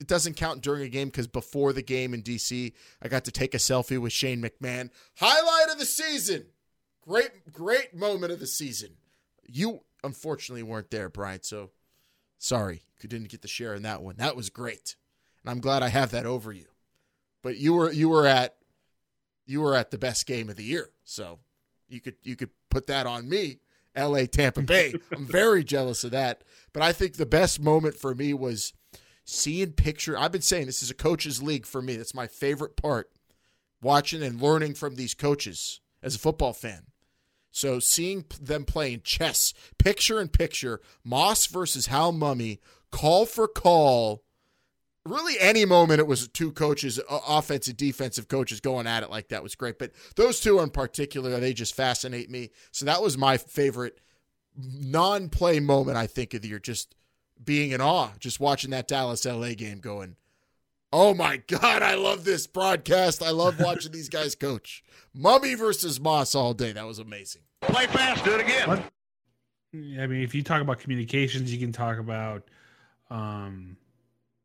it 0.00 0.06
doesn't 0.06 0.34
count 0.34 0.60
during 0.60 0.82
a 0.82 0.88
game 0.88 1.08
because 1.08 1.26
before 1.26 1.72
the 1.72 1.82
game 1.82 2.14
in 2.14 2.22
DC, 2.22 2.72
I 3.02 3.08
got 3.08 3.24
to 3.24 3.32
take 3.32 3.54
a 3.54 3.58
selfie 3.58 4.00
with 4.00 4.12
Shane 4.12 4.42
McMahon. 4.42 4.90
Highlight 5.16 5.72
of 5.72 5.78
the 5.78 5.86
season. 5.86 6.46
Great, 7.00 7.52
great 7.52 7.94
moment 7.94 8.32
of 8.32 8.40
the 8.40 8.46
season. 8.46 8.90
You 9.46 9.80
unfortunately 10.02 10.62
weren't 10.62 10.90
there, 10.90 11.08
Brian. 11.08 11.42
So 11.42 11.70
sorry 12.38 12.82
you 13.00 13.08
didn't 13.08 13.28
get 13.28 13.42
the 13.42 13.48
share 13.48 13.74
in 13.74 13.82
that 13.82 14.02
one. 14.02 14.16
That 14.16 14.36
was 14.36 14.50
great, 14.50 14.96
and 15.42 15.50
I'm 15.50 15.60
glad 15.60 15.82
I 15.82 15.88
have 15.88 16.10
that 16.12 16.26
over 16.26 16.52
you. 16.52 16.66
But 17.42 17.58
you 17.58 17.74
were 17.74 17.92
you 17.92 18.08
were 18.08 18.26
at 18.26 18.56
you 19.46 19.60
were 19.60 19.76
at 19.76 19.90
the 19.90 19.98
best 19.98 20.26
game 20.26 20.48
of 20.48 20.56
the 20.56 20.64
year, 20.64 20.90
so 21.04 21.38
you 21.88 22.00
could 22.00 22.16
you 22.22 22.36
could 22.36 22.50
put 22.70 22.86
that 22.86 23.06
on 23.06 23.28
me. 23.28 23.60
L.A. 23.96 24.26
Tampa 24.26 24.62
Bay. 24.62 24.92
I'm 25.12 25.24
very 25.24 25.62
jealous 25.62 26.02
of 26.02 26.10
that. 26.10 26.42
But 26.72 26.82
I 26.82 26.92
think 26.92 27.14
the 27.14 27.26
best 27.26 27.60
moment 27.60 27.94
for 27.94 28.12
me 28.12 28.34
was 28.34 28.72
seeing 29.24 29.72
picture. 29.72 30.18
I've 30.18 30.32
been 30.32 30.42
saying 30.42 30.66
this 30.66 30.82
is 30.82 30.90
a 30.90 30.94
coaches 30.94 31.42
league 31.42 31.66
for 31.66 31.82
me. 31.82 31.96
That's 31.96 32.14
my 32.14 32.26
favorite 32.26 32.76
part. 32.76 33.10
Watching 33.82 34.22
and 34.22 34.40
learning 34.40 34.74
from 34.74 34.94
these 34.94 35.14
coaches 35.14 35.80
as 36.02 36.14
a 36.14 36.18
football 36.18 36.52
fan. 36.52 36.86
So 37.50 37.78
seeing 37.78 38.24
them 38.40 38.64
playing 38.64 39.02
chess, 39.04 39.54
picture 39.78 40.20
in 40.20 40.28
picture, 40.28 40.80
Moss 41.04 41.46
versus 41.46 41.86
Hal 41.86 42.12
Mumme, 42.12 42.58
call 42.90 43.26
for 43.26 43.46
call. 43.46 44.24
Really, 45.04 45.38
any 45.38 45.64
moment 45.64 46.00
it 46.00 46.06
was 46.06 46.26
two 46.26 46.50
coaches, 46.50 46.98
uh, 46.98 47.20
offensive, 47.28 47.76
defensive 47.76 48.26
coaches 48.26 48.60
going 48.60 48.86
at 48.86 49.02
it 49.02 49.10
like 49.10 49.28
that 49.28 49.42
was 49.42 49.54
great. 49.54 49.78
But 49.78 49.92
those 50.16 50.40
two 50.40 50.60
in 50.60 50.70
particular, 50.70 51.38
they 51.38 51.52
just 51.52 51.74
fascinate 51.74 52.30
me. 52.30 52.50
So 52.72 52.86
that 52.86 53.02
was 53.02 53.18
my 53.18 53.36
favorite 53.36 54.00
non-play 54.56 55.60
moment 55.60 55.96
I 55.96 56.06
think 56.06 56.34
of 56.34 56.42
the 56.42 56.48
year. 56.48 56.58
Just 56.58 56.94
being 57.44 57.70
in 57.70 57.80
awe, 57.80 58.10
just 58.18 58.40
watching 58.40 58.70
that 58.70 58.88
Dallas 58.88 59.24
LA 59.24 59.54
game, 59.54 59.78
going, 59.78 60.16
Oh 60.92 61.12
my 61.12 61.38
God, 61.48 61.82
I 61.82 61.96
love 61.96 62.24
this 62.24 62.46
broadcast. 62.46 63.20
I 63.20 63.30
love 63.30 63.58
watching 63.58 63.90
these 63.90 64.08
guys 64.08 64.34
coach. 64.36 64.84
Mumme 65.16 65.58
versus 65.58 65.98
Moss 65.98 66.36
all 66.36 66.54
day. 66.54 66.70
That 66.70 66.86
was 66.86 67.00
amazing. 67.00 67.42
Play 67.62 67.88
fast, 67.88 68.24
do 68.24 68.34
it 68.34 68.40
again. 68.42 68.84
I 69.74 70.06
mean, 70.06 70.22
if 70.22 70.36
you 70.36 70.44
talk 70.44 70.62
about 70.62 70.78
communications, 70.78 71.52
you 71.52 71.58
can 71.58 71.72
talk 71.72 71.98
about, 71.98 72.44
um, 73.10 73.76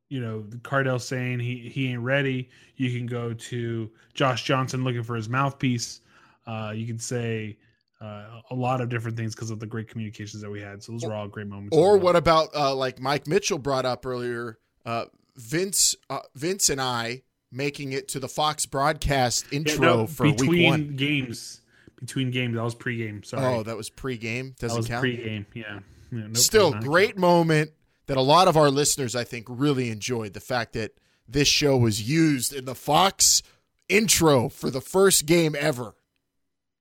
you 0.09 0.21
know, 0.21 0.43
Cardale 0.63 0.99
saying 0.99 1.39
he, 1.39 1.69
he 1.69 1.91
ain't 1.91 2.01
ready. 2.01 2.49
You 2.77 2.97
can 2.97 3.05
go 3.05 3.33
to 3.33 3.91
Josh 4.15 4.43
Johnson 4.43 4.83
looking 4.83 5.03
for 5.03 5.15
his 5.15 5.29
mouthpiece. 5.29 6.01
Uh, 6.47 6.73
you 6.75 6.87
can 6.87 6.97
say 6.97 7.57
uh, 8.01 8.41
a 8.51 8.55
lot 8.55 8.81
of 8.81 8.89
different 8.89 9.17
things 9.17 9.35
because 9.35 9.51
of 9.51 9.59
the 9.59 9.65
great 9.65 9.89
communications 9.89 10.41
that 10.41 10.49
we 10.49 10.61
had. 10.61 10.81
So 10.81 10.93
those 10.93 11.03
were 11.03 11.13
all 11.13 11.27
great 11.27 11.47
moments. 11.47 11.75
Or 11.75 11.97
what 11.97 12.15
about 12.15 12.49
uh, 12.55 12.73
like 12.73 12.99
Mike 12.99 13.27
Mitchell 13.27 13.57
brought 13.57 13.85
up 13.85 14.05
earlier? 14.05 14.57
Uh, 14.85 15.05
Vince, 15.35 15.95
uh, 16.09 16.19
Vince, 16.35 16.69
and 16.69 16.81
I 16.81 17.23
making 17.51 17.91
it 17.93 18.07
to 18.09 18.19
the 18.19 18.29
Fox 18.29 18.65
broadcast 18.65 19.51
intro 19.51 19.85
yeah, 19.85 19.95
no, 19.95 20.07
for 20.07 20.31
between 20.31 20.49
week 20.49 20.67
one. 20.67 20.95
games. 20.95 21.61
Between 21.99 22.31
games, 22.31 22.55
that 22.55 22.63
was 22.63 22.75
pregame. 22.75 23.25
Sorry. 23.25 23.43
Oh, 23.43 23.63
that 23.63 23.75
was 23.75 23.89
pregame. 23.89 24.55
Doesn't 24.57 24.69
that 24.69 24.77
was 24.77 24.87
count. 24.87 25.05
Pregame, 25.05 25.45
yeah. 25.53 25.79
yeah 26.11 26.19
nope, 26.27 26.37
Still, 26.37 26.71
great 26.71 27.11
count. 27.11 27.19
moment 27.19 27.71
that 28.07 28.15
a 28.15 28.21
lot 28.21 28.47
of 28.47 28.55
our 28.55 28.69
listeners, 28.69 29.15
I 29.15 29.25
think, 29.25 29.45
really 29.49 29.89
enjoyed. 29.89 30.33
The 30.33 30.39
fact 30.39 30.73
that 30.73 30.93
this 31.27 31.49
show 31.49 31.75
was 31.77 32.09
used 32.09 32.53
in 32.53 32.63
the 32.63 32.75
Fox 32.75 33.43
intro 33.89 34.47
for 34.47 34.69
the 34.69 34.81
first 34.81 35.25
game 35.25 35.55
ever 35.59 35.95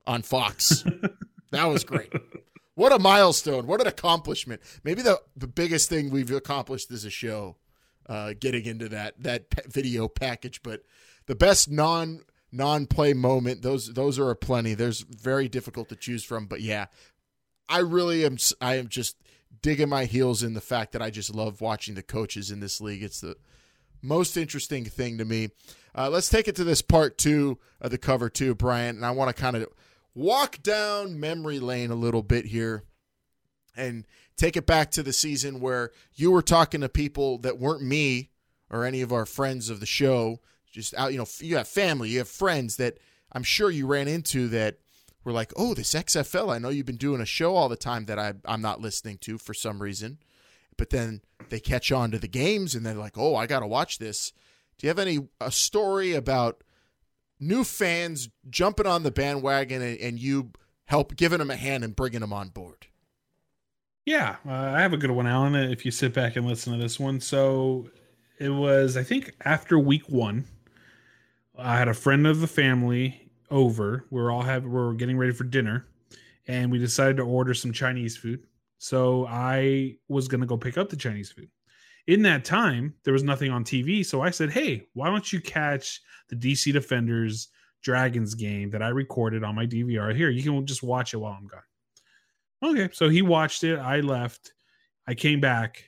on 0.08 0.22
Fox. 0.22 0.84
that 1.52 1.64
was 1.66 1.84
great. 1.84 2.12
What 2.74 2.92
a 2.92 2.98
milestone! 2.98 3.66
What 3.66 3.80
an 3.80 3.86
accomplishment! 3.86 4.62
Maybe 4.82 5.02
the 5.02 5.20
the 5.36 5.46
biggest 5.46 5.88
thing 5.88 6.10
we've 6.10 6.30
accomplished 6.30 6.90
as 6.90 7.04
a 7.04 7.10
show 7.10 7.56
uh, 8.08 8.34
getting 8.40 8.64
into 8.64 8.88
that 8.88 9.22
that 9.22 9.46
video 9.66 10.08
package. 10.08 10.62
But 10.62 10.82
the 11.26 11.34
best 11.34 11.70
non 11.70 12.22
non 12.50 12.86
play 12.86 13.12
moment 13.12 13.62
those 13.62 13.92
those 13.92 14.18
are 14.18 14.34
plenty. 14.34 14.74
There's 14.74 15.00
very 15.02 15.48
difficult 15.48 15.88
to 15.90 15.96
choose 15.96 16.24
from, 16.24 16.46
but 16.46 16.60
yeah, 16.60 16.86
I 17.68 17.80
really 17.80 18.24
am. 18.24 18.38
I 18.60 18.76
am 18.76 18.88
just 18.88 19.16
digging 19.60 19.88
my 19.88 20.04
heels 20.04 20.42
in 20.42 20.54
the 20.54 20.60
fact 20.60 20.92
that 20.92 21.02
I 21.02 21.10
just 21.10 21.34
love 21.34 21.60
watching 21.60 21.94
the 21.94 22.02
coaches 22.02 22.50
in 22.50 22.60
this 22.60 22.80
league. 22.80 23.02
It's 23.02 23.20
the 23.20 23.36
most 24.02 24.36
interesting 24.36 24.84
thing 24.84 25.18
to 25.18 25.24
me. 25.24 25.50
Uh, 25.94 26.08
let's 26.08 26.28
take 26.28 26.46
it 26.46 26.54
to 26.56 26.64
this 26.64 26.80
part 26.80 27.18
two 27.18 27.58
of 27.80 27.90
the 27.90 27.98
cover 27.98 28.30
two, 28.30 28.54
Brian, 28.54 28.96
and 28.96 29.04
I 29.04 29.10
want 29.10 29.34
to 29.34 29.40
kind 29.42 29.56
of 29.56 29.66
walk 30.18 30.60
down 30.62 31.18
memory 31.18 31.60
lane 31.60 31.92
a 31.92 31.94
little 31.94 32.22
bit 32.22 32.46
here 32.46 32.82
and 33.76 34.04
take 34.36 34.56
it 34.56 34.66
back 34.66 34.90
to 34.90 35.02
the 35.02 35.12
season 35.12 35.60
where 35.60 35.92
you 36.14 36.32
were 36.32 36.42
talking 36.42 36.80
to 36.80 36.88
people 36.88 37.38
that 37.38 37.58
weren't 37.58 37.82
me 37.82 38.30
or 38.68 38.84
any 38.84 39.00
of 39.00 39.12
our 39.12 39.24
friends 39.24 39.70
of 39.70 39.78
the 39.78 39.86
show. 39.86 40.40
Just 40.72 40.92
out, 40.94 41.12
you 41.12 41.18
know, 41.18 41.26
you 41.38 41.56
have 41.56 41.68
family, 41.68 42.10
you 42.10 42.18
have 42.18 42.28
friends 42.28 42.76
that 42.76 42.98
I'm 43.32 43.44
sure 43.44 43.70
you 43.70 43.86
ran 43.86 44.08
into 44.08 44.48
that 44.48 44.78
were 45.22 45.32
like, 45.32 45.52
oh, 45.56 45.74
this 45.74 45.94
XFL, 45.94 46.52
I 46.52 46.58
know 46.58 46.68
you've 46.68 46.84
been 46.84 46.96
doing 46.96 47.20
a 47.20 47.26
show 47.26 47.54
all 47.54 47.68
the 47.68 47.76
time 47.76 48.06
that 48.06 48.18
I, 48.18 48.34
I'm 48.44 48.60
not 48.60 48.80
listening 48.80 49.18
to 49.18 49.38
for 49.38 49.54
some 49.54 49.80
reason. 49.80 50.18
But 50.76 50.90
then 50.90 51.22
they 51.48 51.60
catch 51.60 51.92
on 51.92 52.10
to 52.10 52.18
the 52.18 52.28
games 52.28 52.74
and 52.74 52.84
they're 52.84 52.94
like, 52.94 53.16
oh, 53.16 53.36
I 53.36 53.46
got 53.46 53.60
to 53.60 53.66
watch 53.66 53.98
this. 53.98 54.32
Do 54.78 54.86
you 54.86 54.88
have 54.88 54.98
any 54.98 55.28
a 55.40 55.52
story 55.52 56.14
about 56.14 56.62
new 57.40 57.64
fans 57.64 58.28
jumping 58.48 58.86
on 58.86 59.02
the 59.02 59.10
bandwagon 59.10 59.82
and, 59.82 59.98
and 59.98 60.18
you 60.18 60.50
help 60.86 61.16
giving 61.16 61.38
them 61.38 61.50
a 61.50 61.56
hand 61.56 61.84
and 61.84 61.94
bringing 61.94 62.20
them 62.20 62.32
on 62.32 62.48
board? 62.48 62.86
Yeah, 64.04 64.36
uh, 64.46 64.52
I 64.52 64.80
have 64.80 64.94
a 64.94 64.96
good 64.96 65.10
one, 65.10 65.26
Alan. 65.26 65.54
If 65.54 65.84
you 65.84 65.90
sit 65.90 66.14
back 66.14 66.36
and 66.36 66.46
listen 66.46 66.72
to 66.72 66.78
this 66.78 66.98
one, 66.98 67.20
so 67.20 67.90
it 68.38 68.48
was 68.48 68.96
I 68.96 69.02
think 69.02 69.34
after 69.44 69.78
week 69.78 70.08
one, 70.08 70.46
I 71.58 71.76
had 71.76 71.88
a 71.88 71.94
friend 71.94 72.26
of 72.26 72.40
the 72.40 72.46
family 72.46 73.30
over. 73.50 74.06
We're 74.10 74.30
all 74.30 74.42
have 74.42 74.64
we're 74.64 74.94
getting 74.94 75.18
ready 75.18 75.32
for 75.32 75.44
dinner, 75.44 75.86
and 76.46 76.72
we 76.72 76.78
decided 76.78 77.18
to 77.18 77.24
order 77.24 77.52
some 77.52 77.72
Chinese 77.72 78.16
food. 78.16 78.44
So 78.78 79.26
I 79.26 79.96
was 80.08 80.26
gonna 80.26 80.46
go 80.46 80.56
pick 80.56 80.78
up 80.78 80.88
the 80.88 80.96
Chinese 80.96 81.30
food. 81.30 81.50
In 82.08 82.22
that 82.22 82.42
time, 82.42 82.94
there 83.04 83.12
was 83.12 83.22
nothing 83.22 83.50
on 83.50 83.64
TV, 83.64 84.04
so 84.04 84.22
I 84.22 84.30
said, 84.30 84.50
"Hey, 84.50 84.86
why 84.94 85.10
don't 85.10 85.30
you 85.30 85.42
catch 85.42 86.00
the 86.30 86.36
DC 86.36 86.72
Defenders 86.72 87.48
Dragons 87.82 88.34
game 88.34 88.70
that 88.70 88.82
I 88.82 88.88
recorded 88.88 89.44
on 89.44 89.54
my 89.54 89.66
DVR 89.66 90.16
here? 90.16 90.30
You 90.30 90.42
can 90.42 90.64
just 90.66 90.82
watch 90.82 91.12
it 91.12 91.18
while 91.18 91.36
I'm 91.38 91.46
gone." 91.46 91.60
Okay. 92.64 92.88
So 92.94 93.10
he 93.10 93.20
watched 93.20 93.62
it. 93.62 93.78
I 93.78 94.00
left. 94.00 94.54
I 95.06 95.12
came 95.12 95.38
back. 95.38 95.84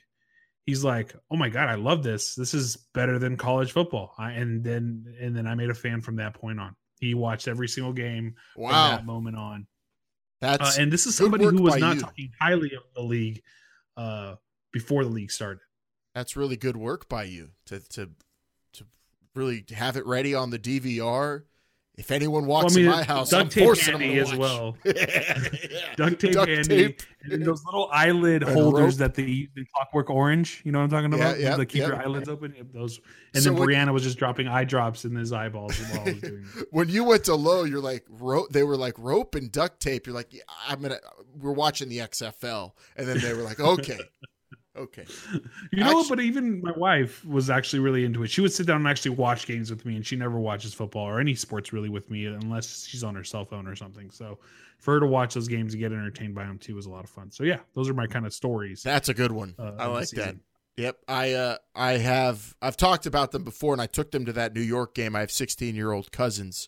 He's 0.63 0.83
like, 0.83 1.15
"Oh 1.31 1.37
my 1.37 1.49
god, 1.49 1.69
I 1.69 1.73
love 1.73 2.03
this. 2.03 2.35
This 2.35 2.53
is 2.53 2.77
better 2.93 3.17
than 3.17 3.35
college 3.35 3.71
football." 3.71 4.13
I, 4.19 4.33
and 4.33 4.63
then 4.63 5.15
and 5.19 5.35
then 5.35 5.47
I 5.47 5.55
made 5.55 5.71
a 5.71 5.73
fan 5.73 6.01
from 6.01 6.17
that 6.17 6.35
point 6.35 6.59
on. 6.59 6.75
He 6.99 7.15
watched 7.15 7.47
every 7.47 7.67
single 7.67 7.93
game 7.93 8.35
wow. 8.55 8.67
from 8.67 8.97
that 8.97 9.05
moment 9.07 9.37
on. 9.37 9.65
That's 10.39 10.77
uh, 10.77 10.81
and 10.83 10.93
this 10.93 11.07
is 11.07 11.15
somebody 11.15 11.45
who 11.45 11.63
was 11.63 11.77
not 11.77 11.95
you. 11.95 12.01
talking 12.01 12.31
highly 12.39 12.75
of 12.75 12.83
the 12.93 13.01
league 13.01 13.41
uh, 13.97 14.35
before 14.71 15.03
the 15.03 15.09
league 15.09 15.31
started. 15.31 15.61
That's 16.13 16.35
really 16.35 16.57
good 16.57 16.77
work 16.77 17.07
by 17.07 17.23
you 17.23 17.51
to 17.65 17.79
to 17.89 18.11
to 18.73 18.85
really 19.35 19.65
have 19.71 19.97
it 19.97 20.05
ready 20.05 20.33
on 20.33 20.49
the 20.49 20.59
DVR 20.59 21.43
if 21.97 22.09
anyone 22.09 22.45
walks 22.45 22.73
well, 22.73 22.73
I 22.73 22.75
mean, 22.77 22.85
in 22.85 22.91
my 22.91 23.03
house, 23.03 23.29
duct 23.29 23.41
I'm 23.43 23.49
tape 23.49 23.63
forcing 23.63 23.99
handy 23.99 24.17
them 24.17 24.25
to 24.25 24.31
as 24.31 24.37
well. 24.39 24.77
Duct 25.97 26.19
tape 26.19 26.33
duct 26.33 26.49
handy, 26.49 26.87
tape. 26.87 27.01
and 27.23 27.45
those 27.45 27.63
little 27.65 27.89
eyelid 27.91 28.43
and 28.43 28.53
holders 28.53 28.93
rope. 28.93 28.99
that 28.99 29.15
they 29.15 29.23
use 29.23 29.49
in 29.57 29.65
Clockwork 29.75 30.09
Orange. 30.09 30.61
You 30.63 30.71
know 30.71 30.79
what 30.79 30.85
I'm 30.85 30.89
talking 30.89 31.13
about? 31.13 31.37
Yeah, 31.37 31.49
yeah, 31.49 31.57
that 31.57 31.65
keep 31.65 31.81
yeah. 31.81 31.87
your 31.87 32.01
eyelids 32.01 32.29
open. 32.29 32.55
Those, 32.73 33.01
and 33.33 33.43
so 33.43 33.53
then 33.53 33.61
Brianna 33.61 33.93
was 33.93 34.03
just 34.03 34.17
dropping 34.17 34.47
eye 34.47 34.63
drops 34.63 35.03
in 35.03 35.13
his 35.13 35.33
eyeballs 35.33 35.77
while 35.77 35.99
I 35.99 36.03
was 36.05 36.13
doing. 36.21 36.45
It. 36.57 36.67
when 36.71 36.87
you 36.87 37.03
went 37.03 37.25
to 37.25 37.35
low, 37.35 37.65
you're 37.65 37.81
like 37.81 38.05
rope. 38.09 38.49
They 38.51 38.63
were 38.63 38.77
like 38.77 38.97
rope 38.97 39.35
and 39.35 39.51
duct 39.51 39.81
tape. 39.81 40.07
You're 40.07 40.15
like, 40.15 40.33
I'm 40.67 40.81
gonna. 40.81 40.97
We're 41.37 41.51
watching 41.51 41.89
the 41.89 41.97
XFL, 41.99 42.71
and 42.95 43.07
then 43.07 43.19
they 43.19 43.33
were 43.33 43.43
like, 43.43 43.59
okay. 43.59 43.99
Okay. 44.81 45.05
You 45.71 45.85
know, 45.85 45.99
actually, 46.01 46.15
but 46.17 46.23
even 46.23 46.61
my 46.61 46.71
wife 46.71 47.23
was 47.23 47.49
actually 47.49 47.79
really 47.79 48.03
into 48.03 48.23
it. 48.23 48.29
She 48.29 48.41
would 48.41 48.51
sit 48.51 48.67
down 48.67 48.77
and 48.77 48.87
actually 48.87 49.11
watch 49.11 49.47
games 49.47 49.69
with 49.69 49.85
me, 49.85 49.95
and 49.95 50.05
she 50.05 50.17
never 50.17 50.37
watches 50.37 50.73
football 50.73 51.07
or 51.07 51.19
any 51.19 51.33
sports 51.33 51.71
really 51.71 51.87
with 51.87 52.09
me 52.09 52.25
unless 52.25 52.85
she's 52.85 53.03
on 53.03 53.15
her 53.15 53.23
cell 53.23 53.45
phone 53.45 53.67
or 53.67 53.75
something. 53.75 54.09
So 54.11 54.39
for 54.79 54.95
her 54.95 54.99
to 54.99 55.05
watch 55.05 55.33
those 55.33 55.47
games 55.47 55.73
and 55.73 55.79
get 55.79 55.93
entertained 55.93 56.35
by 56.35 56.43
them 56.43 56.57
too 56.57 56.75
was 56.75 56.87
a 56.87 56.89
lot 56.89 57.05
of 57.05 57.09
fun. 57.09 57.31
So 57.31 57.43
yeah, 57.43 57.59
those 57.73 57.89
are 57.89 57.93
my 57.93 58.07
kind 58.07 58.25
of 58.25 58.33
stories. 58.33 58.83
That's 58.83 59.07
a 59.07 59.13
good 59.13 59.31
one. 59.31 59.55
Uh, 59.57 59.71
I 59.77 59.85
like 59.85 60.09
that. 60.09 60.35
Yep, 60.77 60.97
I 61.07 61.33
uh, 61.33 61.57
I 61.75 61.91
have 61.93 62.55
I've 62.61 62.77
talked 62.77 63.05
about 63.05 63.31
them 63.31 63.43
before, 63.43 63.73
and 63.73 63.81
I 63.81 63.87
took 63.87 64.11
them 64.11 64.25
to 64.25 64.33
that 64.33 64.53
New 64.53 64.61
York 64.61 64.95
game. 64.95 65.15
I 65.15 65.21
have 65.21 65.31
16 65.31 65.75
year 65.75 65.91
old 65.91 66.11
cousins, 66.11 66.67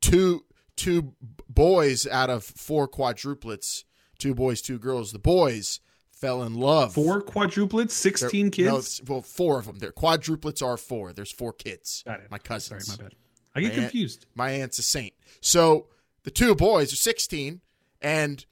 two 0.00 0.44
two 0.76 1.14
boys 1.48 2.06
out 2.06 2.30
of 2.30 2.44
four 2.44 2.86
quadruplets, 2.86 3.84
two 4.18 4.34
boys, 4.34 4.60
two 4.60 4.78
girls. 4.78 5.12
The 5.12 5.18
boys 5.18 5.80
fell 6.26 6.42
in 6.42 6.54
love. 6.54 6.94
Four 6.94 7.22
quadruplets, 7.22 8.02
They're- 8.02 8.12
16 8.16 8.46
no, 8.46 8.50
kids. 8.50 9.00
well, 9.06 9.22
four 9.22 9.58
of 9.58 9.66
them. 9.66 9.78
They're 9.78 9.92
quadruplets 9.92 10.62
are 10.64 10.76
four. 10.76 11.12
There's 11.12 11.30
four 11.32 11.52
kids. 11.52 12.02
Got 12.06 12.20
it. 12.20 12.30
My 12.30 12.38
cousins. 12.38 12.86
Sorry, 12.86 12.98
my 12.98 13.04
bad. 13.04 13.14
I 13.54 13.60
get 13.60 13.68
My 13.68 13.72
aunt- 13.74 13.82
confused. 13.92 14.26
my 14.34 14.50
aunt's 14.50 14.78
a 14.78 14.82
saint. 14.82 15.14
So 15.40 15.88
the 16.24 16.30
two 16.30 16.54
boys 16.54 16.92
are 16.92 16.96
16, 16.96 17.60
and 18.02 18.44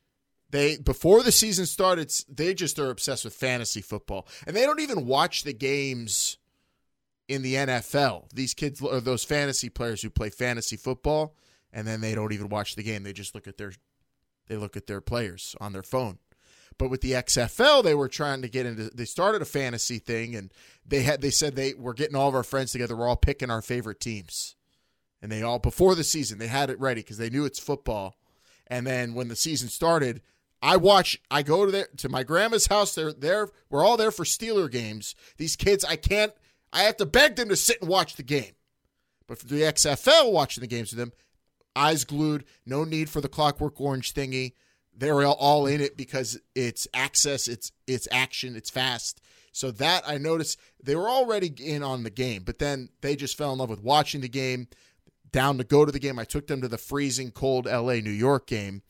they 0.50 0.76
before 0.78 1.22
the 1.22 1.32
season 1.32 1.66
started, 1.66 2.12
they 2.28 2.54
just 2.54 2.78
are 2.78 2.90
obsessed 2.90 3.24
with 3.24 3.34
fantasy 3.34 3.80
football, 3.82 4.26
and 4.46 4.54
they 4.56 4.62
don't 4.64 4.80
even 4.80 5.06
watch 5.06 5.42
the 5.42 5.52
games 5.52 6.38
in 7.28 7.42
the 7.42 7.54
NFL. 7.54 8.28
These 8.32 8.54
kids 8.54 8.80
are 8.82 9.00
those 9.00 9.24
fantasy 9.24 9.68
players 9.68 10.00
who 10.02 10.10
play 10.10 10.30
fantasy 10.30 10.76
football, 10.76 11.34
and 11.72 11.86
then 11.86 12.00
they 12.00 12.14
don't 12.14 12.32
even 12.32 12.48
watch 12.48 12.74
the 12.76 12.82
game. 12.82 13.02
They 13.02 13.12
just 13.12 13.34
look 13.34 13.46
at 13.48 13.56
their 13.58 13.72
they 14.46 14.56
look 14.56 14.76
at 14.76 14.86
their 14.86 15.00
players 15.00 15.56
on 15.60 15.72
their 15.72 15.82
phone. 15.82 16.18
But 16.78 16.90
with 16.90 17.00
the 17.00 17.12
XFL, 17.12 17.84
they 17.84 17.94
were 17.94 18.08
trying 18.08 18.42
to 18.42 18.48
get 18.48 18.66
into. 18.66 18.90
They 18.90 19.04
started 19.04 19.42
a 19.42 19.46
fantasy 19.46 19.98
thing, 19.98 20.34
and 20.34 20.52
they 20.84 21.02
had. 21.02 21.20
They 21.20 21.30
said 21.30 21.54
they 21.54 21.74
were 21.74 21.94
getting 21.94 22.16
all 22.16 22.28
of 22.28 22.34
our 22.34 22.42
friends 22.42 22.72
together. 22.72 22.96
We're 22.96 23.08
all 23.08 23.16
picking 23.16 23.50
our 23.50 23.62
favorite 23.62 24.00
teams, 24.00 24.56
and 25.22 25.30
they 25.30 25.42
all 25.42 25.58
before 25.58 25.94
the 25.94 26.04
season 26.04 26.38
they 26.38 26.48
had 26.48 26.70
it 26.70 26.80
ready 26.80 27.00
because 27.00 27.18
they 27.18 27.30
knew 27.30 27.44
it's 27.44 27.60
football. 27.60 28.16
And 28.66 28.86
then 28.86 29.14
when 29.14 29.28
the 29.28 29.36
season 29.36 29.68
started, 29.68 30.20
I 30.60 30.76
watch. 30.76 31.20
I 31.30 31.42
go 31.42 31.64
to 31.64 31.70
their 31.70 31.88
to 31.98 32.08
my 32.08 32.22
grandma's 32.22 32.66
house. 32.66 32.94
They're 32.94 33.12
there. 33.12 33.48
We're 33.70 33.84
all 33.84 33.96
there 33.96 34.10
for 34.10 34.24
Steeler 34.24 34.70
games. 34.70 35.14
These 35.36 35.56
kids, 35.56 35.84
I 35.84 35.96
can't. 35.96 36.32
I 36.72 36.82
have 36.82 36.96
to 36.96 37.06
beg 37.06 37.36
them 37.36 37.50
to 37.50 37.56
sit 37.56 37.80
and 37.80 37.88
watch 37.88 38.16
the 38.16 38.22
game. 38.24 38.54
But 39.26 39.38
for 39.38 39.46
the 39.46 39.62
XFL, 39.62 40.32
watching 40.32 40.60
the 40.60 40.66
games 40.66 40.90
with 40.90 40.98
them, 40.98 41.12
eyes 41.76 42.04
glued. 42.04 42.44
No 42.66 42.84
need 42.84 43.08
for 43.08 43.20
the 43.20 43.28
Clockwork 43.28 43.80
Orange 43.80 44.12
thingy. 44.12 44.54
They're 44.96 45.24
all- 45.24 45.66
in 45.66 45.80
it 45.80 45.96
because 45.96 46.38
it's 46.54 46.86
access, 46.94 47.48
it's 47.48 47.72
it's 47.86 48.06
action, 48.10 48.56
it's 48.56 48.70
fast. 48.70 49.20
So 49.52 49.70
that 49.72 50.02
I 50.08 50.18
noticed 50.18 50.58
they 50.82 50.96
were 50.96 51.08
already 51.08 51.52
in 51.58 51.82
on 51.82 52.02
the 52.02 52.10
game, 52.10 52.42
but 52.44 52.58
then 52.58 52.88
they 53.00 53.16
just 53.16 53.36
fell 53.36 53.52
in 53.52 53.58
love 53.58 53.70
with 53.70 53.82
watching 53.82 54.20
the 54.20 54.28
game. 54.28 54.68
Down 55.30 55.58
to 55.58 55.64
go 55.64 55.84
to 55.84 55.90
the 55.90 55.98
game, 55.98 56.18
I 56.18 56.24
took 56.24 56.46
them 56.46 56.60
to 56.60 56.68
the 56.68 56.78
freezing 56.78 57.32
cold 57.32 57.66
LA 57.66 57.94
New 57.94 58.10
York 58.10 58.46
game, 58.46 58.82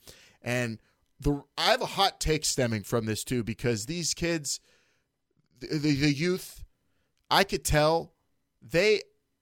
and 0.43 0.79
the 1.19 1.43
I 1.57 1.71
have 1.71 1.81
a 1.81 1.87
hot 1.87 2.19
take 2.19 2.45
stemming 2.45 2.83
from 2.83 3.05
this 3.05 3.23
too 3.23 3.43
because 3.43 3.85
these 3.85 4.13
kids, 4.13 4.59
the, 5.59 5.67
the, 5.67 5.95
the 5.95 6.13
youth, 6.13 6.63
I 7.31 7.43
could 7.43 7.65
tell 7.65 8.13
they 8.61 9.01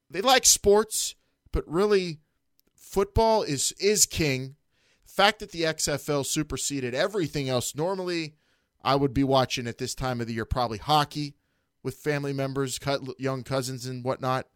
they 0.09 0.21
like 0.21 0.45
sports, 0.45 1.15
but 1.51 1.67
really 1.67 2.19
football 2.75 3.43
is 3.43 3.73
is 3.79 4.05
king. 4.05 4.55
Fact 5.13 5.41
that 5.41 5.51
the 5.51 5.61
XFL 5.61 6.25
superseded 6.25 6.95
everything 6.95 7.47
else. 7.47 7.75
Normally, 7.75 8.33
I 8.83 8.95
would 8.95 9.13
be 9.13 9.23
watching 9.23 9.67
at 9.67 9.77
this 9.77 9.93
time 9.93 10.19
of 10.19 10.25
the 10.25 10.33
year 10.33 10.43
probably 10.43 10.79
hockey 10.79 11.35
with 11.83 11.97
family 11.97 12.33
members, 12.33 12.79
cut, 12.79 13.01
young 13.19 13.43
cousins, 13.43 13.85
and 13.85 14.03
whatnot. 14.03 14.47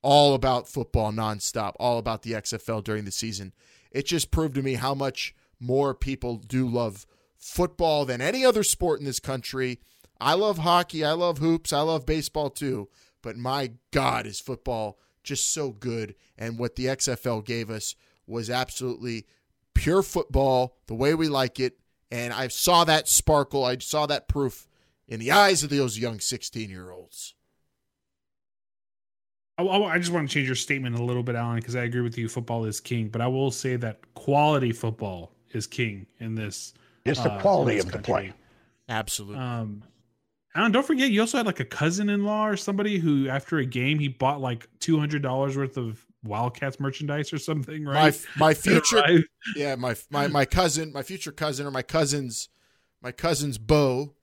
All 0.00 0.32
about 0.32 0.70
football 0.70 1.12
nonstop. 1.12 1.74
All 1.78 1.98
about 1.98 2.22
the 2.22 2.32
XFL 2.32 2.82
during 2.82 3.04
the 3.04 3.10
season. 3.10 3.52
It 3.90 4.06
just 4.06 4.30
proved 4.30 4.54
to 4.54 4.62
me 4.62 4.72
how 4.72 4.94
much 4.94 5.34
more 5.60 5.92
people 5.92 6.38
do 6.38 6.66
love 6.66 7.06
football 7.36 8.06
than 8.06 8.22
any 8.22 8.42
other 8.42 8.62
sport 8.62 9.00
in 9.00 9.04
this 9.04 9.20
country. 9.20 9.80
I 10.18 10.32
love 10.32 10.56
hockey. 10.56 11.04
I 11.04 11.12
love 11.12 11.36
hoops. 11.36 11.74
I 11.74 11.82
love 11.82 12.06
baseball 12.06 12.48
too. 12.48 12.88
But 13.20 13.36
my 13.36 13.72
God, 13.90 14.24
is 14.24 14.40
football 14.40 14.98
just 15.22 15.52
so 15.52 15.72
good. 15.72 16.14
And 16.38 16.58
what 16.58 16.76
the 16.76 16.86
XFL 16.86 17.44
gave 17.44 17.68
us 17.68 17.96
was 18.26 18.48
absolutely 18.48 19.26
pure 19.74 20.02
football, 20.02 20.76
the 20.86 20.94
way 20.94 21.14
we 21.14 21.28
like 21.28 21.60
it. 21.60 21.78
And 22.10 22.32
I 22.32 22.48
saw 22.48 22.84
that 22.84 23.08
sparkle. 23.08 23.64
I 23.64 23.78
saw 23.78 24.06
that 24.06 24.28
proof 24.28 24.66
in 25.06 25.20
the 25.20 25.30
eyes 25.30 25.62
of 25.62 25.70
those 25.70 25.98
young 25.98 26.20
16 26.20 26.68
year 26.68 26.90
olds. 26.90 27.34
I, 29.58 29.62
I 29.62 29.94
I 29.94 29.98
just 29.98 30.10
want 30.10 30.28
to 30.28 30.34
change 30.34 30.46
your 30.46 30.56
statement 30.56 30.98
a 30.98 31.02
little 31.02 31.22
bit, 31.22 31.34
Alan, 31.34 31.56
because 31.56 31.76
I 31.76 31.84
agree 31.84 32.00
with 32.00 32.16
you. 32.16 32.28
Football 32.28 32.64
is 32.64 32.80
king, 32.80 33.08
but 33.08 33.20
I 33.20 33.26
will 33.26 33.50
say 33.50 33.76
that 33.76 33.98
quality 34.14 34.72
football 34.72 35.32
is 35.52 35.66
king 35.66 36.06
in 36.18 36.34
this. 36.34 36.74
It's 37.04 37.20
the 37.22 37.32
uh, 37.32 37.40
quality 37.40 37.78
in 37.78 37.86
of 37.86 37.92
the 37.92 37.98
play. 37.98 38.32
Absolutely. 38.88 39.36
Um, 39.36 39.82
Alan, 40.54 40.72
don't 40.72 40.86
forget, 40.86 41.10
you 41.10 41.20
also 41.20 41.36
had 41.38 41.46
like 41.46 41.60
a 41.60 41.64
cousin-in-law 41.64 42.48
or 42.48 42.56
somebody 42.56 42.98
who, 42.98 43.28
after 43.28 43.58
a 43.58 43.64
game, 43.64 44.00
he 44.00 44.08
bought 44.08 44.40
like 44.40 44.68
two 44.80 44.98
hundred 44.98 45.22
dollars 45.22 45.56
worth 45.56 45.76
of 45.76 46.04
Wildcats 46.22 46.78
merchandise 46.78 47.32
or 47.32 47.38
something, 47.38 47.84
my 47.84 47.92
right? 47.92 48.26
my 48.36 48.54
future 48.66 49.22
yeah 49.56 49.74
my 49.74 49.96
my 50.10 50.28
my 50.28 50.44
cousin 50.44 50.92
my 50.92 51.02
future 51.02 51.32
cousin 51.32 51.66
or 51.66 51.70
my 51.70 51.82
cousin's 51.82 52.48
my 53.02 53.12
cousin's 53.12 53.58
beau 53.58 54.14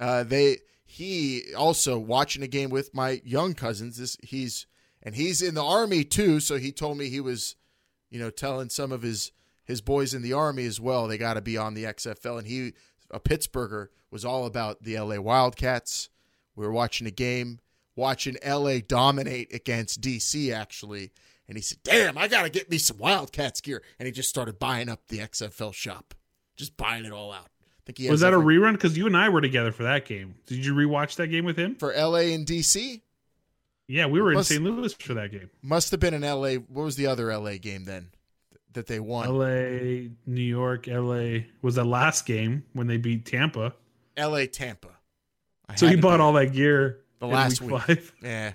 uh 0.00 0.24
they 0.24 0.58
he 0.84 1.54
also 1.56 1.98
watching 1.98 2.42
a 2.42 2.48
game 2.48 2.70
with 2.70 2.94
my 2.94 3.20
young 3.24 3.54
cousins 3.54 3.96
this 3.98 4.16
he's 4.22 4.66
and 5.02 5.14
he's 5.14 5.42
in 5.42 5.54
the 5.54 5.62
army 5.62 6.02
too 6.02 6.40
so 6.40 6.56
he 6.56 6.72
told 6.72 6.98
me 6.98 7.08
he 7.08 7.20
was 7.20 7.56
you 8.10 8.18
know 8.18 8.30
telling 8.30 8.68
some 8.68 8.90
of 8.92 9.02
his 9.02 9.30
his 9.64 9.80
boys 9.80 10.12
in 10.12 10.22
the 10.22 10.32
army 10.32 10.64
as 10.66 10.80
well 10.80 11.06
they 11.06 11.18
got 11.18 11.34
to 11.34 11.40
be 11.40 11.56
on 11.56 11.74
the 11.74 11.84
XFL 11.84 12.38
and 12.38 12.46
he 12.46 12.72
a 13.10 13.20
Pittsburgher 13.20 13.88
was 14.10 14.24
all 14.24 14.44
about 14.44 14.82
the 14.82 14.98
LA 14.98 15.20
Wildcats 15.20 16.08
we 16.56 16.66
were 16.66 16.72
watching 16.72 17.06
a 17.06 17.12
game 17.12 17.60
watching 17.96 18.36
LA 18.44 18.78
dominate 18.86 19.54
against 19.54 20.00
DC 20.00 20.52
actually 20.52 21.12
and 21.48 21.56
he 21.56 21.62
said, 21.62 21.78
"Damn, 21.82 22.16
I 22.18 22.28
got 22.28 22.42
to 22.42 22.50
get 22.50 22.70
me 22.70 22.78
some 22.78 22.98
Wildcats 22.98 23.60
gear." 23.60 23.82
And 23.98 24.06
he 24.06 24.12
just 24.12 24.28
started 24.28 24.58
buying 24.58 24.88
up 24.88 25.06
the 25.08 25.18
XFL 25.18 25.72
shop. 25.74 26.14
Just 26.56 26.76
buying 26.76 27.04
it 27.04 27.12
all 27.12 27.32
out. 27.32 27.46
I 27.46 27.80
think 27.86 27.98
he 27.98 28.08
Was 28.10 28.20
that 28.20 28.32
a 28.32 28.38
rerun? 28.38 28.72
Because 28.72 28.96
you 28.96 29.06
and 29.06 29.16
I 29.16 29.28
were 29.28 29.40
together 29.40 29.72
for 29.72 29.82
that 29.82 30.06
game. 30.06 30.36
Did 30.46 30.64
you 30.64 30.74
rewatch 30.74 31.16
that 31.16 31.26
game 31.28 31.44
with 31.44 31.58
him? 31.58 31.74
for 31.76 31.92
LA 31.92 32.32
and 32.34 32.46
DC? 32.46 33.00
Yeah, 33.86 34.06
we 34.06 34.22
were 34.22 34.32
in 34.32 34.42
St. 34.42 34.62
Louis 34.62 34.94
for 34.94 35.12
that 35.14 35.30
game. 35.30 35.50
Must 35.60 35.90
have 35.90 36.00
been 36.00 36.14
in 36.14 36.22
LA. 36.22 36.54
What 36.54 36.84
was 36.84 36.96
the 36.96 37.06
other 37.06 37.36
LA 37.36 37.58
game 37.58 37.84
then 37.84 38.08
that 38.72 38.86
they 38.86 38.98
won? 38.98 39.26
L.A., 39.26 40.10
New 40.26 40.40
York, 40.42 40.88
L.A. 40.88 41.46
was 41.60 41.74
the 41.74 41.84
last 41.84 42.24
game 42.24 42.64
when 42.72 42.86
they 42.86 42.96
beat 42.96 43.26
Tampa. 43.26 43.74
LA 44.18 44.46
Tampa. 44.46 44.88
I 45.68 45.74
So 45.74 45.86
he 45.86 45.96
bought 45.96 46.20
all 46.20 46.32
that 46.34 46.54
gear 46.54 47.00
The 47.18 47.26
last 47.26 47.60
week 47.60 47.72
week. 47.72 47.80
five. 47.82 48.12
Yeah, 48.22 48.52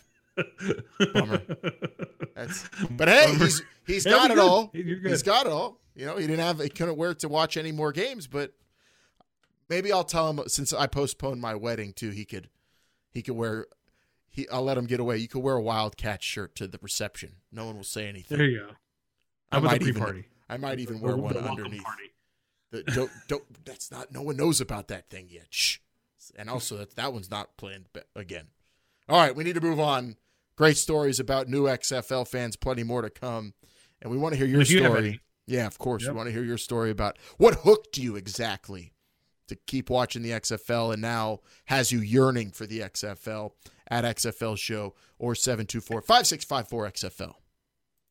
Bummer. 1.13 1.41
That's, 2.35 2.69
but 2.91 3.07
hey, 3.07 3.25
Bummer. 3.33 3.45
he's 3.45 3.61
he's 3.85 4.05
It'll 4.05 4.19
got 4.19 4.31
it 4.31 4.35
good. 4.35 4.43
all. 4.49 4.71
He's 4.73 5.23
got 5.23 5.45
it 5.45 5.51
all. 5.51 5.79
You 5.95 6.05
know, 6.05 6.17
he 6.17 6.27
didn't 6.27 6.45
have 6.45 6.59
he 6.59 6.69
couldn't 6.69 6.97
wear 6.97 7.11
it 7.11 7.19
to 7.19 7.29
watch 7.29 7.57
any 7.57 7.71
more 7.71 7.91
games, 7.91 8.27
but 8.27 8.53
maybe 9.69 9.91
I'll 9.91 10.03
tell 10.03 10.29
him 10.29 10.41
since 10.47 10.71
I 10.73 10.87
postponed 10.87 11.41
my 11.41 11.55
wedding 11.55 11.93
too, 11.93 12.09
he 12.11 12.25
could 12.25 12.49
he 13.11 13.21
could 13.21 13.35
wear 13.35 13.67
he 14.29 14.47
I'll 14.49 14.63
let 14.63 14.77
him 14.77 14.85
get 14.85 14.99
away. 14.99 15.17
You 15.17 15.27
could 15.27 15.43
wear 15.43 15.55
a 15.55 15.61
Wildcat 15.61 16.23
shirt 16.23 16.55
to 16.57 16.67
the 16.67 16.79
reception. 16.81 17.33
No 17.51 17.65
one 17.65 17.75
will 17.77 17.83
say 17.83 18.07
anything. 18.07 18.37
There 18.37 18.47
you 18.47 18.59
go. 18.59 18.67
I 19.51 19.55
How 19.55 19.59
about 19.59 19.71
might 19.71 19.81
even- 19.81 19.93
pre-party? 19.95 20.25
I 20.51 20.57
might 20.57 20.79
even 20.79 20.99
wear 20.99 21.15
one 21.15 21.37
underneath. 21.37 21.83
party. 21.83 22.03
The, 22.71 22.83
don't 22.83 23.11
don't 23.27 23.65
that's 23.65 23.91
not 23.91 24.11
no 24.11 24.21
one 24.21 24.37
knows 24.37 24.61
about 24.61 24.87
that 24.89 25.09
thing 25.09 25.27
yet. 25.29 25.47
Shh. 25.49 25.77
And 26.35 26.49
also 26.49 26.77
that 26.77 26.95
that 26.95 27.11
one's 27.13 27.29
not 27.31 27.57
planned 27.57 27.85
again. 28.15 28.45
All 29.09 29.19
right, 29.19 29.35
we 29.35 29.43
need 29.43 29.55
to 29.55 29.61
move 29.61 29.79
on. 29.79 30.15
Great 30.59 30.75
stories 30.75 31.21
about 31.21 31.47
new 31.47 31.67
XFL 31.67 32.27
fans, 32.27 32.57
plenty 32.57 32.83
more 32.83 33.01
to 33.01 33.09
come. 33.09 33.53
And 34.01 34.11
we 34.11 34.17
want 34.17 34.33
to 34.33 34.37
hear 34.37 34.45
your 34.45 34.63
you 34.63 34.83
story. 34.83 35.21
Yeah, 35.47 35.65
of 35.65 35.77
course. 35.77 36.03
Yep. 36.03 36.11
We 36.11 36.17
want 36.17 36.27
to 36.27 36.33
hear 36.33 36.43
your 36.43 36.57
story 36.57 36.91
about 36.91 37.17
what 37.37 37.59
hooked 37.63 37.97
you 37.97 38.17
exactly 38.17 38.91
to 39.47 39.55
keep 39.55 39.89
watching 39.89 40.21
the 40.21 40.31
XFL 40.31 40.91
and 40.91 41.01
now 41.01 41.39
has 41.67 41.93
you 41.93 42.01
yearning 42.01 42.51
for 42.51 42.65
the 42.65 42.81
XFL 42.81 43.51
at 43.89 44.03
XFL 44.03 44.57
Show 44.57 44.95
or 45.17 45.33
724 45.33 46.01
5654 46.01 46.91
XFL. 46.91 47.35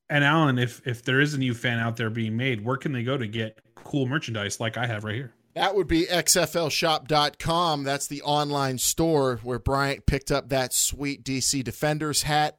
And 0.09 0.25
Alan, 0.25 0.59
if 0.59 0.81
if 0.87 1.05
there 1.05 1.21
is 1.21 1.35
a 1.35 1.39
new 1.39 1.53
fan 1.53 1.79
out 1.79 1.99
there 1.99 2.09
being 2.09 2.35
made, 2.35 2.65
where 2.65 2.79
can 2.79 2.93
they 2.93 3.03
go 3.03 3.19
to 3.19 3.27
get 3.27 3.61
cool 3.75 4.07
merchandise 4.07 4.59
like 4.59 4.79
I 4.79 4.87
have 4.87 5.05
right 5.05 5.15
here? 5.15 5.35
That 5.59 5.75
would 5.75 5.89
be 5.89 6.07
xflshop.com. 6.07 7.83
That's 7.83 8.07
the 8.07 8.23
online 8.23 8.79
store 8.79 9.41
where 9.43 9.59
Bryant 9.59 10.07
picked 10.07 10.31
up 10.31 10.51
that 10.51 10.73
sweet 10.73 11.25
DC 11.25 11.65
Defenders 11.65 12.23
hat. 12.23 12.59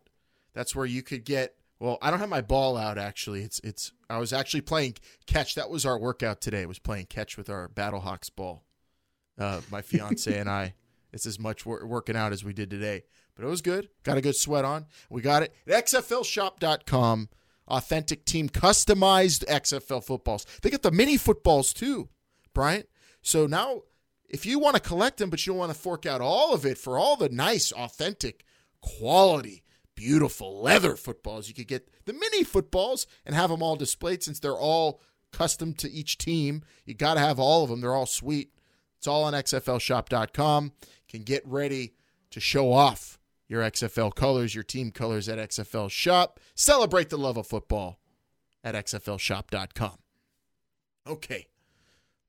That's 0.53 0.75
where 0.75 0.85
you 0.85 1.01
could 1.01 1.23
get 1.23 1.55
well, 1.79 1.97
I 2.01 2.11
don't 2.11 2.19
have 2.19 2.27
my 2.27 2.41
ball 2.41 2.75
out 2.75 2.97
actually. 2.97 3.43
It's 3.43 3.61
it's 3.63 3.93
I 4.09 4.17
was 4.17 4.33
actually 4.33 4.61
playing 4.61 4.95
catch. 5.27 5.55
That 5.55 5.69
was 5.69 5.85
our 5.85 5.97
workout 5.97 6.41
today. 6.41 6.65
Was 6.65 6.77
playing 6.77 7.05
catch 7.05 7.37
with 7.37 7.49
our 7.49 7.69
Battlehawks 7.69 8.29
ball. 8.35 8.65
Uh, 9.37 9.61
my 9.71 9.81
fiance 9.81 10.37
and 10.37 10.49
I. 10.49 10.73
It's 11.11 11.25
as 11.25 11.39
much 11.39 11.65
wor- 11.65 11.87
working 11.87 12.15
out 12.15 12.33
as 12.33 12.43
we 12.43 12.53
did 12.53 12.69
today. 12.69 13.01
But 13.35 13.43
it 13.43 13.47
was 13.47 13.63
good. 13.63 13.89
Got 14.03 14.19
a 14.19 14.21
good 14.21 14.35
sweat 14.35 14.63
on. 14.63 14.85
We 15.09 15.23
got 15.23 15.41
it 15.41 15.55
at 15.65 15.87
xflshop.com. 15.87 17.29
Authentic 17.67 18.25
team 18.25 18.47
customized 18.47 19.43
XFL 19.45 20.03
footballs. 20.03 20.45
They 20.61 20.69
got 20.69 20.83
the 20.83 20.91
mini 20.91 21.17
footballs 21.17 21.73
too. 21.73 22.09
Bryant. 22.53 22.87
So 23.21 23.45
now 23.45 23.81
if 24.29 24.45
you 24.45 24.59
want 24.59 24.75
to 24.75 24.81
collect 24.81 25.17
them, 25.17 25.29
but 25.29 25.45
you 25.45 25.51
don't 25.51 25.59
want 25.59 25.73
to 25.73 25.77
fork 25.77 26.05
out 26.05 26.21
all 26.21 26.53
of 26.53 26.65
it 26.65 26.77
for 26.77 26.97
all 26.97 27.15
the 27.15 27.29
nice, 27.29 27.71
authentic, 27.71 28.45
quality, 28.79 29.63
beautiful 29.95 30.61
leather 30.61 30.95
footballs, 30.95 31.47
you 31.47 31.53
could 31.53 31.67
get 31.67 31.89
the 32.05 32.13
mini 32.13 32.43
footballs 32.43 33.07
and 33.25 33.35
have 33.35 33.49
them 33.49 33.63
all 33.63 33.75
displayed 33.75 34.23
since 34.23 34.39
they're 34.39 34.53
all 34.53 35.01
custom 35.31 35.73
to 35.73 35.91
each 35.91 36.17
team. 36.17 36.63
You 36.85 36.93
got 36.93 37.15
to 37.15 37.19
have 37.19 37.39
all 37.39 37.63
of 37.63 37.69
them. 37.69 37.81
They're 37.81 37.95
all 37.95 38.05
sweet. 38.05 38.53
It's 38.97 39.07
all 39.07 39.23
on 39.23 39.33
XFLshop.com. 39.33 40.73
Can 41.07 41.23
get 41.23 41.45
ready 41.45 41.93
to 42.29 42.39
show 42.39 42.71
off 42.71 43.17
your 43.47 43.63
XFL 43.63 44.13
colors, 44.13 44.53
your 44.53 44.63
team 44.63 44.91
colors 44.91 45.27
at 45.27 45.39
XFL 45.39 45.89
Shop. 45.89 46.39
Celebrate 46.53 47.09
the 47.09 47.17
love 47.17 47.37
of 47.37 47.47
football 47.47 47.99
at 48.63 48.75
XFLshop.com. 48.75 49.97
Okay. 51.07 51.48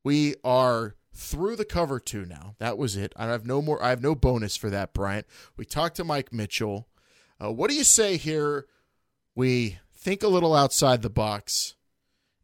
We 0.03 0.34
are 0.44 0.96
through 1.12 1.57
the 1.57 1.64
cover 1.64 2.01
two 2.01 2.24
now. 2.24 2.55
That 2.59 2.78
was 2.78 2.96
it. 2.96 3.12
I 3.16 3.26
have 3.26 3.46
no 3.46 3.61
more. 3.61 3.82
I 3.82 3.90
have 3.90 4.03
no 4.03 4.14
bonus 4.14 4.57
for 4.57 4.70
that, 4.70 4.94
Bryant. 4.94 5.26
We 5.57 5.64
talked 5.64 5.96
to 5.96 6.05
Mike 6.05 6.32
Mitchell. 6.32 6.88
Uh, 7.42 7.53
what 7.53 7.70
do 7.70 7.76
you 7.76 7.84
say 7.84 8.16
here? 8.16 8.66
We 9.34 9.78
think 9.94 10.22
a 10.22 10.28
little 10.28 10.55
outside 10.55 11.03
the 11.03 11.11
box 11.11 11.74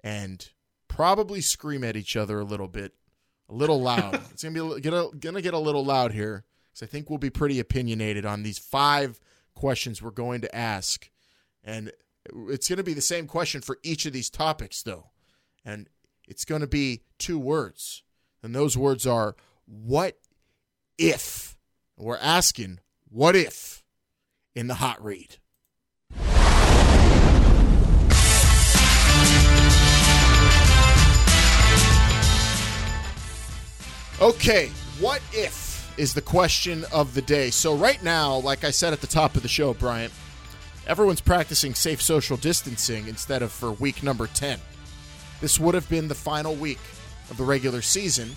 and 0.02 0.50
probably 0.88 1.40
scream 1.40 1.84
at 1.84 1.96
each 1.96 2.16
other 2.16 2.38
a 2.38 2.44
little 2.44 2.68
bit, 2.68 2.92
a 3.48 3.54
little 3.54 3.80
loud. 3.80 4.14
it's 4.32 4.42
gonna 4.42 4.54
be 4.54 4.76
a, 4.76 4.80
get 4.80 4.92
a, 4.92 5.10
gonna 5.18 5.42
get 5.42 5.54
a 5.54 5.58
little 5.58 5.84
loud 5.84 6.12
here 6.12 6.44
because 6.72 6.86
I 6.86 6.90
think 6.90 7.08
we'll 7.08 7.18
be 7.18 7.30
pretty 7.30 7.58
opinionated 7.58 8.26
on 8.26 8.42
these 8.42 8.58
five 8.58 9.20
questions 9.54 10.02
we're 10.02 10.10
going 10.10 10.42
to 10.42 10.54
ask, 10.54 11.10
and 11.64 11.90
it's 12.48 12.68
going 12.68 12.76
to 12.76 12.82
be 12.82 12.92
the 12.92 13.00
same 13.00 13.26
question 13.26 13.60
for 13.60 13.78
each 13.82 14.04
of 14.04 14.12
these 14.12 14.28
topics, 14.28 14.82
though, 14.82 15.10
and 15.64 15.88
it's 16.26 16.44
going 16.44 16.60
to 16.60 16.66
be 16.66 17.02
two 17.18 17.38
words, 17.38 18.02
and 18.42 18.54
those 18.54 18.76
words 18.76 19.06
are 19.06 19.36
"what 19.66 20.18
if." 20.98 21.56
We're 21.96 22.18
asking, 22.18 22.80
"What 23.08 23.36
if?" 23.36 23.82
in 24.54 24.66
the 24.66 24.74
hot 24.74 25.02
read. 25.04 25.36
Okay, 34.18 34.70
what 34.98 35.20
if 35.32 35.66
is 35.98 36.14
the 36.14 36.22
question 36.22 36.84
of 36.92 37.14
the 37.14 37.22
day. 37.22 37.50
So, 37.50 37.74
right 37.74 38.02
now, 38.02 38.36
like 38.36 38.64
I 38.64 38.70
said 38.70 38.92
at 38.92 39.00
the 39.00 39.06
top 39.06 39.36
of 39.36 39.42
the 39.42 39.48
show, 39.48 39.74
Bryant, 39.74 40.12
everyone's 40.86 41.20
practicing 41.20 41.74
safe 41.74 42.02
social 42.02 42.36
distancing 42.36 43.08
instead 43.08 43.42
of 43.42 43.52
for 43.52 43.72
week 43.72 44.02
number 44.02 44.26
10. 44.26 44.58
This 45.40 45.58
would 45.58 45.74
have 45.74 45.88
been 45.88 46.08
the 46.08 46.14
final 46.14 46.54
week 46.54 46.80
of 47.30 47.36
the 47.36 47.44
regular 47.44 47.82
season, 47.82 48.32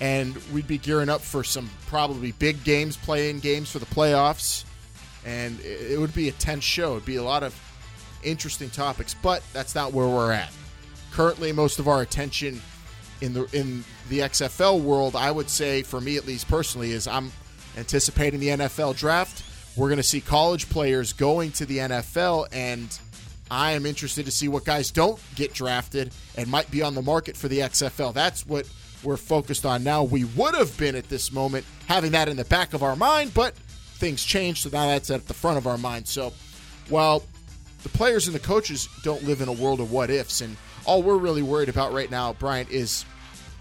and 0.00 0.36
we'd 0.52 0.68
be 0.68 0.78
gearing 0.78 1.08
up 1.08 1.20
for 1.20 1.42
some 1.42 1.70
probably 1.86 2.32
big 2.32 2.62
games, 2.64 2.96
playing 2.96 3.40
games 3.40 3.70
for 3.70 3.78
the 3.78 3.86
playoffs, 3.86 4.64
and 5.24 5.60
it 5.60 5.98
would 5.98 6.14
be 6.14 6.28
a 6.28 6.32
tense 6.32 6.64
show. 6.64 6.92
It'd 6.92 7.04
be 7.04 7.16
a 7.16 7.22
lot 7.22 7.42
of 7.42 7.54
interesting 8.22 8.70
topics, 8.70 9.14
but 9.14 9.42
that's 9.52 9.74
not 9.74 9.92
where 9.92 10.06
we're 10.06 10.32
at. 10.32 10.50
Currently, 11.12 11.52
most 11.52 11.78
of 11.78 11.88
our 11.88 12.02
attention 12.02 12.62
in 13.20 13.34
the 13.34 13.44
in 13.52 13.84
the 14.08 14.20
XFL 14.20 14.80
world, 14.80 15.16
I 15.16 15.30
would 15.30 15.50
say 15.50 15.82
for 15.82 16.00
me 16.00 16.16
at 16.16 16.26
least 16.26 16.48
personally, 16.48 16.92
is 16.92 17.06
I'm 17.06 17.32
anticipating 17.76 18.40
the 18.40 18.48
NFL 18.48 18.96
draft. 18.96 19.44
We're 19.76 19.88
going 19.88 19.98
to 19.98 20.02
see 20.02 20.20
college 20.20 20.68
players 20.68 21.12
going 21.12 21.52
to 21.52 21.66
the 21.66 21.78
NFL, 21.78 22.48
and 22.52 22.98
I 23.50 23.72
am 23.72 23.84
interested 23.86 24.24
to 24.26 24.30
see 24.30 24.48
what 24.48 24.64
guys 24.64 24.90
don't 24.90 25.20
get 25.34 25.52
drafted 25.52 26.12
and 26.36 26.48
might 26.48 26.70
be 26.70 26.82
on 26.82 26.94
the 26.94 27.02
market 27.02 27.36
for 27.36 27.48
the 27.48 27.60
XFL. 27.60 28.14
That's 28.14 28.46
what 28.46 28.68
we're 29.02 29.16
focused 29.16 29.66
on 29.66 29.82
now. 29.82 30.04
We 30.04 30.24
would 30.24 30.54
have 30.54 30.76
been 30.78 30.94
at 30.94 31.08
this 31.08 31.32
moment 31.32 31.64
having 31.86 32.12
that 32.12 32.28
in 32.28 32.36
the 32.36 32.44
back 32.44 32.74
of 32.74 32.82
our 32.82 32.96
mind, 32.96 33.34
but 33.34 33.54
things 33.54 34.24
changed, 34.24 34.62
so 34.62 34.70
now 34.70 34.86
that's 34.86 35.10
at 35.10 35.26
the 35.26 35.34
front 35.34 35.58
of 35.58 35.66
our 35.66 35.78
mind. 35.78 36.06
So 36.06 36.32
while 36.88 37.22
the 37.82 37.88
players 37.88 38.26
and 38.26 38.34
the 38.34 38.40
coaches 38.40 38.88
don't 39.02 39.24
live 39.24 39.40
in 39.40 39.48
a 39.48 39.52
world 39.52 39.80
of 39.80 39.90
what 39.90 40.10
ifs, 40.10 40.40
and 40.40 40.56
all 40.84 41.02
we're 41.02 41.16
really 41.16 41.42
worried 41.42 41.68
about 41.68 41.92
right 41.92 42.10
now, 42.10 42.32
Bryant, 42.34 42.70
is 42.70 43.04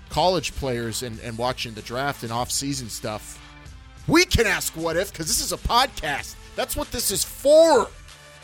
college 0.09 0.53
players 0.55 1.03
and, 1.03 1.19
and 1.19 1.37
watching 1.37 1.73
the 1.73 1.81
draft 1.81 2.23
and 2.23 2.31
off-season 2.31 2.89
stuff. 2.89 3.37
We 4.07 4.25
can 4.25 4.47
ask 4.47 4.73
what 4.73 4.97
if 4.97 5.11
because 5.11 5.27
this 5.27 5.41
is 5.41 5.51
a 5.51 5.57
podcast. 5.57 6.35
That's 6.55 6.75
what 6.75 6.91
this 6.91 7.11
is 7.11 7.23
for. 7.23 7.87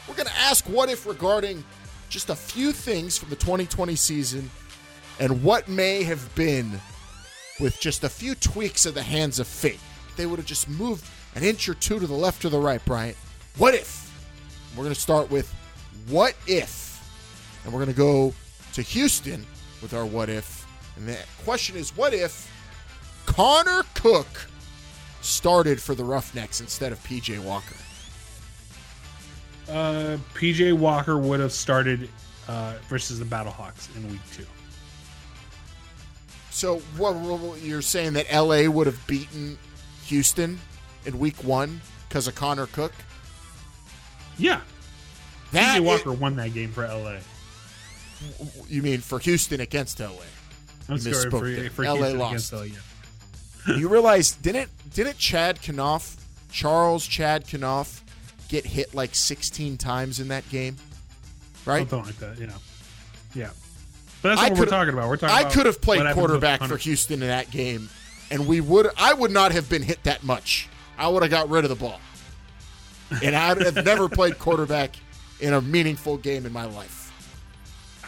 We're 0.07 0.15
going 0.15 0.27
to 0.27 0.37
ask 0.37 0.65
what 0.65 0.89
if 0.89 1.05
regarding 1.05 1.63
just 2.09 2.29
a 2.29 2.35
few 2.35 2.71
things 2.71 3.17
from 3.17 3.29
the 3.29 3.35
2020 3.35 3.95
season 3.95 4.49
and 5.19 5.43
what 5.43 5.67
may 5.67 6.03
have 6.03 6.33
been 6.35 6.79
with 7.59 7.79
just 7.79 8.03
a 8.03 8.09
few 8.09 8.35
tweaks 8.35 8.85
of 8.85 8.93
the 8.93 9.01
hands 9.01 9.39
of 9.39 9.47
fate. 9.47 9.79
They 10.15 10.25
would 10.25 10.39
have 10.39 10.45
just 10.45 10.69
moved 10.69 11.05
an 11.35 11.43
inch 11.43 11.67
or 11.67 11.73
two 11.73 11.99
to 11.99 12.07
the 12.07 12.13
left 12.13 12.45
or 12.45 12.49
the 12.49 12.59
right, 12.59 12.83
Bryant. 12.85 13.17
What 13.57 13.73
if? 13.73 14.11
We're 14.75 14.83
going 14.83 14.93
to 14.93 14.99
start 14.99 15.31
with 15.31 15.53
what 16.07 16.35
if? 16.47 17.01
And 17.63 17.73
we're 17.73 17.79
going 17.79 17.93
to 17.93 17.97
go 17.97 18.33
to 18.73 18.81
Houston 18.81 19.45
with 19.81 19.93
our 19.93 20.05
what 20.05 20.29
if. 20.29 20.67
And 20.97 21.07
the 21.07 21.17
question 21.43 21.75
is 21.75 21.95
what 21.95 22.13
if 22.13 22.51
Connor 23.25 23.83
Cook 23.93 24.27
started 25.21 25.81
for 25.81 25.95
the 25.95 26.03
Roughnecks 26.03 26.61
instead 26.61 26.91
of 26.91 26.99
PJ 27.03 27.39
Walker? 27.39 27.75
Uh, 29.69 30.17
PJ 30.35 30.73
Walker 30.73 31.17
would 31.17 31.39
have 31.39 31.51
started 31.51 32.09
uh, 32.47 32.75
versus 32.87 33.19
the 33.19 33.25
Battlehawks 33.25 33.93
in 33.95 34.07
week 34.11 34.21
two. 34.33 34.45
So 36.51 36.79
what 36.97 37.15
you're 37.61 37.81
saying 37.81 38.13
that 38.13 38.31
LA 38.33 38.69
would 38.69 38.87
have 38.87 39.05
beaten 39.07 39.57
Houston 40.05 40.59
in 41.05 41.19
week 41.19 41.43
one 41.43 41.81
because 42.07 42.27
of 42.27 42.35
Connor 42.35 42.67
Cook? 42.67 42.93
Yeah. 44.37 44.61
That 45.51 45.79
PJ 45.81 45.83
Walker 45.83 46.13
won 46.13 46.35
that 46.37 46.53
game 46.53 46.71
for 46.71 46.87
LA. 46.87 47.17
You 48.69 48.81
mean 48.81 49.01
for 49.01 49.19
Houston 49.19 49.59
against 49.61 49.99
LA? 49.99 50.09
I'm 50.87 50.95
You 50.95 51.13
sorry 51.13 51.51
there. 51.51 51.69
for, 51.69 51.75
for 51.75 51.83
LA 51.85 51.93
Houston 51.95 52.19
lost. 52.19 52.53
against 52.53 52.53
LA. 52.53 52.61
Yeah. 53.67 53.77
you 53.77 53.87
realize 53.89 54.31
didn't 54.33 54.69
didn't 54.93 55.17
Chad 55.17 55.59
Kanoff, 55.61 56.15
Charles 56.51 57.05
Chad 57.05 57.45
Kanoff, 57.45 58.01
get 58.47 58.65
hit 58.65 58.93
like 58.93 59.15
16 59.15 59.77
times 59.77 60.19
in 60.19 60.29
that 60.29 60.47
game? 60.49 60.77
Right? 61.65 61.89
Something 61.89 62.05
like 62.05 62.17
that. 62.17 62.39
Yeah. 62.39 62.53
Yeah. 63.33 63.49
But 64.21 64.29
that's 64.29 64.41
I 64.41 64.49
what 64.49 64.59
we're 64.59 64.65
talking 64.65 64.93
about. 64.93 65.09
We're 65.09 65.17
talking 65.17 65.35
I 65.35 65.49
could 65.49 65.65
have 65.65 65.81
played 65.81 65.97
what 65.99 66.07
happens 66.07 66.21
with 66.23 66.31
quarterback 66.31 66.63
for 66.63 66.77
Houston 66.77 67.21
in 67.21 67.27
that 67.27 67.51
game, 67.51 67.89
and 68.31 68.47
we 68.47 68.59
would. 68.59 68.87
I 68.97 69.13
would 69.13 69.29
not 69.29 69.51
have 69.51 69.69
been 69.69 69.83
hit 69.83 70.03
that 70.03 70.23
much. 70.23 70.67
I 70.97 71.07
would 71.07 71.21
have 71.21 71.29
got 71.29 71.49
rid 71.49 71.63
of 71.63 71.69
the 71.69 71.75
ball, 71.75 71.99
and 73.23 73.35
I'd 73.35 73.61
have 73.61 73.75
never 73.85 74.09
played 74.09 74.39
quarterback 74.39 74.95
in 75.39 75.53
a 75.53 75.61
meaningful 75.61 76.17
game 76.17 76.45
in 76.45 76.53
my 76.53 76.65
life. 76.65 77.11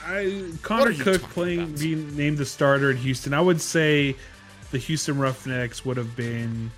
I 0.08 0.52
Connor 0.62 0.94
Cook 0.94 1.22
playing 1.22 1.64
about? 1.64 1.80
being 1.80 2.16
named 2.16 2.38
the 2.38 2.46
starter 2.46 2.90
in 2.90 2.98
Houston. 2.98 3.34
I 3.34 3.42
would 3.42 3.62
say 3.62 4.16
the 4.72 4.78
Houston 4.78 5.20
Roughnecks 5.20 5.86
would 5.86 5.98
have 5.98 6.16
been 6.16 6.72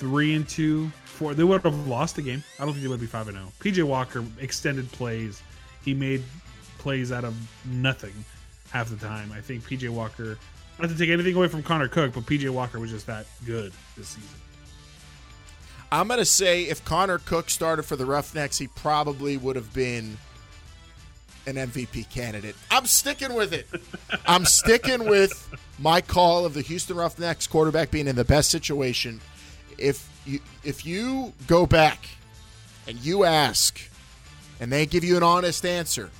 three 0.00 0.34
and 0.34 0.48
two, 0.48 0.88
four. 1.04 1.34
They 1.34 1.44
would 1.44 1.62
have 1.62 1.86
lost 1.86 2.16
the 2.16 2.22
game. 2.22 2.42
I 2.58 2.64
don't 2.64 2.72
think 2.72 2.82
they 2.82 2.88
would 2.88 3.00
be 3.00 3.06
five 3.06 3.28
and 3.28 3.36
oh. 3.36 3.52
zero. 3.62 3.84
PJ 3.84 3.86
Walker 3.86 4.24
extended 4.40 4.90
plays. 4.90 5.42
He 5.84 5.94
made 5.94 6.24
plays 6.78 7.12
out 7.12 7.24
of 7.24 7.36
nothing 7.66 8.14
half 8.70 8.88
the 8.88 8.96
time. 8.96 9.30
I 9.30 9.40
think 9.40 9.62
PJ 9.62 9.88
Walker. 9.90 10.38
Not 10.78 10.88
to 10.88 10.96
take 10.96 11.10
anything 11.10 11.36
away 11.36 11.48
from 11.48 11.62
Connor 11.62 11.88
Cook, 11.88 12.14
but 12.14 12.24
PJ 12.24 12.48
Walker 12.48 12.80
was 12.80 12.90
just 12.90 13.06
that 13.06 13.26
good 13.44 13.72
this 13.98 14.08
season. 14.08 14.30
I'm 15.92 16.08
gonna 16.08 16.24
say 16.24 16.62
if 16.62 16.82
Connor 16.86 17.18
Cook 17.18 17.50
started 17.50 17.82
for 17.82 17.96
the 17.96 18.06
Roughnecks, 18.06 18.56
he 18.56 18.68
probably 18.68 19.36
would 19.36 19.56
have 19.56 19.72
been 19.74 20.16
an 21.46 21.56
MVP 21.56 22.08
candidate. 22.10 22.56
I'm 22.70 22.86
sticking 22.86 23.34
with 23.34 23.52
it. 23.52 23.66
I'm 24.26 24.46
sticking 24.46 25.08
with 25.08 25.54
my 25.78 26.00
call 26.00 26.46
of 26.46 26.54
the 26.54 26.62
Houston 26.62 26.96
Roughnecks 26.96 27.46
quarterback 27.46 27.90
being 27.90 28.06
in 28.06 28.16
the 28.16 28.24
best 28.24 28.50
situation. 28.50 29.20
If 29.78 30.08
you 30.26 30.40
if 30.64 30.84
you 30.84 31.32
go 31.46 31.66
back 31.66 32.08
and 32.86 32.98
you 32.98 33.24
ask, 33.24 33.80
and 34.60 34.72
they 34.72 34.86
give 34.86 35.04
you 35.04 35.16
an 35.16 35.22
honest 35.22 35.64
answer, 35.64 36.10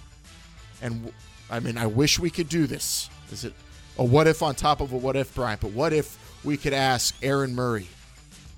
and 0.83 1.13
I 1.51 1.61
mean, 1.61 1.77
I 1.77 1.87
wish 1.87 2.19
we 2.19 2.31
could 2.31 2.49
do 2.49 2.67
this. 2.67 3.11
Is 3.33 3.45
it 3.45 3.53
a 3.99 4.05
what 4.05 4.27
if 4.27 4.43
on 4.43 4.55
top 4.55 4.81
of 4.81 4.93
a 4.93 4.97
what 4.97 5.17
if, 5.17 5.35
Brian? 5.35 5.59
But 5.61 5.73
what 5.73 5.93
if 5.93 6.19
we 6.45 6.57
could 6.57 6.73
ask 6.73 7.15
Aaron 7.23 7.55
Murray 7.55 7.89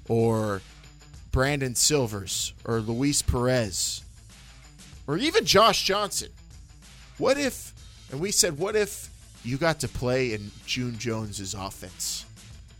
or 0.08 0.60
Brandon 1.32 1.74
Silvers 1.74 2.52
or 2.64 2.80
Luis 2.80 3.22
Perez 3.22 4.02
or 5.06 5.16
even 5.16 5.44
Josh 5.44 5.84
Johnson? 5.84 6.28
What 7.18 7.38
if, 7.38 7.72
and 8.10 8.20
we 8.20 8.30
said, 8.30 8.58
what 8.58 8.76
if 8.76 9.08
you 9.44 9.56
got 9.56 9.80
to 9.80 9.88
play 9.88 10.32
in 10.32 10.50
June 10.66 10.98
Jones's 10.98 11.54
offense? 11.54 12.24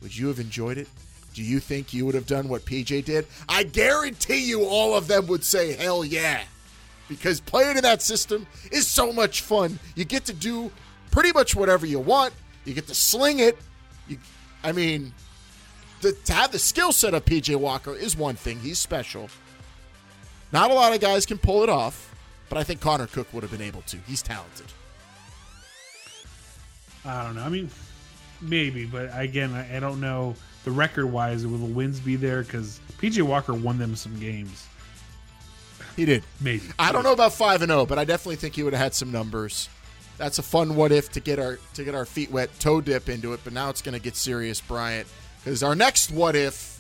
Would 0.01 0.17
you 0.17 0.29
have 0.29 0.39
enjoyed 0.39 0.79
it? 0.79 0.89
Do 1.35 1.43
you 1.43 1.61
think 1.61 1.95
you 1.95 2.05
would 2.07 2.15
have 2.15 2.27
done 2.27 2.49
what 2.49 2.65
PJ 2.65 3.05
did? 3.05 3.27
I 3.49 3.63
guarantee 3.63 4.45
you 4.45 4.65
all 4.65 4.95
of 4.95 5.09
them 5.09 5.27
would 5.29 5.45
say, 5.45 5.73
hell 5.73 6.05
yeah. 6.05 6.43
Because 7.09 7.41
playing 7.41 7.77
in 7.77 7.83
that 7.83 8.03
system 8.03 8.47
is 8.71 8.87
so 8.87 9.13
much 9.13 9.41
fun. 9.41 9.79
You 9.95 10.05
get 10.05 10.25
to 10.27 10.33
do 10.33 10.71
pretty 11.11 11.33
much 11.33 11.55
whatever 11.55 11.87
you 11.87 11.99
want. 11.99 12.33
You 12.65 12.75
get 12.75 12.87
to 12.89 12.95
sling 12.95 13.39
it. 13.39 13.57
You, 14.09 14.19
I 14.63 14.73
mean, 14.73 15.13
to 16.01 16.33
have 16.33 16.53
the 16.53 16.59
skill 16.59 16.93
set 16.93 17.15
of 17.15 17.25
PJ 17.25 17.55
Walker 17.57 17.95
is 17.95 18.17
one 18.17 18.37
thing. 18.37 18.61
He's 18.61 18.79
special. 18.79 19.29
Not 20.53 20.71
a 20.71 20.75
lot 20.75 20.93
of 20.95 21.01
guys 21.01 21.25
can 21.25 21.39
pull 21.39 21.63
it 21.63 21.69
off, 21.71 22.15
but 22.49 22.59
I 22.59 22.65
think 22.65 22.81
Connor 22.81 23.07
Cook 23.07 23.33
would 23.33 23.43
have 23.43 23.53
been 23.53 23.63
able 23.63 23.83
to. 23.83 23.97
He's 24.07 24.23
talented. 24.23 24.67
I 27.05 27.25
don't 27.25 27.35
know. 27.37 27.43
I 27.43 27.49
mean, 27.49 27.71
maybe, 28.41 28.85
but 28.85 29.11
again, 29.13 29.53
I 29.55 29.81
don't 29.81 30.01
know 30.01 30.37
the 30.65 30.71
record 30.71 31.07
wise. 31.07 31.47
Will 31.47 31.59
the 31.59 31.67
wins 31.67 32.01
be 32.01 32.17
there? 32.17 32.43
Because 32.43 32.81
PJ 32.99 33.23
Walker 33.23 33.55
won 33.55 33.79
them 33.79 33.97
some 33.97 34.19
games. 34.19 34.67
He 35.97 36.05
did. 36.05 36.25
Maybe. 36.41 36.63
I 36.79 36.93
don't 36.93 37.03
know 37.03 37.13
about 37.13 37.33
five 37.33 37.63
and 37.63 37.71
zero, 37.71 37.85
but 37.85 37.99
I 37.99 38.05
definitely 38.05 38.37
think 38.37 38.55
he 38.55 38.63
would 38.63 38.73
have 38.73 38.83
had 38.83 38.95
some 38.95 39.13
numbers. 39.13 39.69
That's 40.19 40.39
a 40.39 40.43
fun 40.43 40.77
what 40.77 40.93
if 40.93 41.11
to 41.13 41.21
get 41.21 41.39
our 41.39 41.59
to 41.75 41.85
get 41.85 41.95
our 41.95 42.05
feet 42.05 42.31
wet, 42.31 42.51
toe 42.59 42.81
dip 42.81 43.09
into 43.09 43.33
it. 43.33 43.41
But 43.45 43.53
now 43.53 43.71
it's 43.71 43.83
going 43.83 43.95
to 43.95 44.01
get 44.01 44.17
serious, 44.17 44.61
Bryant, 44.61 45.07
because 45.39 45.63
our 45.63 45.75
next 45.75 46.11
what 46.11 46.37
if. 46.37 46.71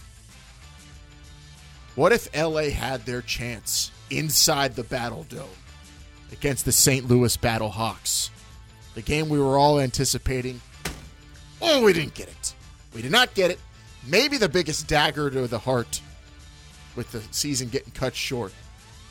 What 1.94 2.12
if 2.12 2.34
LA 2.34 2.70
had 2.70 3.04
their 3.04 3.20
chance 3.20 3.90
inside 4.08 4.76
the 4.76 4.82
Battle 4.82 5.26
Dome 5.28 5.46
against 6.30 6.64
the 6.64 6.72
St. 6.72 7.06
Louis 7.06 7.36
Battle 7.36 7.68
Hawks? 7.68 8.30
The 8.94 9.02
game 9.02 9.28
we 9.28 9.38
were 9.38 9.58
all 9.58 9.78
anticipating. 9.78 10.62
Oh, 11.60 11.84
we 11.84 11.92
didn't 11.92 12.14
get 12.14 12.28
it. 12.28 12.54
We 12.94 13.02
did 13.02 13.12
not 13.12 13.34
get 13.34 13.50
it. 13.50 13.58
Maybe 14.06 14.36
the 14.36 14.48
biggest 14.48 14.88
dagger 14.88 15.30
to 15.30 15.46
the 15.46 15.60
heart 15.60 16.00
with 16.96 17.12
the 17.12 17.22
season 17.30 17.68
getting 17.68 17.92
cut 17.92 18.14
short. 18.14 18.52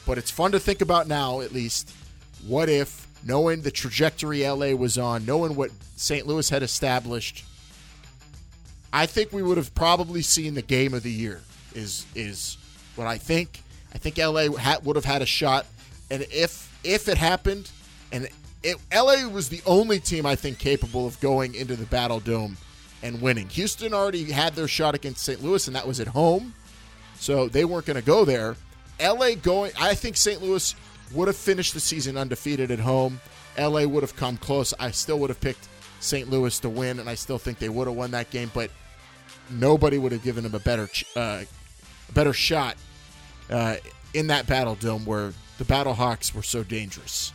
But 0.05 0.17
it's 0.17 0.31
fun 0.31 0.51
to 0.51 0.59
think 0.59 0.81
about 0.81 1.07
now, 1.07 1.41
at 1.41 1.51
least. 1.51 1.93
What 2.45 2.69
if, 2.69 3.07
knowing 3.23 3.61
the 3.61 3.71
trajectory 3.71 4.47
LA 4.47 4.71
was 4.71 4.97
on, 4.97 5.25
knowing 5.25 5.55
what 5.55 5.71
St. 5.95 6.25
Louis 6.25 6.49
had 6.49 6.63
established, 6.63 7.45
I 8.91 9.05
think 9.05 9.31
we 9.31 9.41
would 9.41 9.57
have 9.57 9.73
probably 9.75 10.21
seen 10.21 10.55
the 10.55 10.61
game 10.61 10.93
of 10.93 11.03
the 11.03 11.11
year. 11.11 11.41
Is 11.73 12.05
is 12.15 12.57
what 12.95 13.07
I 13.07 13.17
think. 13.17 13.63
I 13.93 13.97
think 13.97 14.17
LA 14.17 14.49
ha- 14.57 14.79
would 14.83 14.97
have 14.97 15.05
had 15.05 15.21
a 15.21 15.25
shot, 15.25 15.65
and 16.09 16.23
if 16.29 16.69
if 16.83 17.07
it 17.07 17.17
happened, 17.17 17.69
and 18.11 18.27
it, 18.63 18.75
LA 18.93 19.29
was 19.29 19.47
the 19.47 19.61
only 19.65 19.99
team 19.99 20.25
I 20.25 20.35
think 20.35 20.59
capable 20.59 21.07
of 21.07 21.19
going 21.21 21.55
into 21.55 21.77
the 21.77 21.85
Battle 21.85 22.19
Dome 22.19 22.57
and 23.03 23.21
winning. 23.21 23.49
Houston 23.49 23.93
already 23.93 24.31
had 24.31 24.55
their 24.55 24.67
shot 24.67 24.95
against 24.95 25.23
St. 25.23 25.43
Louis, 25.43 25.67
and 25.67 25.75
that 25.75 25.87
was 25.87 25.99
at 25.99 26.07
home, 26.07 26.53
so 27.15 27.47
they 27.47 27.65
weren't 27.65 27.85
going 27.85 27.99
to 27.99 28.05
go 28.05 28.25
there. 28.25 28.55
LA 29.01 29.35
going, 29.35 29.71
I 29.79 29.95
think 29.95 30.17
St. 30.17 30.41
Louis 30.41 30.75
would 31.13 31.27
have 31.27 31.37
finished 31.37 31.73
the 31.73 31.79
season 31.79 32.17
undefeated 32.17 32.71
at 32.71 32.79
home. 32.79 33.19
LA 33.57 33.85
would 33.85 34.03
have 34.03 34.15
come 34.15 34.37
close. 34.37 34.73
I 34.79 34.91
still 34.91 35.19
would 35.19 35.29
have 35.29 35.41
picked 35.41 35.67
St. 35.99 36.29
Louis 36.29 36.57
to 36.59 36.69
win, 36.69 36.99
and 36.99 37.09
I 37.09 37.15
still 37.15 37.37
think 37.37 37.59
they 37.59 37.69
would 37.69 37.87
have 37.87 37.95
won 37.95 38.11
that 38.11 38.29
game, 38.29 38.51
but 38.53 38.71
nobody 39.49 39.97
would 39.97 40.11
have 40.11 40.23
given 40.23 40.43
them 40.43 40.55
a 40.55 40.59
better 40.59 40.89
uh, 41.15 41.43
better 42.13 42.33
shot 42.33 42.75
uh, 43.49 43.75
in 44.13 44.27
that 44.27 44.47
battle 44.47 44.75
dome 44.75 45.05
where 45.05 45.33
the 45.57 45.65
Battle 45.65 45.93
Hawks 45.93 46.33
were 46.33 46.43
so 46.43 46.63
dangerous. 46.63 47.33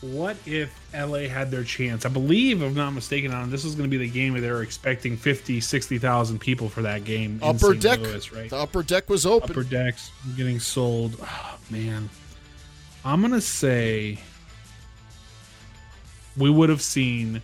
What 0.00 0.36
if 0.46 0.74
LA 0.94 1.28
had 1.28 1.50
their 1.50 1.62
chance? 1.62 2.06
I 2.06 2.08
believe, 2.08 2.62
if 2.62 2.68
I'm 2.68 2.74
not 2.74 2.92
mistaken, 2.92 3.32
on 3.32 3.50
this 3.50 3.64
was 3.64 3.74
going 3.74 3.90
to 3.90 3.98
be 3.98 4.02
the 4.02 4.10
game 4.10 4.32
where 4.32 4.40
they 4.40 4.50
were 4.50 4.62
expecting 4.62 5.16
50, 5.16 5.60
60,000 5.60 6.38
people 6.38 6.70
for 6.70 6.82
that 6.82 7.04
game. 7.04 7.38
Upper 7.42 7.58
St. 7.58 7.82
deck, 7.82 8.00
Louis, 8.00 8.32
right? 8.32 8.48
the 8.48 8.56
upper 8.56 8.82
deck 8.82 9.10
was 9.10 9.26
open. 9.26 9.50
Upper 9.50 9.62
decks 9.62 10.10
getting 10.36 10.58
sold. 10.58 11.16
Oh, 11.22 11.58
man, 11.68 12.08
I'm 13.04 13.20
gonna 13.20 13.42
say 13.42 14.18
we 16.36 16.48
would 16.48 16.70
have 16.70 16.82
seen 16.82 17.42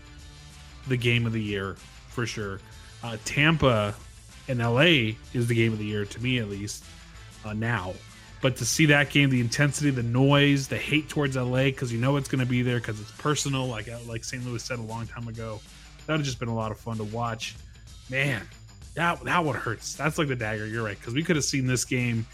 the 0.88 0.96
game 0.96 1.26
of 1.26 1.32
the 1.32 1.42
year 1.42 1.76
for 2.08 2.26
sure. 2.26 2.60
Uh, 3.02 3.16
Tampa 3.26 3.94
and 4.48 4.60
LA 4.60 5.12
is 5.34 5.46
the 5.46 5.54
game 5.54 5.72
of 5.72 5.78
the 5.78 5.84
year 5.84 6.04
to 6.04 6.22
me, 6.22 6.38
at 6.38 6.48
least 6.48 6.84
uh, 7.44 7.52
now. 7.52 7.92
But 8.46 8.58
to 8.58 8.64
see 8.64 8.86
that 8.86 9.10
game, 9.10 9.30
the 9.30 9.40
intensity, 9.40 9.90
the 9.90 10.04
noise, 10.04 10.68
the 10.68 10.76
hate 10.76 11.08
towards 11.08 11.34
LA 11.34 11.64
because 11.64 11.92
you 11.92 11.98
know 11.98 12.16
it's 12.16 12.28
going 12.28 12.38
to 12.38 12.46
be 12.46 12.62
there 12.62 12.78
because 12.78 13.00
it's 13.00 13.10
personal, 13.10 13.66
like 13.66 13.88
uh, 13.88 13.98
like 14.06 14.22
St. 14.22 14.46
Louis 14.46 14.62
said 14.62 14.78
a 14.78 14.82
long 14.82 15.08
time 15.08 15.26
ago. 15.26 15.58
That 16.06 16.12
would 16.12 16.18
have 16.20 16.24
just 16.24 16.38
been 16.38 16.48
a 16.48 16.54
lot 16.54 16.70
of 16.70 16.78
fun 16.78 16.98
to 16.98 17.02
watch. 17.02 17.56
Man, 18.08 18.40
that 18.94 19.20
that 19.24 19.44
one 19.44 19.56
hurts. 19.56 19.96
That's 19.96 20.16
like 20.16 20.28
the 20.28 20.36
dagger. 20.36 20.64
You're 20.64 20.84
right 20.84 20.96
because 20.96 21.12
we 21.12 21.24
could 21.24 21.34
have 21.34 21.44
seen 21.44 21.66
this 21.66 21.84
game. 21.84 22.24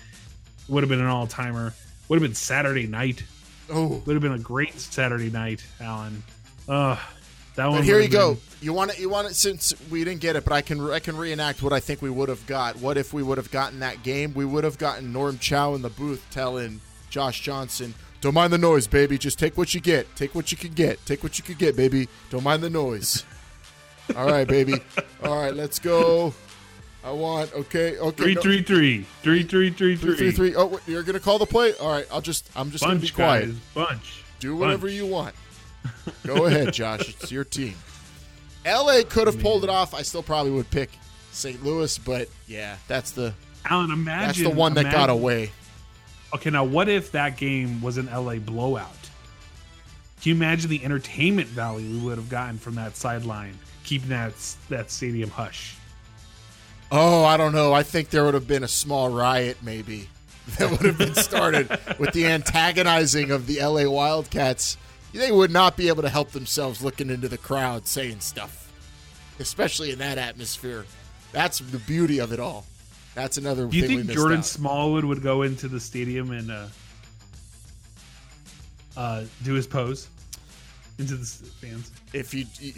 Would 0.68 0.82
have 0.82 0.90
been 0.90 1.00
an 1.00 1.06
all 1.06 1.26
timer. 1.26 1.72
Would 2.10 2.16
have 2.16 2.28
been 2.28 2.34
Saturday 2.34 2.86
night. 2.86 3.24
oh, 3.70 4.02
Would 4.04 4.12
have 4.14 4.22
been 4.22 4.32
a 4.32 4.38
great 4.38 4.78
Saturday 4.78 5.30
night, 5.30 5.64
Alan. 5.80 6.22
Uh, 6.68 6.98
that 7.56 7.66
one. 7.68 7.78
but 7.78 7.84
here 7.84 7.96
you 7.96 8.02
have 8.02 8.10
go. 8.12 8.36
You 8.60 8.72
want 8.72 8.92
it? 8.92 9.00
You 9.00 9.08
want 9.08 9.28
it? 9.28 9.34
Since 9.34 9.74
we 9.90 10.04
didn't 10.04 10.20
get 10.20 10.36
it, 10.36 10.44
but 10.44 10.52
I 10.52 10.62
can 10.62 10.80
I 10.90 11.00
can 11.00 11.16
reenact 11.16 11.62
what 11.62 11.72
I 11.72 11.80
think 11.80 12.00
we 12.02 12.10
would 12.10 12.28
have 12.28 12.46
got. 12.46 12.76
What 12.76 12.96
if 12.96 13.12
we 13.12 13.22
would 13.22 13.38
have 13.38 13.50
gotten 13.50 13.80
that 13.80 14.02
game? 14.02 14.34
We 14.34 14.44
would 14.44 14.64
have 14.64 14.78
gotten 14.78 15.12
Norm 15.12 15.38
Chow 15.38 15.74
in 15.74 15.82
the 15.82 15.90
booth 15.90 16.24
telling 16.30 16.80
Josh 17.10 17.40
Johnson, 17.40 17.94
"Don't 18.20 18.34
mind 18.34 18.52
the 18.52 18.58
noise, 18.58 18.86
baby. 18.86 19.18
Just 19.18 19.38
take 19.38 19.58
what 19.58 19.74
you 19.74 19.80
get. 19.80 20.14
Take 20.16 20.34
what 20.34 20.50
you 20.52 20.56
can 20.58 20.72
get. 20.72 21.04
Take 21.06 21.22
what 21.22 21.38
you 21.38 21.44
can 21.44 21.56
get, 21.56 21.76
baby. 21.76 22.08
Don't 22.30 22.44
mind 22.44 22.62
the 22.62 22.70
noise." 22.70 23.24
All 24.16 24.26
right, 24.26 24.46
baby. 24.46 24.74
All 25.24 25.36
right, 25.36 25.54
let's 25.54 25.78
go. 25.78 26.34
I 27.04 27.10
want 27.10 27.52
okay, 27.52 27.98
okay. 27.98 28.22
Three, 28.22 28.34
no- 28.34 28.40
three, 28.42 28.62
three, 28.62 29.06
three, 29.22 29.42
three, 29.42 29.70
three, 29.70 29.96
three, 29.96 30.16
three, 30.16 30.30
three. 30.30 30.54
Oh, 30.56 30.78
you're 30.86 31.02
gonna 31.02 31.18
call 31.20 31.38
the 31.38 31.46
play? 31.46 31.74
All 31.74 31.90
right, 31.90 32.06
I'll 32.12 32.20
just 32.20 32.48
I'm 32.54 32.70
just 32.70 32.84
gonna 32.84 33.00
be 33.00 33.08
quiet. 33.08 33.46
guys. 33.46 33.54
Bunch. 33.74 34.22
Do 34.38 34.56
whatever 34.56 34.86
Bunch. 34.86 34.96
you 34.98 35.06
want. 35.06 35.34
Go 36.26 36.46
ahead, 36.46 36.72
Josh. 36.72 37.08
It's 37.08 37.32
your 37.32 37.44
team. 37.44 37.74
LA 38.66 39.00
could 39.08 39.26
have 39.26 39.40
pulled 39.40 39.64
it 39.64 39.70
off. 39.70 39.94
I 39.94 40.02
still 40.02 40.22
probably 40.22 40.52
would 40.52 40.70
pick 40.70 40.90
St. 41.32 41.64
Louis, 41.64 41.98
but 41.98 42.28
yeah, 42.46 42.76
that's 42.88 43.12
the 43.12 43.34
Alan, 43.64 43.90
imagine 43.90 44.26
that's 44.26 44.42
the 44.42 44.50
one 44.50 44.74
that 44.74 44.92
got 44.92 45.10
away. 45.10 45.50
Okay, 46.34 46.50
now 46.50 46.64
what 46.64 46.88
if 46.88 47.12
that 47.12 47.36
game 47.36 47.80
was 47.82 47.98
an 47.98 48.06
LA 48.06 48.36
blowout? 48.36 48.90
Can 50.22 50.30
you 50.30 50.34
imagine 50.34 50.70
the 50.70 50.84
entertainment 50.84 51.48
value 51.48 51.88
we 51.90 51.98
would 51.98 52.16
have 52.16 52.28
gotten 52.28 52.58
from 52.58 52.76
that 52.76 52.96
sideline, 52.96 53.58
keeping 53.84 54.10
that 54.10 54.34
that 54.68 54.90
stadium 54.90 55.30
hush? 55.30 55.76
Oh, 56.90 57.24
I 57.24 57.36
don't 57.36 57.52
know. 57.52 57.72
I 57.72 57.82
think 57.82 58.10
there 58.10 58.24
would 58.24 58.34
have 58.34 58.46
been 58.46 58.62
a 58.62 58.68
small 58.68 59.08
riot, 59.08 59.58
maybe 59.62 60.08
that 60.58 60.70
would 60.70 60.82
have 60.82 60.98
been 60.98 61.14
started 61.14 61.68
with 61.98 62.12
the 62.12 62.26
antagonizing 62.26 63.30
of 63.30 63.46
the 63.46 63.60
LA 63.64 63.88
Wildcats. 63.88 64.76
They 65.12 65.30
would 65.32 65.50
not 65.50 65.76
be 65.76 65.88
able 65.88 66.02
to 66.02 66.08
help 66.08 66.30
themselves 66.30 66.82
looking 66.82 67.10
into 67.10 67.28
the 67.28 67.38
crowd 67.38 67.86
saying 67.86 68.20
stuff, 68.20 68.72
especially 69.38 69.90
in 69.90 69.98
that 69.98 70.16
atmosphere. 70.18 70.84
That's 71.32 71.58
the 71.58 71.78
beauty 71.78 72.18
of 72.18 72.32
it 72.32 72.40
all. 72.40 72.64
That's 73.14 73.36
another 73.36 73.66
Do 73.66 73.76
you 73.76 73.86
thing 73.86 73.98
think 74.04 74.10
Jordan 74.12 74.38
out. 74.38 74.44
Smallwood 74.46 75.04
would 75.04 75.22
go 75.22 75.42
into 75.42 75.68
the 75.68 75.78
stadium 75.80 76.30
and 76.30 76.50
uh, 76.50 76.66
uh, 78.96 79.24
do 79.42 79.54
his 79.54 79.66
pose 79.66 80.08
into 80.98 81.16
the 81.16 81.24
fans? 81.26 81.90
if 82.12 82.32
you, 82.34 82.46
he, 82.58 82.74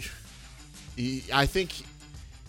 he- 0.95 1.23
I 1.33 1.45
think 1.45 1.71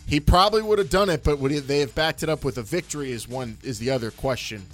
he 0.07 0.21
probably 0.21 0.63
would 0.63 0.79
have 0.79 0.91
done 0.91 1.11
it, 1.11 1.23
but 1.25 1.39
would 1.39 1.51
he, 1.51 1.59
they 1.61 1.81
have 1.81 1.95
backed 1.95 2.23
it 2.23 2.29
up 2.29 2.45
with 2.45 2.59
a 2.59 2.63
victory? 2.63 3.11
Is 3.13 3.29
one 3.29 3.59
is 3.63 3.79
the 3.79 3.91
other 3.91 4.11
question. 4.11 4.65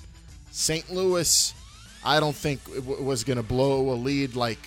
St. 0.50 0.90
Louis, 0.90 1.54
I 2.04 2.20
don't 2.20 2.36
think 2.36 2.60
was 3.00 3.24
going 3.24 3.38
to 3.38 3.42
blow 3.42 3.90
a 3.90 3.94
lead 3.96 4.36
like 4.36 4.58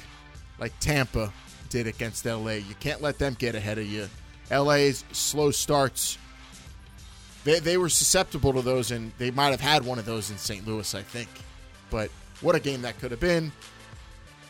like 0.59 0.77
Tampa 0.79 1.31
did 1.69 1.87
against 1.87 2.25
LA. 2.25 2.51
You 2.51 2.75
can't 2.79 3.01
let 3.01 3.17
them 3.17 3.35
get 3.37 3.55
ahead 3.55 3.77
of 3.77 3.85
you. 3.85 4.07
LA's 4.51 5.03
slow 5.11 5.51
starts. 5.51 6.17
They, 7.43 7.59
they 7.59 7.77
were 7.77 7.89
susceptible 7.89 8.53
to 8.53 8.61
those, 8.61 8.91
and 8.91 9.11
they 9.17 9.31
might 9.31 9.51
have 9.51 9.61
had 9.61 9.85
one 9.85 9.99
of 9.99 10.05
those 10.05 10.31
in 10.31 10.37
St. 10.37 10.67
Louis, 10.67 10.95
I 10.95 11.01
think. 11.01 11.29
But 11.89 12.09
what 12.41 12.55
a 12.55 12.59
game 12.59 12.81
that 12.83 12.99
could 12.99 13.11
have 13.11 13.19
been 13.19 13.51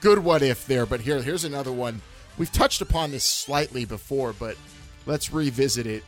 good 0.06 0.20
what 0.20 0.44
if 0.44 0.68
there, 0.68 0.86
but 0.86 1.02
here 1.02 1.20
here's 1.20 1.46
another 1.46 1.72
one. 1.72 2.00
We've 2.38 2.52
touched 2.52 2.80
upon 2.80 3.10
this 3.10 3.24
slightly 3.24 3.86
before, 3.86 4.34
but 4.34 4.56
let's 5.08 5.34
revisit 5.34 5.88
it. 5.88 6.04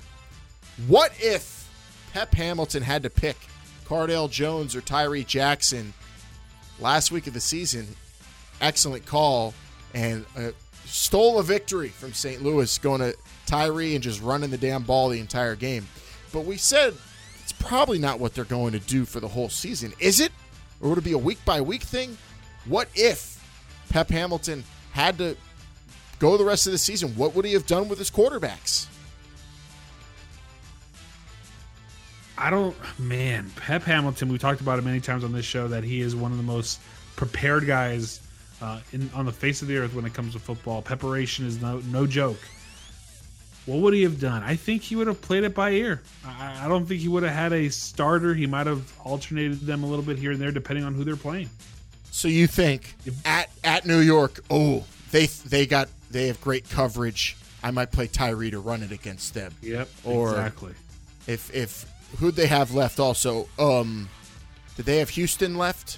What 0.86 1.14
if 1.18 1.68
Pep 2.14 2.32
Hamilton 2.36 2.84
had 2.84 3.02
to 3.02 3.10
pick 3.10 3.36
Cardale 3.88 4.30
Jones 4.30 4.76
or 4.76 4.82
Tyree 4.82 5.24
Jackson 5.24 5.96
last 6.80 7.12
week 7.12 7.26
of 7.26 7.34
the 7.34 7.40
season? 7.40 7.88
Excellent 8.62 9.08
call 9.08 9.56
and 9.94 10.26
uh, 10.38 10.52
stole 10.86 11.40
a 11.40 11.44
victory 11.44 11.90
from 11.90 12.14
St. 12.14 12.42
Louis 12.42 12.78
going 12.78 13.02
to 13.02 13.16
Tyree 13.46 13.96
and 13.96 14.04
just 14.04 14.22
running 14.22 14.50
the 14.50 14.58
damn 14.58 14.84
ball 14.84 15.10
the 15.10 15.20
entire 15.20 15.56
game. 15.56 15.88
But 16.32 16.46
we 16.46 16.58
said 16.58 16.94
it's 17.42 17.54
probably 17.54 18.00
not 18.00 18.20
what 18.20 18.34
they're 18.34 18.46
going 18.46 18.74
to 18.74 18.80
do 18.80 19.06
for 19.06 19.20
the 19.20 19.28
whole 19.28 19.50
season, 19.50 19.94
is 20.00 20.20
it? 20.20 20.32
Or 20.82 20.90
would 20.90 20.98
it 20.98 21.04
be 21.04 21.14
a 21.14 21.18
week 21.18 21.44
by 21.46 21.62
week 21.62 21.84
thing? 21.84 22.18
What 22.66 22.90
if 22.94 23.44
Pep 23.90 24.10
Hamilton 24.10 24.64
had 24.92 25.18
to 25.18 25.36
go 26.20 26.38
the 26.38 26.44
rest 26.44 26.66
of 26.66 26.72
the 26.72 26.78
season? 26.78 27.10
What 27.16 27.36
would 27.36 27.46
he 27.46 27.54
have 27.54 27.66
done 27.66 27.88
with 27.90 28.00
his 28.00 28.12
quarterbacks? 28.12 28.88
I 32.38 32.52
don't, 32.52 32.76
man. 33.00 33.52
Pep 33.56 33.84
Hamilton. 33.84 34.30
We 34.30 34.38
talked 34.38 34.62
about 34.62 34.78
it 34.78 34.84
many 34.84 35.00
times 35.00 35.24
on 35.24 35.32
this 35.32 35.46
show 35.46 35.68
that 35.70 35.84
he 35.84 36.02
is 36.02 36.16
one 36.16 36.32
of 36.32 36.38
the 36.38 36.44
most 36.44 36.80
prepared 37.16 37.66
guys 37.66 38.20
uh, 38.62 38.80
in 38.94 39.10
on 39.14 39.26
the 39.26 39.32
face 39.32 39.62
of 39.62 39.68
the 39.68 39.78
earth 39.78 39.94
when 39.94 40.06
it 40.06 40.14
comes 40.14 40.34
to 40.34 40.40
football. 40.40 40.82
Preparation 40.82 41.46
is 41.46 41.62
no 41.62 41.80
no 41.92 42.08
joke. 42.08 42.40
what 43.66 43.80
would 43.80 43.94
he 43.94 44.04
have 44.04 44.20
done? 44.20 44.44
I 44.44 44.56
think 44.56 44.82
he 44.82 44.96
would 44.96 45.08
have 45.08 45.22
played 45.22 45.44
it 45.44 45.54
by 45.54 45.72
ear. 45.72 46.02
I, 46.26 46.66
I 46.66 46.68
don't 46.68 46.86
think 46.86 47.02
he 47.02 47.08
would 47.08 47.24
have 47.24 47.34
had 47.34 47.54
a 47.54 47.70
starter. 47.70 48.34
He 48.34 48.48
might 48.48 48.68
have 48.68 48.92
alternated 49.04 49.62
them 49.62 49.84
a 49.84 49.88
little 49.88 50.06
bit 50.06 50.18
here 50.18 50.32
and 50.32 50.40
there, 50.42 50.52
depending 50.52 50.86
on 50.86 50.94
who 50.94 51.04
they're 51.04 51.16
playing. 51.16 51.50
So 52.12 52.28
you 52.28 52.48
think 52.48 52.96
at 53.26 53.50
at 53.64 53.86
New 53.86 54.00
York? 54.00 54.40
Oh, 54.50 54.86
they 55.12 55.26
they 55.28 55.66
got 55.66 55.90
they 56.10 56.28
have 56.28 56.40
great 56.42 56.70
coverage. 56.70 57.36
I 57.64 57.72
might 57.72 57.92
play 57.92 58.08
Tyree 58.08 58.52
to 58.52 58.60
run 58.60 58.82
it 58.84 58.92
against 58.92 59.34
them. 59.34 59.54
Yep, 59.62 59.90
Or- 60.06 60.30
exactly. 60.30 60.74
If 61.28 61.54
if 61.54 61.86
who'd 62.20 62.36
they 62.36 62.48
have 62.48 62.74
left? 62.74 63.00
Also, 63.00 63.50
um, 63.60 64.08
did 64.78 64.86
they 64.86 64.98
have 65.00 65.10
Houston 65.10 65.58
left? 65.58 65.98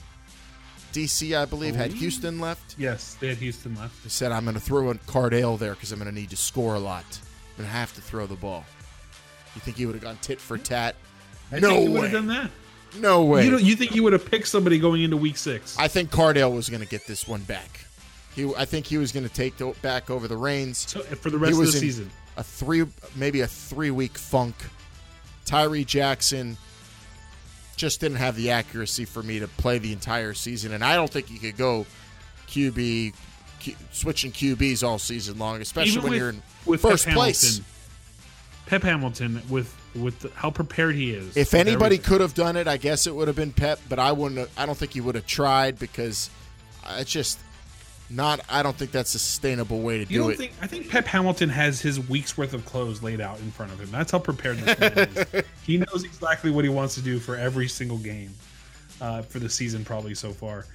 DC, 0.93 1.37
I 1.37 1.45
believe, 1.45 1.75
had 1.75 1.91
Houston 1.93 2.39
left. 2.39 2.75
Yes, 2.77 3.15
they 3.19 3.27
had 3.29 3.37
Houston 3.37 3.75
left. 3.75 4.03
They 4.03 4.09
said 4.09 4.31
I'm 4.31 4.43
going 4.43 4.55
to 4.55 4.59
throw 4.61 4.89
in 4.91 4.97
Cardale 4.99 5.57
there 5.57 5.73
because 5.73 5.91
I'm 5.91 5.99
going 5.99 6.09
to 6.13 6.15
need 6.19 6.29
to 6.31 6.37
score 6.37 6.75
a 6.75 6.79
lot. 6.79 7.05
I'm 7.11 7.63
going 7.63 7.69
to 7.69 7.73
have 7.75 7.93
to 7.95 8.01
throw 8.01 8.25
the 8.25 8.35
ball. 8.35 8.65
You 9.55 9.61
think 9.61 9.77
he 9.77 9.85
would 9.85 9.95
have 9.95 10.03
gone 10.03 10.17
tit 10.21 10.39
for 10.39 10.57
tat? 10.57 10.95
I 11.51 11.59
no 11.59 11.69
think 11.69 11.81
he 11.81 11.87
would 11.89 12.01
way. 12.01 12.01
have 12.09 12.11
done 12.11 12.27
that. 12.27 12.51
No 12.97 13.23
way. 13.23 13.45
You, 13.45 13.51
don't, 13.51 13.63
you 13.63 13.75
think 13.75 13.91
he 13.91 13.99
would 13.99 14.13
have 14.13 14.29
picked 14.29 14.47
somebody 14.47 14.79
going 14.79 15.03
into 15.03 15.17
week 15.17 15.37
six? 15.37 15.77
I 15.77 15.87
think 15.87 16.09
Cardale 16.09 16.53
was 16.53 16.69
going 16.69 16.81
to 16.81 16.87
get 16.87 17.05
this 17.05 17.27
one 17.27 17.41
back. 17.41 17.81
He, 18.35 18.51
I 18.55 18.65
think 18.65 18.85
he 18.85 18.97
was 18.97 19.11
going 19.11 19.27
to 19.27 19.33
take 19.33 19.57
the, 19.57 19.73
back 19.81 20.09
over 20.09 20.27
the 20.27 20.37
reins. 20.37 20.79
so, 20.89 21.01
for 21.01 21.29
the 21.29 21.37
He 21.37 21.43
rest 21.43 21.59
of 21.59 21.65
the 21.65 21.71
season. 21.71 22.09
A 22.37 22.43
three, 22.43 22.85
maybe 23.15 23.41
a 23.41 23.47
three 23.47 23.91
week 23.91 24.17
funk. 24.17 24.55
Tyree 25.45 25.83
Jackson 25.83 26.57
just 27.79 28.01
didn't 28.01 28.17
have 28.17 28.35
the 28.35 28.51
accuracy 28.51 29.05
for 29.05 29.23
me 29.23 29.39
to 29.39 29.47
play 29.47 29.79
the 29.79 29.93
entire 29.93 30.33
season, 30.33 30.73
and 30.73 30.83
I 30.83 30.95
don't 30.95 31.09
think 31.09 31.31
you 31.31 31.39
could 31.39 31.57
go 31.57 31.85
QB 32.47 33.13
Q, 33.59 33.75
switching 33.91 34.31
QBs 34.31 34.83
all 34.83 34.99
season 34.99 35.39
long, 35.39 35.61
especially 35.61 35.91
Even 35.93 36.03
when 36.03 36.11
with, 36.11 36.19
you're 36.19 36.29
in 36.29 36.41
with 36.65 36.81
first 36.81 37.05
Pep 37.05 37.13
place. 37.15 37.41
Hamilton, 37.41 37.65
Pep 38.65 38.83
Hamilton 38.83 39.41
with 39.49 39.75
with 39.95 40.19
the, 40.19 40.29
how 40.35 40.51
prepared 40.51 40.95
he 40.95 41.11
is. 41.11 41.35
If 41.37 41.53
anybody 41.53 41.95
everything. 41.95 42.03
could 42.03 42.21
have 42.21 42.33
done 42.33 42.57
it, 42.57 42.67
I 42.67 42.77
guess 42.77 43.07
it 43.07 43.15
would 43.15 43.27
have 43.27 43.37
been 43.37 43.53
Pep, 43.53 43.79
but 43.87 43.97
I 43.97 44.11
wouldn't. 44.11 44.39
Have, 44.39 44.49
I 44.57 44.65
don't 44.65 44.77
think 44.77 44.93
he 44.93 45.01
would 45.01 45.15
have 45.15 45.25
tried 45.25 45.79
because 45.79 46.29
it's 46.91 47.11
just 47.11 47.39
not. 48.09 48.39
I 48.49 48.63
don't 48.63 48.75
think 48.75 48.91
that's 48.91 49.13
a 49.15 49.19
sustainable 49.19 49.81
way 49.81 49.95
to 49.95 50.01
You 50.01 50.07
do 50.07 50.17
don't 50.23 50.31
it. 50.31 50.37
think? 50.37 50.51
I 50.61 50.67
think 50.67 50.89
Pep 50.89 51.05
Hamilton 51.05 51.49
has 51.49 51.79
his 51.81 51.99
week's 52.09 52.37
worth 52.37 52.53
of 52.53 52.65
clothes 52.65 53.03
laid 53.03 53.21
out 53.21 53.39
in 53.39 53.51
front 53.51 53.71
of 53.71 53.79
him. 53.79 53.91
That's 53.91 54.11
how 54.11 54.19
prepared 54.19 54.57
this 54.57 54.79
man 54.79 55.09
is. 55.33 55.43
He 55.65 55.77
knows 55.77 56.03
exactly 56.03 56.49
what 56.49 56.63
he 56.65 56.69
wants 56.69 56.95
to 56.95 57.01
do 57.01 57.19
for 57.19 57.35
every 57.35 57.67
single 57.67 57.99
game 57.99 58.31
uh, 59.01 59.21
for 59.21 59.37
the 59.37 59.49
season, 59.49 59.85
probably 59.85 60.15
so 60.15 60.31
far. 60.31 60.65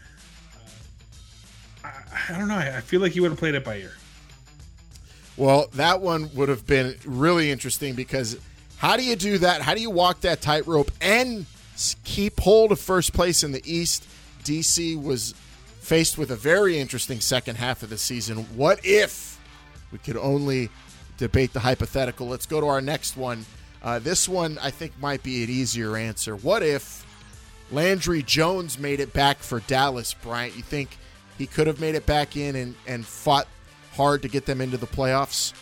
Uh, 1.84 1.88
I, 1.88 2.34
I 2.34 2.38
don't 2.38 2.46
know. 2.46 2.54
I, 2.54 2.76
I 2.76 2.80
feel 2.80 3.00
like 3.00 3.10
he 3.12 3.18
would 3.20 3.30
have 3.32 3.38
played 3.38 3.56
it 3.56 3.64
by 3.64 3.78
ear. 3.78 3.92
Well, 5.36 5.66
that 5.74 6.00
one 6.00 6.30
would 6.34 6.48
have 6.48 6.64
been 6.64 6.94
really 7.04 7.50
interesting 7.50 7.94
because 7.94 8.38
how 8.76 8.96
do 8.96 9.02
you 9.04 9.16
do 9.16 9.38
that? 9.38 9.62
How 9.62 9.74
do 9.74 9.80
you 9.80 9.90
walk 9.90 10.20
that 10.20 10.40
tightrope 10.40 10.92
and 11.00 11.44
keep 12.04 12.38
hold 12.38 12.70
of 12.70 12.78
first 12.78 13.12
place 13.12 13.42
in 13.42 13.50
the 13.50 13.62
East? 13.64 14.06
DC 14.44 15.02
was 15.02 15.34
faced 15.84 16.16
with 16.16 16.30
a 16.30 16.36
very 16.36 16.78
interesting 16.78 17.20
second 17.20 17.56
half 17.56 17.82
of 17.82 17.90
the 17.90 17.98
season. 17.98 18.38
What 18.56 18.80
if 18.84 19.38
we 19.92 19.98
could 19.98 20.16
only 20.16 20.70
debate 21.18 21.52
the 21.52 21.60
hypothetical? 21.60 22.26
Let's 22.26 22.46
go 22.46 22.60
to 22.60 22.66
our 22.66 22.80
next 22.80 23.16
one. 23.16 23.44
Uh, 23.82 23.98
this 23.98 24.26
one, 24.26 24.58
I 24.62 24.70
think, 24.70 24.98
might 24.98 25.22
be 25.22 25.44
an 25.44 25.50
easier 25.50 25.96
answer. 25.96 26.36
What 26.36 26.62
if 26.62 27.04
Landry 27.70 28.22
Jones 28.22 28.78
made 28.78 28.98
it 28.98 29.12
back 29.12 29.38
for 29.38 29.60
Dallas, 29.60 30.14
Bryant? 30.14 30.56
You 30.56 30.62
think 30.62 30.96
he 31.36 31.46
could 31.46 31.66
have 31.66 31.80
made 31.80 31.94
it 31.94 32.06
back 32.06 32.34
in 32.34 32.56
and, 32.56 32.74
and 32.86 33.04
fought 33.04 33.46
hard 33.92 34.22
to 34.22 34.28
get 34.28 34.46
them 34.46 34.62
into 34.62 34.78
the 34.78 34.86
playoffs? 34.86 35.52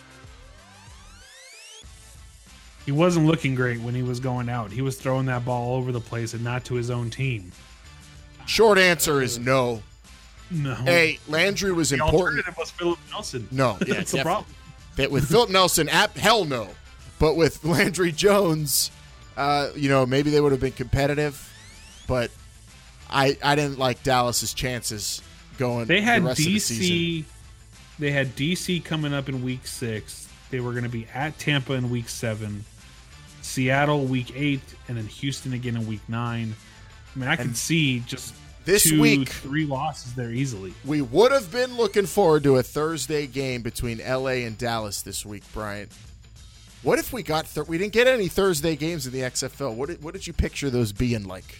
He 2.87 2.93
wasn't 2.93 3.27
looking 3.27 3.57
great 3.57 3.81
when 3.81 3.95
he 3.95 4.05
was 4.05 4.21
going 4.21 4.49
out. 4.49 4.71
He 4.71 4.83
was 4.83 4.97
throwing 4.97 5.27
that 5.27 5.45
ball 5.45 5.71
all 5.71 5.77
over 5.79 5.91
the 5.91 6.01
place 6.01 6.33
and 6.33 6.45
not 6.45 6.65
to 6.67 6.75
his 6.75 6.91
own 6.91 7.11
team. 7.11 7.51
Short 8.47 8.79
answer 8.79 9.21
is 9.21 9.39
no. 9.39 9.83
No. 10.53 10.75
Hey, 10.75 11.19
Landry 11.29 11.73
was 11.73 11.91
the 11.91 11.97
important. 11.97 12.39
alternative 12.39 12.55
was 12.59 12.71
Philip 12.71 12.99
Nelson. 13.11 13.49
No, 13.51 13.79
yeah, 13.87 13.95
that's 13.95 14.13
the 14.13 14.23
problem. 14.23 14.55
That 14.97 15.11
with 15.11 15.29
Philip 15.29 15.51
Nelson, 15.51 15.89
app, 15.89 16.17
hell 16.17 16.45
no. 16.45 16.69
But 17.19 17.37
with 17.37 17.65
Landry 17.65 18.13
Jones, 18.13 18.91
uh, 19.37 19.71
you 19.75 19.89
know, 19.89 20.05
maybe 20.05 20.31
they 20.31 20.41
would 20.41 20.53
have 20.53 20.61
been 20.61 20.73
competitive. 20.73 21.49
But 22.07 22.31
I, 23.09 23.37
I 23.43 23.55
didn't 23.55 23.79
like 23.79 24.03
Dallas's 24.03 24.53
chances 24.53 25.23
going. 25.57 25.87
They 25.87 26.01
had 26.01 26.25
the 26.25 26.31
of 26.33 26.37
the. 26.37 26.57
DC. 26.57 27.25
They 27.99 28.11
had 28.11 28.35
DC 28.37 28.85
coming 28.85 29.15
up 29.15 29.29
in 29.29 29.43
week 29.43 29.67
six. 29.67 30.29
They 30.51 30.61
were 30.61 30.73
going 30.73 30.85
to 30.85 30.91
be 30.91 31.07
at 31.15 31.39
Tampa 31.39 31.73
in 31.75 31.89
week 31.89 32.09
seven, 32.09 32.65
Seattle 33.41 34.05
week 34.05 34.33
eight, 34.35 34.61
and 34.89 34.99
then 34.99 35.07
Houston 35.07 35.53
again 35.53 35.77
in 35.77 35.87
week 35.87 36.07
nine. 36.09 36.55
I 37.15 37.19
mean, 37.19 37.29
I 37.29 37.37
can 37.37 37.55
see 37.55 38.01
just 38.01 38.35
this 38.65 38.85
two, 38.85 39.01
week- 39.01 39.29
three 39.29 39.65
losses 39.67 40.15
there 40.15 40.31
easily. 40.31 40.73
We 40.85 41.01
would 41.03 41.33
have 41.33 41.51
been 41.51 41.77
looking 41.77 42.07
forward 42.07 42.43
to 42.45 42.57
a 42.57 42.63
Thursday 42.63 43.27
game 43.27 43.63
between 43.63 43.99
LA 43.99 44.45
and 44.47 44.57
Dallas 44.57 45.03
this 45.03 45.25
week, 45.27 45.43
Bryant. 45.53 45.91
What 46.83 46.99
if 46.99 47.13
we 47.13 47.23
got 47.23 47.47
th- 47.47 47.69
we 47.69 47.79
didn't 47.79 47.93
get 47.93 48.07
any 48.09 48.29
Thursday 48.29 48.75
games 48.77 49.07
in 49.07 49.13
the 49.13 49.21
XFL? 49.21 49.75
What 49.75 49.89
did, 49.89 50.03
what 50.03 50.15
did 50.15 50.27
you 50.27 50.33
picture 50.33 50.69
those 50.71 50.93
being 50.93 51.27
like? 51.29 51.59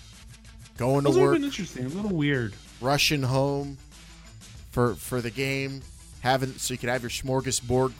Going 0.79 1.05
Those 1.05 1.17
to 1.17 1.23
work, 1.23 1.39
interesting. 1.41 1.85
A 1.87 1.89
little 1.89 2.11
weird. 2.17 2.55
rushing 2.81 3.23
home 3.23 3.77
for 4.73 4.95
for 4.95 5.21
the 5.21 5.31
game, 5.31 5.83
having 6.21 6.55
so 6.55 6.75
you 6.75 6.79
could 6.79 6.89
have 6.89 7.03
your 7.03 7.11
smorgasbord 7.11 7.93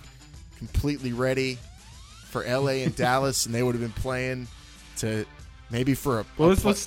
completely 0.59 1.13
ready 1.13 1.59
for 2.31 2.43
LA 2.45 2.83
and 2.83 2.97
Dallas, 2.97 3.47
and 3.47 3.55
they 3.55 3.63
would 3.63 3.75
have 3.75 3.83
been 3.83 4.03
playing 4.03 4.49
to 4.99 5.25
maybe 5.73 5.95
for 5.95 6.21
a, 6.21 6.27
Well, 6.39 6.51
a 6.51 6.51
let's, 6.51 6.65
let's 6.65 6.87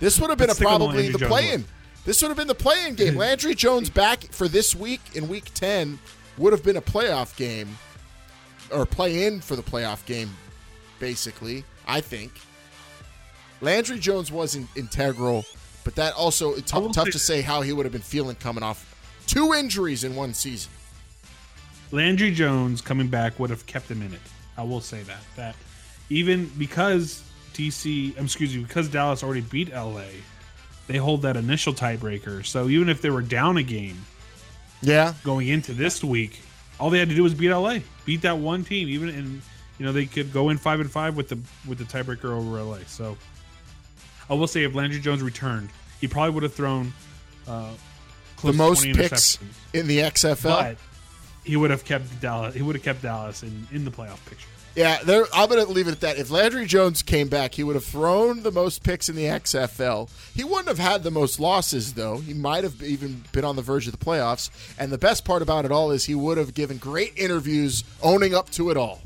this 0.00 0.20
would 0.20 0.28
have 0.28 0.38
been 0.38 0.46
a 0.46 0.48
Let's 0.48 0.56
stick 0.56 0.68
on 0.68 0.80
the 0.80 0.86
probably 0.86 1.08
the 1.10 1.18
play-in. 1.18 1.64
This 2.04 2.20
would 2.20 2.28
have 2.28 2.36
been 2.36 2.48
the 2.48 2.54
play-in 2.54 2.96
game. 2.96 3.16
Landry 3.16 3.54
Jones 3.54 3.88
back 3.88 4.24
for 4.24 4.48
this 4.48 4.74
week 4.74 5.00
in 5.14 5.28
Week 5.28 5.44
Ten 5.54 5.98
would 6.36 6.52
have 6.52 6.62
been 6.62 6.76
a 6.76 6.82
playoff 6.82 7.36
game, 7.36 7.78
or 8.72 8.84
play-in 8.84 9.40
for 9.40 9.56
the 9.56 9.62
playoff 9.62 10.04
game, 10.04 10.30
basically. 10.98 11.64
I 11.86 12.00
think 12.00 12.32
Landry 13.60 13.98
Jones 13.98 14.30
wasn't 14.30 14.68
integral, 14.76 15.44
but 15.84 15.94
that 15.94 16.14
also 16.14 16.54
it's 16.54 16.70
tough, 16.70 16.92
tough 16.92 17.10
to 17.10 17.18
say 17.18 17.40
how 17.40 17.62
he 17.62 17.72
would 17.72 17.86
have 17.86 17.92
been 17.92 18.02
feeling 18.02 18.36
coming 18.36 18.62
off 18.62 18.94
two 19.26 19.54
injuries 19.54 20.04
in 20.04 20.14
one 20.14 20.34
season. 20.34 20.70
Landry 21.90 22.30
Jones 22.30 22.80
coming 22.80 23.08
back 23.08 23.38
would 23.38 23.50
have 23.50 23.64
kept 23.66 23.90
him 23.90 24.02
in 24.02 24.12
it. 24.12 24.20
I 24.56 24.62
will 24.62 24.80
say 24.80 25.02
that. 25.02 25.20
That 25.36 25.56
even 26.10 26.50
because 26.58 27.22
DC, 27.58 28.16
um, 28.18 28.24
excuse 28.24 28.54
me, 28.54 28.62
because 28.62 28.88
Dallas 28.88 29.22
already 29.22 29.40
beat 29.40 29.72
LA, 29.72 30.04
they 30.86 30.96
hold 30.96 31.22
that 31.22 31.36
initial 31.36 31.74
tiebreaker. 31.74 32.46
So 32.46 32.68
even 32.68 32.88
if 32.88 33.02
they 33.02 33.10
were 33.10 33.22
down 33.22 33.56
a 33.58 33.62
game 33.62 34.06
Yeah, 34.80 35.14
going 35.24 35.48
into 35.48 35.72
this 35.72 36.02
week, 36.02 36.40
all 36.78 36.88
they 36.90 36.98
had 36.98 37.08
to 37.08 37.14
do 37.14 37.24
was 37.24 37.34
beat 37.34 37.50
LA, 37.50 37.78
beat 38.04 38.22
that 38.22 38.38
one 38.38 38.64
team. 38.64 38.88
Even 38.88 39.08
in 39.10 39.42
you 39.78 39.84
know 39.86 39.92
they 39.92 40.06
could 40.06 40.32
go 40.32 40.48
in 40.50 40.56
five 40.58 40.80
and 40.80 40.90
five 40.90 41.16
with 41.16 41.28
the 41.28 41.38
with 41.66 41.78
the 41.78 41.84
tiebreaker 41.84 42.30
over 42.30 42.62
LA. 42.62 42.78
So 42.86 43.16
I 44.30 44.34
will 44.34 44.46
say 44.46 44.62
if 44.62 44.74
Landry 44.74 45.00
Jones 45.00 45.22
returned, 45.22 45.70
he 46.00 46.06
probably 46.06 46.30
would 46.34 46.42
have 46.44 46.54
thrown 46.54 46.92
uh, 47.46 47.70
the 48.42 48.52
most 48.52 48.82
20 48.84 48.94
picks 48.98 49.38
in 49.72 49.86
the 49.86 49.98
XFL. 49.98 50.42
but 50.42 50.76
he 51.44 51.56
would 51.56 51.70
have 51.70 51.84
kept 51.84 52.20
Dallas. 52.20 52.54
He 52.54 52.62
would 52.62 52.76
have 52.76 52.84
kept 52.84 53.02
Dallas 53.02 53.42
in, 53.42 53.66
in 53.72 53.84
the 53.84 53.90
playoff 53.90 54.24
picture. 54.26 54.48
Yeah, 54.78 55.02
there, 55.02 55.24
I'm 55.34 55.48
going 55.48 55.66
to 55.66 55.72
leave 55.72 55.88
it 55.88 55.90
at 55.90 56.00
that. 56.02 56.18
If 56.18 56.30
Landry 56.30 56.64
Jones 56.64 57.02
came 57.02 57.26
back, 57.26 57.54
he 57.56 57.64
would 57.64 57.74
have 57.74 57.84
thrown 57.84 58.44
the 58.44 58.52
most 58.52 58.84
picks 58.84 59.08
in 59.08 59.16
the 59.16 59.24
XFL. 59.24 60.08
He 60.36 60.44
wouldn't 60.44 60.68
have 60.68 60.78
had 60.78 61.02
the 61.02 61.10
most 61.10 61.40
losses, 61.40 61.94
though. 61.94 62.18
He 62.18 62.32
might 62.32 62.62
have 62.62 62.80
even 62.80 63.24
been 63.32 63.44
on 63.44 63.56
the 63.56 63.62
verge 63.62 63.88
of 63.88 63.98
the 63.98 64.04
playoffs. 64.04 64.50
And 64.78 64.92
the 64.92 64.96
best 64.96 65.24
part 65.24 65.42
about 65.42 65.64
it 65.64 65.72
all 65.72 65.90
is 65.90 66.04
he 66.04 66.14
would 66.14 66.38
have 66.38 66.54
given 66.54 66.76
great 66.78 67.12
interviews 67.16 67.82
owning 68.04 68.36
up 68.36 68.50
to 68.50 68.70
it 68.70 68.76
all. 68.76 69.00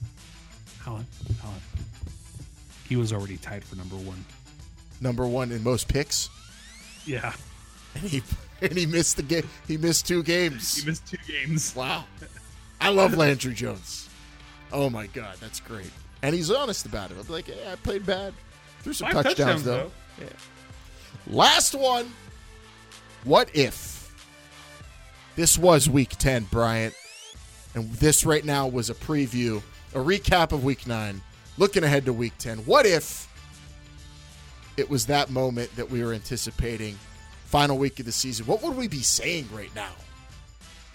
Alan, 0.87 1.07
Alan, 1.43 1.61
he 2.87 2.97
was 2.97 3.11
already 3.11 3.39
tied 3.39 3.65
for 3.65 3.75
number 3.77 3.97
one. 3.97 4.27
Number 5.01 5.27
one 5.27 5.53
in 5.53 5.65
most 5.65 5.89
picks, 5.89 6.29
Yeah, 7.07 7.33
and 7.95 8.05
he 8.05 8.23
and 8.61 8.77
he 8.77 8.85
missed 8.85 9.17
the 9.17 9.23
game. 9.23 9.49
He 9.67 9.79
missed 9.79 10.07
two 10.07 10.23
games. 10.23 10.77
he 10.83 10.87
missed 10.87 11.07
two 11.07 11.17
games. 11.27 11.75
Wow, 11.75 12.05
I 12.79 12.91
love 12.91 13.17
Landry 13.17 13.55
Jones. 13.55 14.02
Oh 14.73 14.89
my 14.89 15.07
god, 15.09 15.37
that's 15.41 15.61
great. 15.61 15.91
And 16.23 16.35
he's 16.35 16.51
honest 16.51 16.87
about 16.87 17.11
it. 17.11 17.17
I'm 17.19 17.27
like, 17.29 17.49
yeah, 17.49 17.73
I 17.73 17.77
played 17.77 18.07
bad. 18.07 18.33
Threw 18.81 18.93
some 18.93 19.11
Five 19.11 19.25
touchdowns, 19.25 19.65
though. 19.65 19.91
Last 21.27 21.75
one. 21.75 22.13
What 23.25 23.55
if 23.55 24.13
this 25.37 25.57
was 25.57 25.89
week 25.89 26.11
10, 26.11 26.45
Bryant, 26.51 26.95
and 27.75 27.93
this 27.93 28.25
right 28.25 28.45
now 28.45 28.67
was 28.67 28.91
a 28.91 28.95
preview, 28.95 29.63
a 29.95 29.99
recap 29.99 30.51
of 30.51 30.65
week 30.65 30.87
9, 30.89 31.21
looking 31.57 31.85
ahead 31.85 32.05
to 32.07 32.13
week 32.13 32.33
10? 32.39 32.59
What 32.59 32.85
if 32.85 33.29
it 34.77 34.91
was 34.91 35.07
that 35.07 35.31
moment 35.31 35.75
that 35.77 35.89
we 35.89 36.03
were 36.03 36.13
anticipating, 36.13 36.99
final 37.45 37.79
week 37.79 38.01
of 38.01 38.07
the 38.07 38.13
season? 38.13 38.47
What 38.47 38.63
would 38.63 38.77
we 38.77 38.89
be 38.89 39.03
saying 39.03 39.49
right 39.53 39.73
now? 39.77 39.93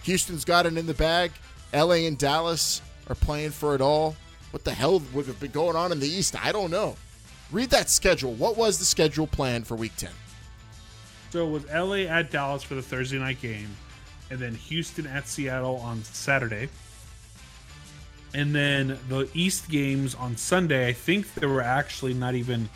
Houston's 0.02 0.44
got 0.44 0.66
it 0.66 0.76
in 0.76 0.86
the 0.86 0.94
bag. 0.94 1.32
LA 1.72 2.06
and 2.06 2.18
Dallas 2.18 2.82
are 3.08 3.14
playing 3.14 3.50
for 3.50 3.74
it 3.74 3.80
all. 3.80 4.16
What 4.50 4.64
the 4.64 4.72
hell 4.72 5.02
would 5.12 5.26
have 5.26 5.40
been 5.40 5.50
going 5.50 5.76
on 5.76 5.92
in 5.92 6.00
the 6.00 6.08
East? 6.08 6.42
I 6.42 6.52
don't 6.52 6.70
know. 6.70 6.96
Read 7.50 7.70
that 7.70 7.90
schedule. 7.90 8.34
What 8.34 8.56
was 8.56 8.78
the 8.78 8.84
schedule 8.84 9.26
plan 9.26 9.64
for 9.64 9.74
Week 9.74 9.94
Ten? 9.96 10.10
So 11.30 11.46
it 11.46 11.50
was 11.50 11.66
LA 11.66 12.10
at 12.10 12.30
Dallas 12.30 12.62
for 12.62 12.74
the 12.74 12.82
Thursday 12.82 13.18
night 13.18 13.40
game, 13.40 13.68
and 14.30 14.38
then 14.38 14.54
Houston 14.54 15.06
at 15.06 15.28
Seattle 15.28 15.76
on 15.76 16.02
Saturday. 16.04 16.68
And 18.34 18.54
then 18.54 18.98
the 19.08 19.28
East 19.34 19.68
games 19.68 20.14
on 20.14 20.36
Sunday, 20.36 20.88
I 20.88 20.92
think 20.92 21.32
they 21.34 21.46
were 21.46 21.62
actually 21.62 22.14
not 22.14 22.34
even 22.34 22.68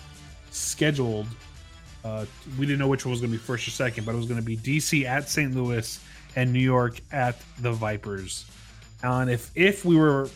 scheduled. 0.50 1.26
Uh, 2.04 2.26
we 2.58 2.66
didn't 2.66 2.78
know 2.78 2.88
which 2.88 3.04
one 3.04 3.10
was 3.10 3.20
going 3.20 3.32
to 3.32 3.38
be 3.38 3.42
first 3.42 3.68
or 3.68 3.70
second, 3.70 4.04
but 4.04 4.14
it 4.14 4.18
was 4.18 4.26
going 4.26 4.40
to 4.40 4.44
be 4.44 4.56
DC 4.56 5.04
at 5.04 5.28
St. 5.28 5.54
Louis 5.54 6.00
and 6.36 6.52
New 6.52 6.60
York 6.60 7.00
at 7.12 7.36
the 7.60 7.72
Vipers. 7.72 8.46
If 9.02 9.50
if 9.54 9.84
we 9.84 9.96
were 9.96 10.28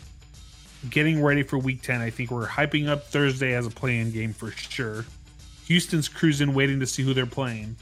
getting 0.88 1.22
ready 1.22 1.42
for 1.42 1.58
Week 1.58 1.82
Ten, 1.82 2.00
I 2.00 2.10
think 2.10 2.30
we're 2.30 2.46
hyping 2.46 2.88
up 2.88 3.06
Thursday 3.06 3.54
as 3.54 3.66
a 3.66 3.70
play-in 3.70 4.10
game 4.10 4.32
for 4.32 4.50
sure. 4.50 5.04
Houston's 5.66 6.08
cruising, 6.08 6.54
waiting 6.54 6.80
to 6.80 6.86
see 6.86 7.02
who 7.02 7.14
they're 7.14 7.26
playing. 7.26 7.76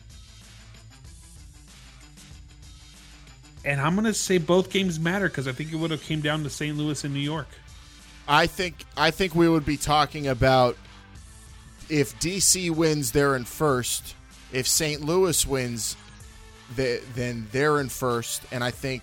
And 3.65 3.81
I'm 3.81 3.95
gonna 3.95 4.15
say 4.15 4.39
both 4.39 4.71
games 4.71 5.01
matter 5.01 5.29
because 5.29 5.49
I 5.49 5.53
think 5.53 5.73
it 5.73 5.77
would 5.77 5.91
have 5.91 6.03
came 6.03 6.21
down 6.21 6.43
to 6.43 6.51
St. 6.51 6.77
Louis 6.77 7.03
and 7.05 7.15
New 7.15 7.21
York. 7.21 7.49
I 8.29 8.47
think 8.47 8.85
I 8.97 9.11
think 9.11 9.35
we 9.35 9.49
would 9.49 9.67
be 9.67 9.77
talking 9.77 10.27
about 10.27 10.77
if 11.89 12.19
DC 12.19 12.71
wins, 12.71 13.13
they're 13.13 13.37
in 13.37 13.45
first. 13.45 14.15
If 14.53 14.67
St. 14.69 15.03
Louis 15.03 15.47
wins, 15.47 15.97
they, 16.75 17.01
then 17.15 17.49
they're 17.53 17.81
in 17.81 17.89
first. 17.89 18.43
And 18.53 18.63
I 18.63 18.71
think 18.71 19.03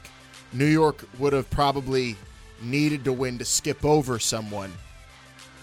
New 0.53 0.65
York 0.65 1.03
would 1.19 1.33
have 1.33 1.49
probably 1.49 2.15
needed 2.61 3.03
to 3.05 3.13
win 3.13 3.37
to 3.39 3.45
skip 3.45 3.83
over 3.85 4.19
someone, 4.19 4.71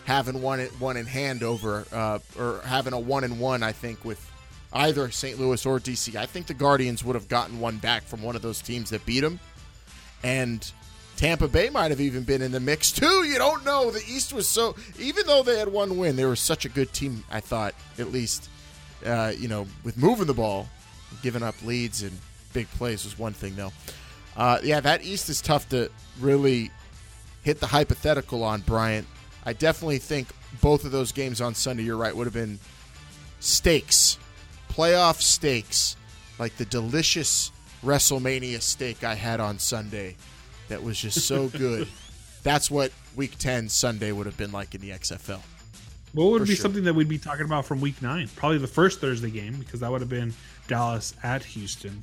having 0.04 0.42
one 0.42 0.60
one 0.78 0.96
in 0.96 1.06
hand 1.06 1.42
over 1.42 1.84
uh, 1.92 2.18
or 2.38 2.60
having 2.64 2.92
a 2.92 2.98
one 2.98 3.24
in 3.24 3.38
one. 3.38 3.62
I 3.62 3.72
think 3.72 4.04
with 4.04 4.24
either 4.72 5.10
St. 5.10 5.38
Louis 5.38 5.64
or 5.64 5.78
DC. 5.80 6.14
I 6.14 6.26
think 6.26 6.46
the 6.46 6.54
Guardians 6.54 7.04
would 7.04 7.14
have 7.14 7.28
gotten 7.28 7.60
one 7.60 7.78
back 7.78 8.02
from 8.02 8.22
one 8.22 8.36
of 8.36 8.42
those 8.42 8.60
teams 8.60 8.90
that 8.90 9.04
beat 9.06 9.20
them, 9.20 9.40
and 10.22 10.70
Tampa 11.16 11.48
Bay 11.48 11.68
might 11.68 11.90
have 11.90 12.00
even 12.00 12.22
been 12.22 12.42
in 12.42 12.52
the 12.52 12.60
mix 12.60 12.92
too. 12.92 13.24
You 13.24 13.38
don't 13.38 13.64
know. 13.64 13.90
The 13.90 14.04
East 14.08 14.32
was 14.32 14.46
so 14.46 14.76
even 14.98 15.26
though 15.26 15.42
they 15.42 15.58
had 15.58 15.68
one 15.68 15.98
win, 15.98 16.16
they 16.16 16.24
were 16.24 16.36
such 16.36 16.64
a 16.64 16.68
good 16.68 16.92
team. 16.92 17.24
I 17.30 17.40
thought 17.40 17.74
at 17.98 18.12
least, 18.12 18.48
uh, 19.04 19.32
you 19.36 19.48
know, 19.48 19.66
with 19.84 19.96
moving 19.96 20.26
the 20.26 20.34
ball, 20.34 20.68
giving 21.22 21.42
up 21.42 21.54
leads 21.64 22.02
and 22.02 22.16
big 22.52 22.70
plays 22.72 23.04
was 23.04 23.18
one 23.18 23.32
thing 23.32 23.56
though. 23.56 23.72
Uh, 24.38 24.60
yeah, 24.62 24.78
that 24.78 25.04
East 25.04 25.28
is 25.28 25.42
tough 25.42 25.68
to 25.68 25.90
really 26.20 26.70
hit 27.42 27.58
the 27.58 27.66
hypothetical 27.66 28.44
on 28.44 28.60
Bryant. 28.60 29.06
I 29.44 29.52
definitely 29.52 29.98
think 29.98 30.28
both 30.60 30.84
of 30.84 30.92
those 30.92 31.10
games 31.10 31.40
on 31.40 31.54
Sunday, 31.54 31.82
you're 31.82 31.96
right, 31.96 32.14
would 32.16 32.26
have 32.26 32.34
been 32.34 32.60
stakes, 33.40 34.16
playoff 34.70 35.20
stakes, 35.20 35.96
like 36.38 36.56
the 36.56 36.64
delicious 36.66 37.50
WrestleMania 37.84 38.62
steak 38.62 39.02
I 39.02 39.14
had 39.14 39.40
on 39.40 39.58
Sunday 39.58 40.16
that 40.68 40.82
was 40.82 41.00
just 41.00 41.26
so 41.26 41.48
good. 41.58 41.88
That's 42.44 42.70
what 42.70 42.92
Week 43.16 43.36
10 43.38 43.68
Sunday 43.68 44.12
would 44.12 44.26
have 44.26 44.36
been 44.36 44.52
like 44.52 44.74
in 44.74 44.80
the 44.80 44.90
XFL. 44.90 45.40
What 46.12 46.30
would 46.30 46.42
be 46.42 46.54
sure. 46.54 46.56
something 46.56 46.84
that 46.84 46.94
we'd 46.94 47.08
be 47.08 47.18
talking 47.18 47.44
about 47.44 47.66
from 47.66 47.80
Week 47.80 48.00
Nine? 48.00 48.28
Probably 48.36 48.58
the 48.58 48.66
first 48.66 49.00
Thursday 49.00 49.30
game 49.30 49.56
because 49.58 49.80
that 49.80 49.90
would 49.90 50.00
have 50.00 50.08
been 50.08 50.32
Dallas 50.68 51.14
at 51.22 51.44
Houston. 51.44 52.02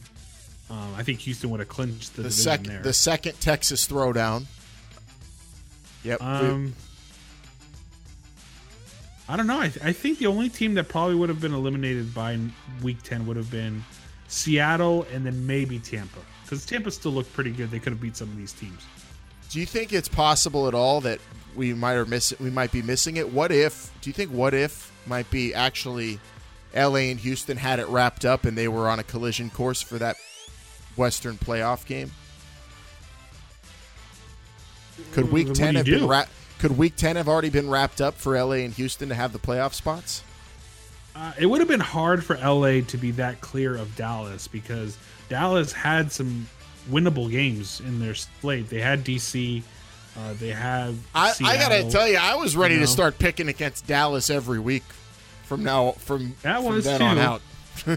Um, 0.69 0.93
I 0.95 1.03
think 1.03 1.19
Houston 1.19 1.49
would 1.51 1.59
have 1.59 1.69
clinched 1.69 2.15
the, 2.15 2.23
The 2.23 2.31
second, 2.31 2.65
there. 2.67 2.81
the 2.81 2.93
second 2.93 3.39
Texas 3.39 3.87
throwdown. 3.87 4.45
Yep. 6.03 6.21
Um, 6.21 6.73
I 9.27 9.37
don't 9.37 9.47
know. 9.47 9.59
I, 9.59 9.65
I 9.83 9.91
think 9.93 10.19
the 10.19 10.27
only 10.27 10.49
team 10.49 10.75
that 10.75 10.87
probably 10.87 11.15
would 11.15 11.29
have 11.29 11.41
been 11.41 11.53
eliminated 11.53 12.13
by 12.13 12.39
week 12.83 13.01
10 13.03 13.25
would 13.27 13.37
have 13.37 13.49
been 13.49 13.83
Seattle 14.27 15.05
and 15.11 15.25
then 15.25 15.45
maybe 15.47 15.79
Tampa. 15.79 16.19
Because 16.43 16.65
Tampa 16.65 16.91
still 16.91 17.11
looked 17.11 17.33
pretty 17.33 17.51
good. 17.51 17.71
They 17.71 17.79
could 17.79 17.93
have 17.93 18.01
beat 18.01 18.15
some 18.15 18.29
of 18.29 18.37
these 18.37 18.53
teams. 18.53 18.83
Do 19.49 19.59
you 19.59 19.65
think 19.65 19.93
it's 19.93 20.07
possible 20.07 20.67
at 20.67 20.73
all 20.73 21.01
that 21.01 21.19
we 21.55 21.73
might 21.73 21.93
are 21.93 22.05
miss 22.05 22.33
we 22.39 22.49
might 22.49 22.71
be 22.71 22.81
missing 22.81 23.17
it? 23.17 23.31
What 23.31 23.51
if? 23.51 23.91
Do 24.01 24.09
you 24.09 24.13
think 24.13 24.31
what 24.31 24.53
if 24.53 24.91
might 25.07 25.29
be 25.31 25.53
actually 25.53 26.19
L.A. 26.73 27.09
and 27.09 27.19
Houston 27.19 27.57
had 27.57 27.79
it 27.79 27.87
wrapped 27.87 28.25
up 28.25 28.45
and 28.45 28.57
they 28.57 28.67
were 28.67 28.89
on 28.89 28.99
a 28.99 29.03
collision 29.03 29.49
course 29.49 29.81
for 29.81 29.97
that 29.99 30.17
Western 30.95 31.37
playoff 31.37 31.85
game? 31.85 32.11
Could 35.11 35.31
Week 35.31 35.47
what 35.47 35.55
ten 35.57 35.75
have 35.75 35.85
been 35.85 36.07
wrapped? 36.07 36.31
Could 36.59 36.77
Week 36.77 36.95
ten 36.95 37.15
have 37.15 37.27
already 37.27 37.49
been 37.49 37.69
wrapped 37.69 37.99
up 38.01 38.15
for 38.15 38.35
L.A. 38.35 38.63
and 38.63 38.73
Houston 38.73 39.09
to 39.09 39.15
have 39.15 39.33
the 39.33 39.39
playoff 39.39 39.73
spots? 39.73 40.23
Uh, 41.15 41.31
it 41.39 41.45
would 41.45 41.59
have 41.61 41.67
been 41.67 41.79
hard 41.79 42.23
for 42.23 42.35
LA 42.37 42.81
to 42.81 42.97
be 42.97 43.11
that 43.11 43.39
clear 43.39 43.75
of 43.75 43.95
Dallas 43.95 44.47
because 44.49 44.97
Dallas 45.29 45.71
had 45.71 46.11
some 46.11 46.47
winnable 46.89 47.31
games 47.31 47.79
in 47.79 47.99
their 47.99 48.15
slate. 48.15 48.69
They 48.69 48.81
had 48.81 49.05
DC. 49.05 49.63
Uh, 50.17 50.33
they 50.39 50.49
have. 50.49 50.97
I, 51.13 51.33
I 51.43 51.57
gotta 51.57 51.89
tell 51.89 52.07
you, 52.07 52.17
I 52.17 52.35
was 52.35 52.55
ready 52.57 52.75
you 52.75 52.81
to 52.81 52.87
start 52.87 53.17
picking 53.19 53.47
against 53.47 53.87
Dallas 53.87 54.29
every 54.29 54.59
week 54.59 54.83
from 55.43 55.63
now 55.63 55.91
from, 55.93 56.35
That 56.41 56.57
from 56.57 56.65
was 56.65 56.85
then 56.85 56.99
too. 56.99 57.05
on 57.05 57.17
out. 57.17 57.41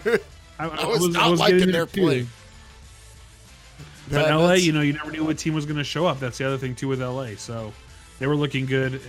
I, 0.61 0.68
I 0.68 0.86
was 0.86 1.09
not 1.09 1.38
liking 1.38 1.70
their 1.70 1.86
play. 1.86 2.22
too. 2.22 2.26
Play. 4.09 4.22
But 4.22 4.28
That- 4.28 4.34
LA, 4.34 4.52
you 4.54 4.72
know, 4.72 4.80
you 4.80 4.92
never 4.92 5.11
knew 5.11 5.24
what 5.24 5.38
team 5.38 5.54
was 5.54 5.66
going 5.66 5.76
to 5.78 5.84
show 5.84 6.06
up. 6.06 6.20
That's 6.20 6.38
the 6.38 6.46
other 6.46 6.59
thing 6.59 6.74
too 6.74 6.88
with 6.88 7.00
LA. 7.02 7.36
So 7.36 7.72
they 8.18 8.26
were 8.26 8.36
looking 8.36 8.66
good. 8.66 9.00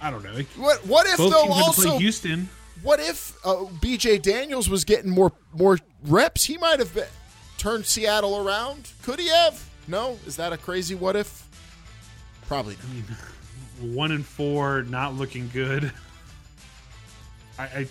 I 0.00 0.10
don't 0.10 0.22
know. 0.22 0.32
What 0.56 0.86
what 0.86 1.06
if 1.06 1.16
Both 1.16 1.32
though 1.32 1.42
teams 1.42 1.54
had 1.54 1.60
to 1.60 1.66
also 1.66 1.88
play 1.90 1.98
Houston. 1.98 2.48
what 2.82 3.00
if 3.00 3.36
uh, 3.44 3.64
BJ 3.80 4.22
Daniels 4.22 4.68
was 4.70 4.84
getting 4.84 5.10
more 5.10 5.32
more 5.52 5.78
reps? 6.04 6.44
He 6.44 6.56
might 6.58 6.78
have 6.78 6.94
been, 6.94 7.06
turned 7.56 7.84
Seattle 7.84 8.38
around. 8.38 8.92
Could 9.02 9.18
he 9.18 9.28
have? 9.28 9.68
No, 9.88 10.18
is 10.26 10.36
that 10.36 10.52
a 10.52 10.56
crazy 10.56 10.94
what 10.94 11.16
if? 11.16 11.44
Probably 12.46 12.76
not. 12.76 12.84
I 12.84 12.94
mean, 12.94 13.94
one 13.96 14.12
and 14.12 14.24
four, 14.24 14.82
not 14.84 15.14
looking 15.14 15.50
good. 15.52 15.92
I, 17.58 17.62
I 17.64 17.86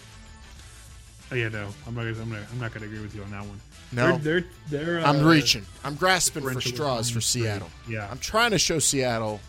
oh 1.32 1.36
yeah, 1.36 1.50
no, 1.50 1.68
I'm 1.86 1.96
not. 1.96 2.04
gonna- 2.04 2.22
I'm 2.22 2.30
not. 2.32 2.40
I'm 2.52 2.60
not 2.60 2.74
going 2.74 2.82
to 2.82 2.88
agree 2.88 3.02
with 3.02 3.16
you 3.16 3.24
on 3.24 3.32
that 3.32 3.42
one. 3.46 3.60
No. 3.92 4.18
they're 4.18 4.44
they're. 4.70 4.86
they're 4.86 5.00
I'm 5.06 5.26
uh, 5.26 5.30
reaching. 5.30 5.66
I'm 5.84 5.96
grasping 5.96 6.44
for 6.44 6.60
straws 6.62 7.10
for 7.10 7.22
Seattle. 7.22 7.70
yeah. 7.88 8.08
I'm 8.12 8.20
trying 8.20 8.52
to 8.52 8.58
show 8.60 8.80
Seattle 8.80 9.40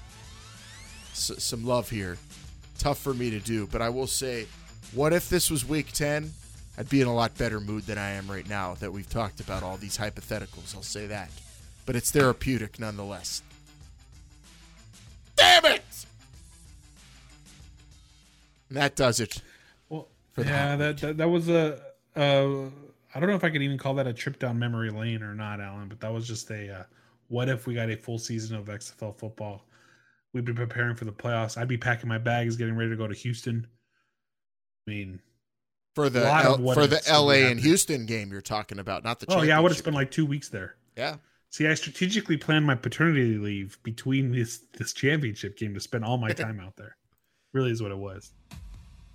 s- 1.13 1.33
some 1.39 1.65
love 1.67 1.91
here. 1.91 2.17
Tough 2.79 2.99
for 2.99 3.13
me 3.15 3.31
to 3.31 3.41
do, 3.41 3.67
but 3.67 3.83
I 3.83 3.89
will 3.89 4.07
say, 4.07 4.47
what 4.95 5.13
if 5.13 5.29
this 5.29 5.51
was 5.51 5.65
Week 5.69 5.91
Ten? 5.93 6.33
I'd 6.79 6.89
be 6.89 7.01
in 7.01 7.09
a 7.09 7.15
lot 7.15 7.37
better 7.37 7.59
mood 7.59 7.87
than 7.87 7.99
I 7.99 8.11
am 8.11 8.31
right 8.31 8.49
now 8.49 8.75
that 8.75 8.93
we've 8.93 9.09
talked 9.11 9.41
about 9.41 9.65
all 9.65 9.77
these 9.77 9.99
hypotheticals. 9.99 10.77
I'll 10.77 10.83
say 10.83 11.09
that, 11.09 11.29
but 11.87 11.97
it's 11.97 12.13
therapeutic 12.13 12.79
nonetheless. 12.79 13.43
Damn 15.37 15.65
it! 15.65 15.83
And 18.69 18.77
that 18.79 18.95
does 18.95 19.19
it. 19.19 19.43
For 20.39 20.49
yeah, 20.49 20.77
that, 20.77 20.99
that 20.99 21.17
that 21.19 21.29
was 21.29 21.49
a. 21.49 21.81
Uh, 22.17 22.71
I 23.15 23.21
don't 23.21 23.29
know 23.29 23.37
if 23.37 23.45
I 23.45 23.51
could 23.51 23.63
even 23.63 23.79
call 23.79 23.95
that 23.95 24.07
a 24.07 24.13
trip 24.13 24.39
down 24.39 24.59
memory 24.59 24.91
lane 24.91 25.23
or 25.23 25.35
not, 25.35 25.61
Alan. 25.61 25.89
But 25.89 26.01
that 26.01 26.13
was 26.13 26.27
just 26.27 26.51
a. 26.51 26.81
Uh, 26.81 26.83
what 27.29 27.49
if 27.49 27.67
we 27.67 27.75
got 27.75 27.91
a 27.91 27.97
full 27.97 28.19
season 28.19 28.57
of 28.57 28.67
XFL 28.67 29.17
football? 29.17 29.65
We'd 30.33 30.45
be 30.45 30.53
preparing 30.53 30.95
for 30.95 31.05
the 31.05 31.13
playoffs. 31.13 31.59
I'd 31.59 31.69
be 31.69 31.79
packing 31.79 32.09
my 32.09 32.19
bags, 32.19 32.57
getting 32.57 32.77
ready 32.77 32.91
to 32.91 32.97
go 32.97 33.07
to 33.07 33.15
Houston. 33.15 33.67
I 34.87 34.91
mean, 34.91 35.21
For 35.95 36.09
the 36.09 36.27
L- 36.27 36.73
for 36.75 36.87
the 36.87 37.03
LA 37.11 37.49
and. 37.49 37.61
Houston 37.61 38.07
game 38.07 38.31
you're 38.31 38.41
talking 38.41 38.79
about, 38.79 39.05
not 39.05 39.21
the. 39.21 39.27
oh 39.31 39.43
yeah, 39.43 39.57
I 39.57 39.61
would 39.61 39.73
have 39.73 39.79
spent 39.79 39.97
like 39.97 40.11
two 40.11 40.27
weeks 40.27 40.49
there. 40.49 40.77
Yeah, 40.97 41.17
See, 41.51 41.67
I 41.67 41.75
strategically 41.75 42.37
planned 42.37 42.67
my 42.67 42.75
paternity 42.75 43.39
leave 43.39 43.79
between 43.83 44.33
this 44.33 44.61
this 44.77 44.93
championship 44.93 45.57
game 45.57 45.75
to 45.75 45.81
spend 45.81 46.05
all 46.05 46.19
my 46.19 46.31
time 46.33 46.61
out 46.61 46.77
there. 46.77 46.97
Really 47.53 47.71
is 47.71 47.83
what 47.83 47.91
it 47.91 47.99
was. 47.99 48.33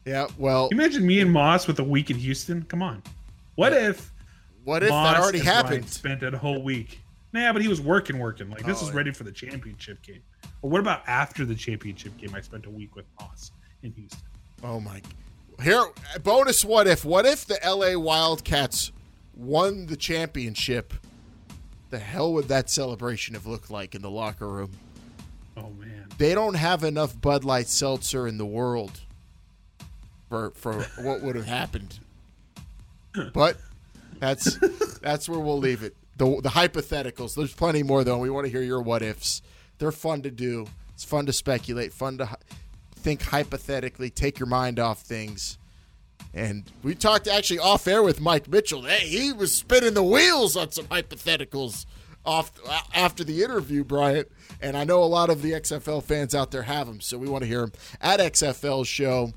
Yeah. 0.05 0.27
Well, 0.37 0.69
imagine 0.71 1.05
me 1.05 1.19
and 1.21 1.31
Moss 1.31 1.67
with 1.67 1.79
a 1.79 1.83
week 1.83 2.09
in 2.09 2.17
Houston? 2.17 2.63
Come 2.63 2.81
on. 2.81 3.01
What 3.55 3.73
if 3.73 4.11
what 4.63 4.83
if 4.83 4.89
Moss 4.89 5.13
that 5.13 5.21
already 5.21 5.39
and 5.39 5.47
Ryan 5.47 5.65
happened? 5.65 5.89
spent 5.89 6.23
a 6.23 6.37
whole 6.37 6.61
week. 6.63 7.01
Nah, 7.33 7.51
but 7.51 7.61
he 7.61 7.67
was 7.67 7.81
working, 7.81 8.19
working. 8.19 8.49
Like 8.49 8.65
this 8.65 8.81
Oh, 8.83 8.87
is 8.87 8.93
ready 8.93 9.11
for 9.11 9.23
the 9.23 9.31
championship 9.31 10.01
game. 10.01 10.21
But 10.61 10.67
what 10.69 10.79
about 10.79 11.01
after 11.07 11.45
the 11.45 11.55
championship 11.55 12.15
game? 12.17 12.33
I 12.35 12.41
spent 12.41 12.65
a 12.65 12.69
week 12.69 12.95
with 12.95 13.05
Moss 13.19 13.51
in 13.81 13.91
Houston. 13.93 14.19
Oh 14.63 14.79
my! 14.79 15.01
Here, 15.61 15.83
bonus. 16.23 16.63
What 16.63 16.87
if? 16.87 17.03
What 17.03 17.25
if 17.25 17.45
the 17.45 17.61
L.A. 17.63 17.95
Wildcats 17.97 18.91
won 19.35 19.87
the 19.87 19.97
championship? 19.97 20.93
The 21.89 21.99
hell 21.99 22.33
would 22.33 22.47
that 22.47 22.69
celebration 22.69 23.33
have 23.35 23.45
looked 23.45 23.69
like 23.69 23.93
in 23.93 24.01
the 24.01 24.09
locker 24.09 24.47
room? 24.47 24.71
Oh 25.57 25.69
man. 25.71 26.07
They 26.17 26.33
don't 26.33 26.55
have 26.55 26.83
enough 26.83 27.19
Bud 27.19 27.43
Light 27.43 27.67
seltzer 27.67 28.27
in 28.27 28.37
the 28.37 28.45
world 28.45 29.01
for 30.33 30.49
for 30.55 31.03
what 31.03 31.21
would 31.21 31.35
have 31.35 31.45
happened. 31.45 31.99
But 33.33 33.57
that's 34.19 34.57
that's 34.99 35.29
where 35.29 35.39
we'll 35.39 35.59
leave 35.59 35.83
it. 35.83 35.95
The 36.17 36.41
the 36.41 36.49
hypotheticals. 36.49 37.35
There's 37.35 37.53
plenty 37.53 37.83
more 37.83 38.03
though. 38.03 38.17
We 38.17 38.31
want 38.31 38.45
to 38.45 38.51
hear 38.51 38.63
your 38.63 38.81
what 38.81 39.03
ifs. 39.03 39.43
They're 39.77 39.91
fun 39.91 40.23
to 40.23 40.31
do. 40.31 40.65
It's 40.93 41.03
fun 41.03 41.25
to 41.27 41.33
speculate, 41.33 41.93
fun 41.93 42.17
to 42.19 42.37
think 42.95 43.21
hypothetically, 43.21 44.09
take 44.09 44.39
your 44.39 44.47
mind 44.47 44.79
off 44.79 45.01
things. 45.01 45.57
And 46.33 46.63
we 46.81 46.95
talked 46.95 47.27
actually 47.27 47.59
off 47.59 47.87
air 47.87 48.01
with 48.01 48.21
Mike 48.21 48.47
Mitchell. 48.47 48.83
Hey, 48.83 49.07
he 49.07 49.33
was 49.33 49.53
spinning 49.53 49.93
the 49.93 50.03
wheels 50.03 50.55
on 50.55 50.71
some 50.71 50.85
hypotheticals 50.85 51.85
off 52.25 52.51
after 52.93 53.23
the 53.23 53.43
interview, 53.43 53.83
Bryant. 53.83 54.29
And 54.61 54.77
I 54.77 54.83
know 54.83 55.03
a 55.03 55.05
lot 55.05 55.29
of 55.29 55.41
the 55.41 55.51
XFL 55.51 56.01
fans 56.01 56.33
out 56.33 56.51
there 56.51 56.63
have 56.63 56.87
them, 56.87 57.01
so 57.01 57.17
we 57.17 57.27
want 57.27 57.43
to 57.43 57.47
hear 57.47 57.61
them 57.61 57.73
at 58.01 58.19
XFL 58.19 58.85
Show. 58.85 59.33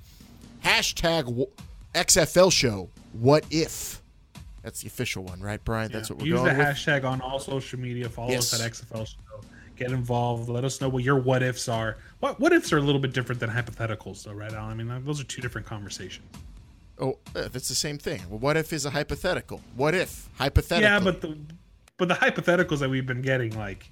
Hashtag 0.66 1.48
XFL 1.94 2.50
Show. 2.50 2.90
What 3.12 3.46
if? 3.50 4.02
That's 4.64 4.80
the 4.80 4.88
official 4.88 5.22
one, 5.22 5.40
right, 5.40 5.62
Brian? 5.64 5.92
That's 5.92 6.10
what 6.10 6.18
we're 6.18 6.26
Use 6.26 6.40
going 6.40 6.56
the 6.58 6.64
hashtag 6.64 7.04
on 7.04 7.20
all 7.20 7.38
social 7.38 7.78
media. 7.78 8.08
Follow 8.08 8.30
Yes. 8.30 8.52
us 8.52 8.60
at 8.60 8.72
XFL 8.72 9.06
Show. 9.06 9.16
Get 9.76 9.92
involved. 9.92 10.48
Let 10.48 10.64
us 10.64 10.80
know 10.80 10.88
what 10.88 11.04
your 11.04 11.20
what 11.20 11.44
ifs 11.44 11.68
are. 11.68 11.98
What 12.18 12.40
what 12.40 12.52
ifs 12.52 12.72
are 12.72 12.78
a 12.78 12.80
little 12.80 13.00
bit 13.00 13.12
different 13.12 13.40
than 13.40 13.48
hypotheticals, 13.48 14.24
though, 14.24 14.32
right, 14.32 14.52
Alan? 14.52 14.72
I 14.80 14.82
mean, 14.82 15.04
those 15.04 15.20
are 15.20 15.24
two 15.24 15.40
different 15.40 15.68
conversations. 15.68 16.26
Oh, 16.98 17.18
uh, 17.36 17.46
that's 17.48 17.68
the 17.68 17.74
same 17.76 17.98
thing. 17.98 18.22
Well, 18.28 18.40
what 18.40 18.56
if 18.56 18.72
is 18.72 18.86
a 18.86 18.90
hypothetical? 18.90 19.60
What 19.76 19.94
if 19.94 20.28
hypothetical? 20.36 20.90
Yeah, 20.90 20.98
but 20.98 21.20
the 21.20 21.38
but 21.96 22.08
the 22.08 22.14
hypotheticals 22.14 22.80
that 22.80 22.90
we've 22.90 23.06
been 23.06 23.22
getting, 23.22 23.56
like 23.56 23.88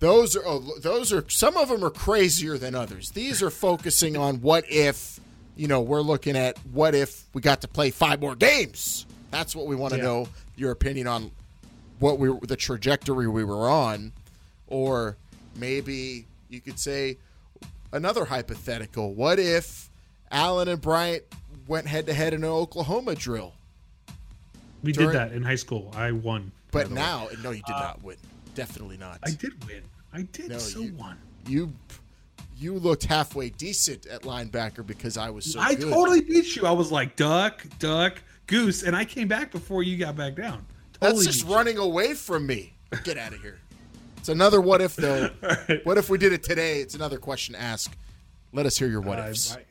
those 0.00 0.36
are 0.36 0.42
oh, 0.46 0.60
those 0.80 1.12
are 1.12 1.24
some 1.28 1.56
of 1.56 1.68
them 1.68 1.84
are 1.84 1.90
crazier 1.90 2.56
than 2.58 2.74
others. 2.74 3.10
These 3.10 3.42
are 3.42 3.50
focusing 3.50 4.16
on 4.16 4.40
what 4.40 4.64
if 4.70 5.18
you 5.56 5.66
know 5.68 5.80
we're 5.80 6.02
looking 6.02 6.36
at 6.36 6.56
what 6.72 6.94
if 6.94 7.24
we 7.34 7.40
got 7.42 7.60
to 7.62 7.68
play 7.68 7.90
five 7.90 8.20
more 8.20 8.34
games. 8.36 9.06
That's 9.30 9.54
what 9.56 9.66
we 9.66 9.76
want 9.76 9.92
to 9.94 9.98
Yeah. 9.98 10.04
know 10.04 10.28
your 10.56 10.70
opinion 10.70 11.06
on 11.06 11.30
what 11.98 12.18
we 12.18 12.30
the 12.42 12.56
trajectory 12.56 13.26
we 13.28 13.44
were 13.44 13.68
on, 13.68 14.12
or 14.68 15.16
maybe 15.56 16.26
you 16.48 16.60
could 16.60 16.78
say 16.78 17.16
another 17.92 18.24
hypothetical. 18.24 19.14
What 19.14 19.38
if 19.38 19.90
Allen 20.30 20.68
and 20.68 20.80
Bryant 20.80 21.24
went 21.66 21.86
head 21.88 22.06
to 22.06 22.14
head 22.14 22.34
in 22.34 22.44
an 22.44 22.50
Oklahoma 22.50 23.14
drill? 23.16 23.54
we 24.82 24.92
During- 24.92 25.10
did 25.10 25.16
that 25.18 25.32
in 25.32 25.42
high 25.42 25.56
school. 25.56 25.92
I 25.96 26.12
won. 26.12 26.52
But 26.70 26.88
way. 26.88 26.94
now, 26.94 27.28
no, 27.42 27.50
you 27.50 27.62
did 27.66 27.74
uh, 27.74 27.80
not 27.80 28.02
win. 28.04 28.16
Definitely 28.58 28.96
not. 28.96 29.20
I 29.22 29.30
did 29.30 29.64
win. 29.68 29.82
I 30.12 30.22
did 30.22 30.48
No, 30.50 30.58
so 30.58 30.80
you- 30.80 30.92
won. 30.94 31.16
you 31.46 31.72
you 32.56 32.74
looked 32.74 33.04
halfway 33.04 33.50
decent 33.50 34.04
at 34.06 34.22
linebacker 34.22 34.84
because 34.84 35.16
I 35.16 35.30
was 35.30 35.52
so 35.52 35.60
I 35.60 35.76
good. 35.76 35.92
totally 35.92 36.22
beat 36.22 36.56
you. 36.56 36.66
I 36.66 36.72
was 36.72 36.90
like 36.90 37.14
duck, 37.14 37.64
duck, 37.78 38.20
goose, 38.48 38.82
and 38.82 38.96
I 38.96 39.04
came 39.04 39.28
back 39.28 39.52
before 39.52 39.84
you 39.84 39.96
got 39.96 40.16
back 40.16 40.34
down. 40.34 40.66
That's 40.98 41.24
just 41.24 41.42
beat 41.44 41.48
you. 41.48 41.54
running 41.54 41.78
away 41.78 42.14
from 42.14 42.48
me. 42.48 42.72
Get 43.04 43.16
out 43.16 43.32
of 43.32 43.40
here. 43.40 43.60
It's 44.16 44.28
another 44.28 44.60
what 44.60 44.80
if 44.80 44.96
though. 44.96 45.30
right. 45.40 45.86
What 45.86 45.98
if 45.98 46.10
we 46.10 46.18
did 46.18 46.32
it 46.32 46.42
today? 46.42 46.80
It's 46.80 46.96
another 46.96 47.18
question 47.18 47.54
to 47.54 47.60
ask. 47.60 47.96
Let 48.52 48.66
us 48.66 48.76
hear 48.76 48.88
your 48.88 49.02
what 49.02 49.20
I, 49.20 49.28
ifs. 49.28 49.54
I, 49.54 49.62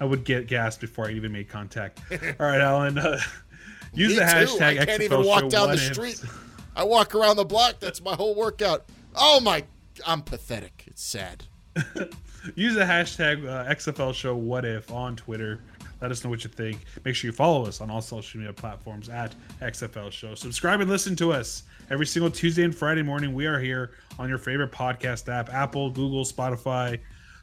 I 0.00 0.06
would 0.06 0.24
get 0.24 0.46
gassed 0.46 0.80
before 0.80 1.08
I 1.08 1.10
even 1.10 1.30
made 1.30 1.50
contact. 1.50 2.00
All 2.10 2.46
right, 2.46 2.62
Alan. 2.62 2.96
Uh, 2.96 3.20
use 3.92 4.12
Me 4.12 4.14
the 4.14 4.20
too. 4.22 4.26
hashtag 4.56 4.80
I 4.80 4.86
can't 4.86 5.02
XFL 5.02 5.04
even 5.04 5.24
walk 5.26 5.48
down 5.50 5.68
the 5.68 5.74
what 5.74 5.74
ifs. 5.74 5.92
street. 5.92 6.22
I 6.78 6.84
walk 6.84 7.12
around 7.16 7.36
the 7.36 7.44
block. 7.44 7.80
That's 7.80 8.00
my 8.00 8.14
whole 8.14 8.36
workout. 8.36 8.84
Oh 9.16 9.40
my! 9.40 9.64
I'm 10.06 10.22
pathetic. 10.22 10.84
It's 10.86 11.02
sad. 11.02 11.44
Use 12.54 12.74
the 12.74 12.84
hashtag 12.84 13.44
uh, 13.44 13.68
XFL 13.68 14.14
Show 14.14 14.36
What 14.36 14.64
If 14.64 14.92
on 14.92 15.16
Twitter. 15.16 15.60
Let 16.00 16.12
us 16.12 16.22
know 16.22 16.30
what 16.30 16.44
you 16.44 16.50
think. 16.50 16.78
Make 17.04 17.16
sure 17.16 17.28
you 17.28 17.32
follow 17.32 17.66
us 17.66 17.80
on 17.80 17.90
all 17.90 18.00
social 18.00 18.38
media 18.38 18.52
platforms 18.52 19.08
at 19.08 19.34
XFL 19.60 20.12
Show. 20.12 20.36
Subscribe 20.36 20.80
and 20.80 20.88
listen 20.88 21.16
to 21.16 21.32
us 21.32 21.64
every 21.90 22.06
single 22.06 22.30
Tuesday 22.30 22.62
and 22.62 22.72
Friday 22.72 23.02
morning. 23.02 23.34
We 23.34 23.46
are 23.46 23.58
here 23.58 23.90
on 24.16 24.28
your 24.28 24.38
favorite 24.38 24.70
podcast 24.70 25.28
app: 25.28 25.52
Apple, 25.52 25.90
Google, 25.90 26.24
Spotify, 26.24 27.00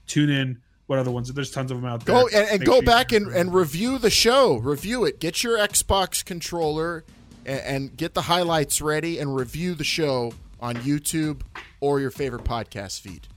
Tune 0.08 0.30
in 0.30 0.62
What 0.86 0.98
other 0.98 1.12
ones? 1.12 1.34
There's 1.34 1.52
tons 1.52 1.72
of 1.72 1.82
them 1.82 1.86
out 1.86 2.06
there. 2.06 2.16
Go 2.16 2.28
and, 2.34 2.48
and 2.52 2.66
go 2.66 2.76
sure 2.76 2.84
back 2.84 3.12
and, 3.12 3.28
and 3.36 3.54
review 3.54 3.98
the 3.98 4.10
show. 4.10 4.56
Review 4.56 5.04
it. 5.04 5.20
Get 5.20 5.44
your 5.44 5.58
Xbox 5.58 6.24
controller 6.24 7.04
and, 7.46 7.60
and 7.62 7.98
get 7.98 8.14
the 8.14 8.22
highlights 8.22 8.82
ready 8.82 9.20
and 9.20 9.36
review 9.36 9.76
the 9.76 9.84
show 9.84 10.34
on 10.60 10.76
YouTube 10.78 11.42
or 11.80 12.00
your 12.00 12.12
favorite 12.12 12.44
podcast 12.44 13.02
feed. 13.02 13.28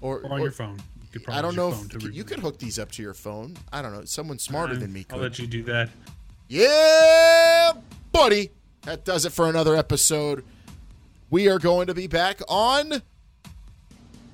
Or, 0.00 0.18
or 0.20 0.24
on 0.32 0.40
or- 0.40 0.42
your 0.44 0.52
phone. 0.52 0.78
You 1.12 1.20
could 1.20 1.28
I 1.34 1.42
don't 1.42 1.54
know 1.56 1.68
if 1.68 1.88
to 1.90 2.10
you 2.10 2.24
could 2.24 2.38
hook 2.38 2.58
these 2.58 2.78
up 2.78 2.90
to 2.92 3.02
your 3.02 3.12
phone. 3.12 3.58
I 3.70 3.82
don't 3.82 3.92
know. 3.92 4.04
Someone 4.06 4.38
smarter 4.38 4.74
than 4.76 4.94
me 4.94 5.04
I'll 5.10 5.16
could. 5.18 5.22
let 5.22 5.38
you 5.38 5.46
do 5.46 5.62
that. 5.64 5.90
Yeah, 6.48 7.72
buddy. 8.12 8.50
That 8.82 9.04
does 9.04 9.26
it 9.26 9.32
for 9.32 9.46
another 9.48 9.76
episode. 9.76 10.42
We 11.28 11.48
are 11.48 11.58
going 11.58 11.86
to 11.88 11.94
be 11.94 12.06
back 12.06 12.40
on 12.48 13.02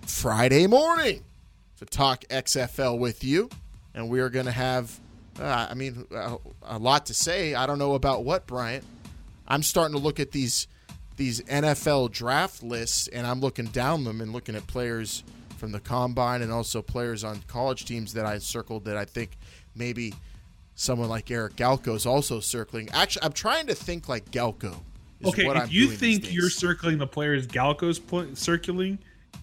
Friday 0.07 0.67
morning 0.69 1.25
to 1.79 1.85
talk 1.85 2.25
XFL 2.31 2.99
with 2.99 3.25
you. 3.25 3.51
And 3.95 4.09
we 4.09 4.21
are 4.21 4.31
going 4.31 4.47
to 4.47 4.53
have, 4.53 4.99
uh, 5.41 5.69
I 5.71 5.75
mean, 5.75 6.05
uh, 6.15 6.37
a 6.63 6.79
lot 6.79 7.07
to 7.07 7.15
say. 7.15 7.55
I 7.55 7.67
don't 7.67 7.79
know 7.79 7.95
about 7.95 8.25
what, 8.25 8.47
Bryant. 8.47 8.85
I'm 9.47 9.63
starting 9.63 9.97
to 9.97 10.03
look 10.03 10.21
at 10.21 10.33
these 10.33 10.67
these 11.17 11.41
NFL 11.43 12.13
draft 12.13 12.63
lists, 12.63 13.09
and 13.09 13.27
I'm 13.27 13.41
looking 13.41 13.67
down 13.67 14.05
them 14.05 14.21
and 14.21 14.33
looking 14.33 14.55
at 14.55 14.67
players 14.67 15.25
from 15.57 15.73
the 15.73 15.81
combine 15.81 16.43
and 16.43 16.53
also 16.53 16.81
players 16.81 17.25
on 17.25 17.41
college 17.49 17.85
teams 17.85 18.15
that 18.15 18.25
I 18.25 18.39
circled 18.39 18.85
that 18.85 18.97
I 18.97 19.05
think 19.05 19.37
maybe 19.75 20.15
someone 20.77 21.09
like 21.09 21.29
Eric 21.31 21.57
Galko 21.57 21.97
is 21.97 22.07
also 22.07 22.39
circling. 22.39 22.89
Actually, 22.93 23.25
I'm 23.25 23.33
trying 23.33 23.67
to 23.67 23.75
think 23.75 24.09
like 24.09 24.31
Galko. 24.31 24.77
Okay, 25.25 25.45
what 25.45 25.57
if 25.57 25.65
I'm 25.65 25.69
you 25.71 25.89
think 25.89 26.33
you're 26.33 26.51
circling 26.51 26.99
the 26.99 27.07
players 27.07 27.49
Galko's 27.49 27.99
pl- 27.99 28.37
circling, 28.37 28.99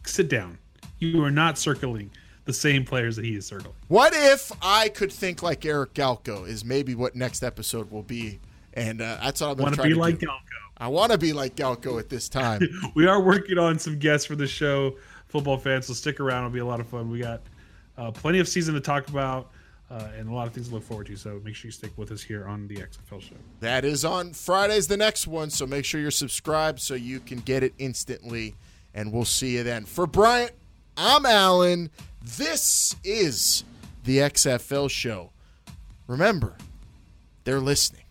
sit 0.05 0.29
down. 0.29 0.57
You 0.99 1.21
are 1.23 1.31
not 1.31 1.57
circling 1.57 2.11
the 2.45 2.53
same 2.53 2.85
players 2.85 3.15
that 3.15 3.25
he 3.25 3.35
is 3.35 3.45
circling. 3.45 3.73
What 3.87 4.13
if 4.15 4.51
I 4.61 4.89
could 4.89 5.11
think 5.11 5.43
like 5.43 5.65
Eric 5.65 5.93
Galko? 5.93 6.47
Is 6.47 6.63
maybe 6.63 6.95
what 6.95 7.15
next 7.15 7.43
episode 7.43 7.91
will 7.91 8.03
be, 8.03 8.39
and 8.73 9.01
uh, 9.01 9.17
that's 9.21 9.41
what 9.41 9.51
I'm 9.51 9.57
Want 9.57 9.73
to 9.73 9.77
trying 9.77 9.89
be 9.89 9.93
to 9.95 9.99
like 9.99 10.19
do. 10.19 10.27
Galko? 10.27 10.39
I 10.77 10.87
want 10.89 11.11
to 11.11 11.17
be 11.17 11.33
like 11.33 11.55
Galko 11.55 11.99
at 11.99 12.09
this 12.09 12.29
time. 12.29 12.61
We 12.95 13.07
are 13.07 13.21
working 13.21 13.57
on 13.57 13.79
some 13.79 13.97
guests 13.97 14.27
for 14.27 14.35
the 14.35 14.47
show, 14.47 14.95
football 15.27 15.57
fans. 15.57 15.87
So 15.87 15.93
stick 15.93 16.19
around; 16.19 16.45
it'll 16.45 16.53
be 16.53 16.59
a 16.59 16.65
lot 16.65 16.79
of 16.79 16.87
fun. 16.87 17.09
We 17.09 17.19
got 17.19 17.41
uh, 17.97 18.11
plenty 18.11 18.39
of 18.39 18.47
season 18.47 18.73
to 18.75 18.81
talk 18.81 19.07
about, 19.07 19.51
uh, 19.89 20.09
and 20.17 20.29
a 20.29 20.33
lot 20.33 20.47
of 20.47 20.53
things 20.53 20.67
to 20.69 20.75
look 20.75 20.83
forward 20.83 21.07
to. 21.07 21.15
So 21.15 21.41
make 21.43 21.55
sure 21.55 21.69
you 21.69 21.71
stick 21.71 21.91
with 21.97 22.11
us 22.11 22.21
here 22.21 22.45
on 22.45 22.67
the 22.67 22.75
XFL 22.75 23.21
show. 23.21 23.35
That 23.61 23.85
is 23.85 24.03
on 24.05 24.33
Friday's 24.33 24.87
the 24.87 24.97
next 24.97 25.27
one, 25.27 25.49
so 25.49 25.65
make 25.65 25.85
sure 25.85 25.99
you're 25.99 26.11
subscribed 26.11 26.79
so 26.79 26.93
you 26.93 27.19
can 27.21 27.39
get 27.39 27.63
it 27.63 27.73
instantly, 27.77 28.55
and 28.93 29.11
we'll 29.11 29.25
see 29.25 29.55
you 29.55 29.63
then. 29.63 29.85
For 29.85 30.05
Bryant, 30.05 30.51
I'm 30.97 31.25
Alan. 31.25 31.89
This 32.25 32.95
is 33.03 33.63
the 34.03 34.17
XFL 34.17 34.89
show. 34.89 35.29
Remember, 36.07 36.55
they're 37.43 37.59
listening. 37.59 38.04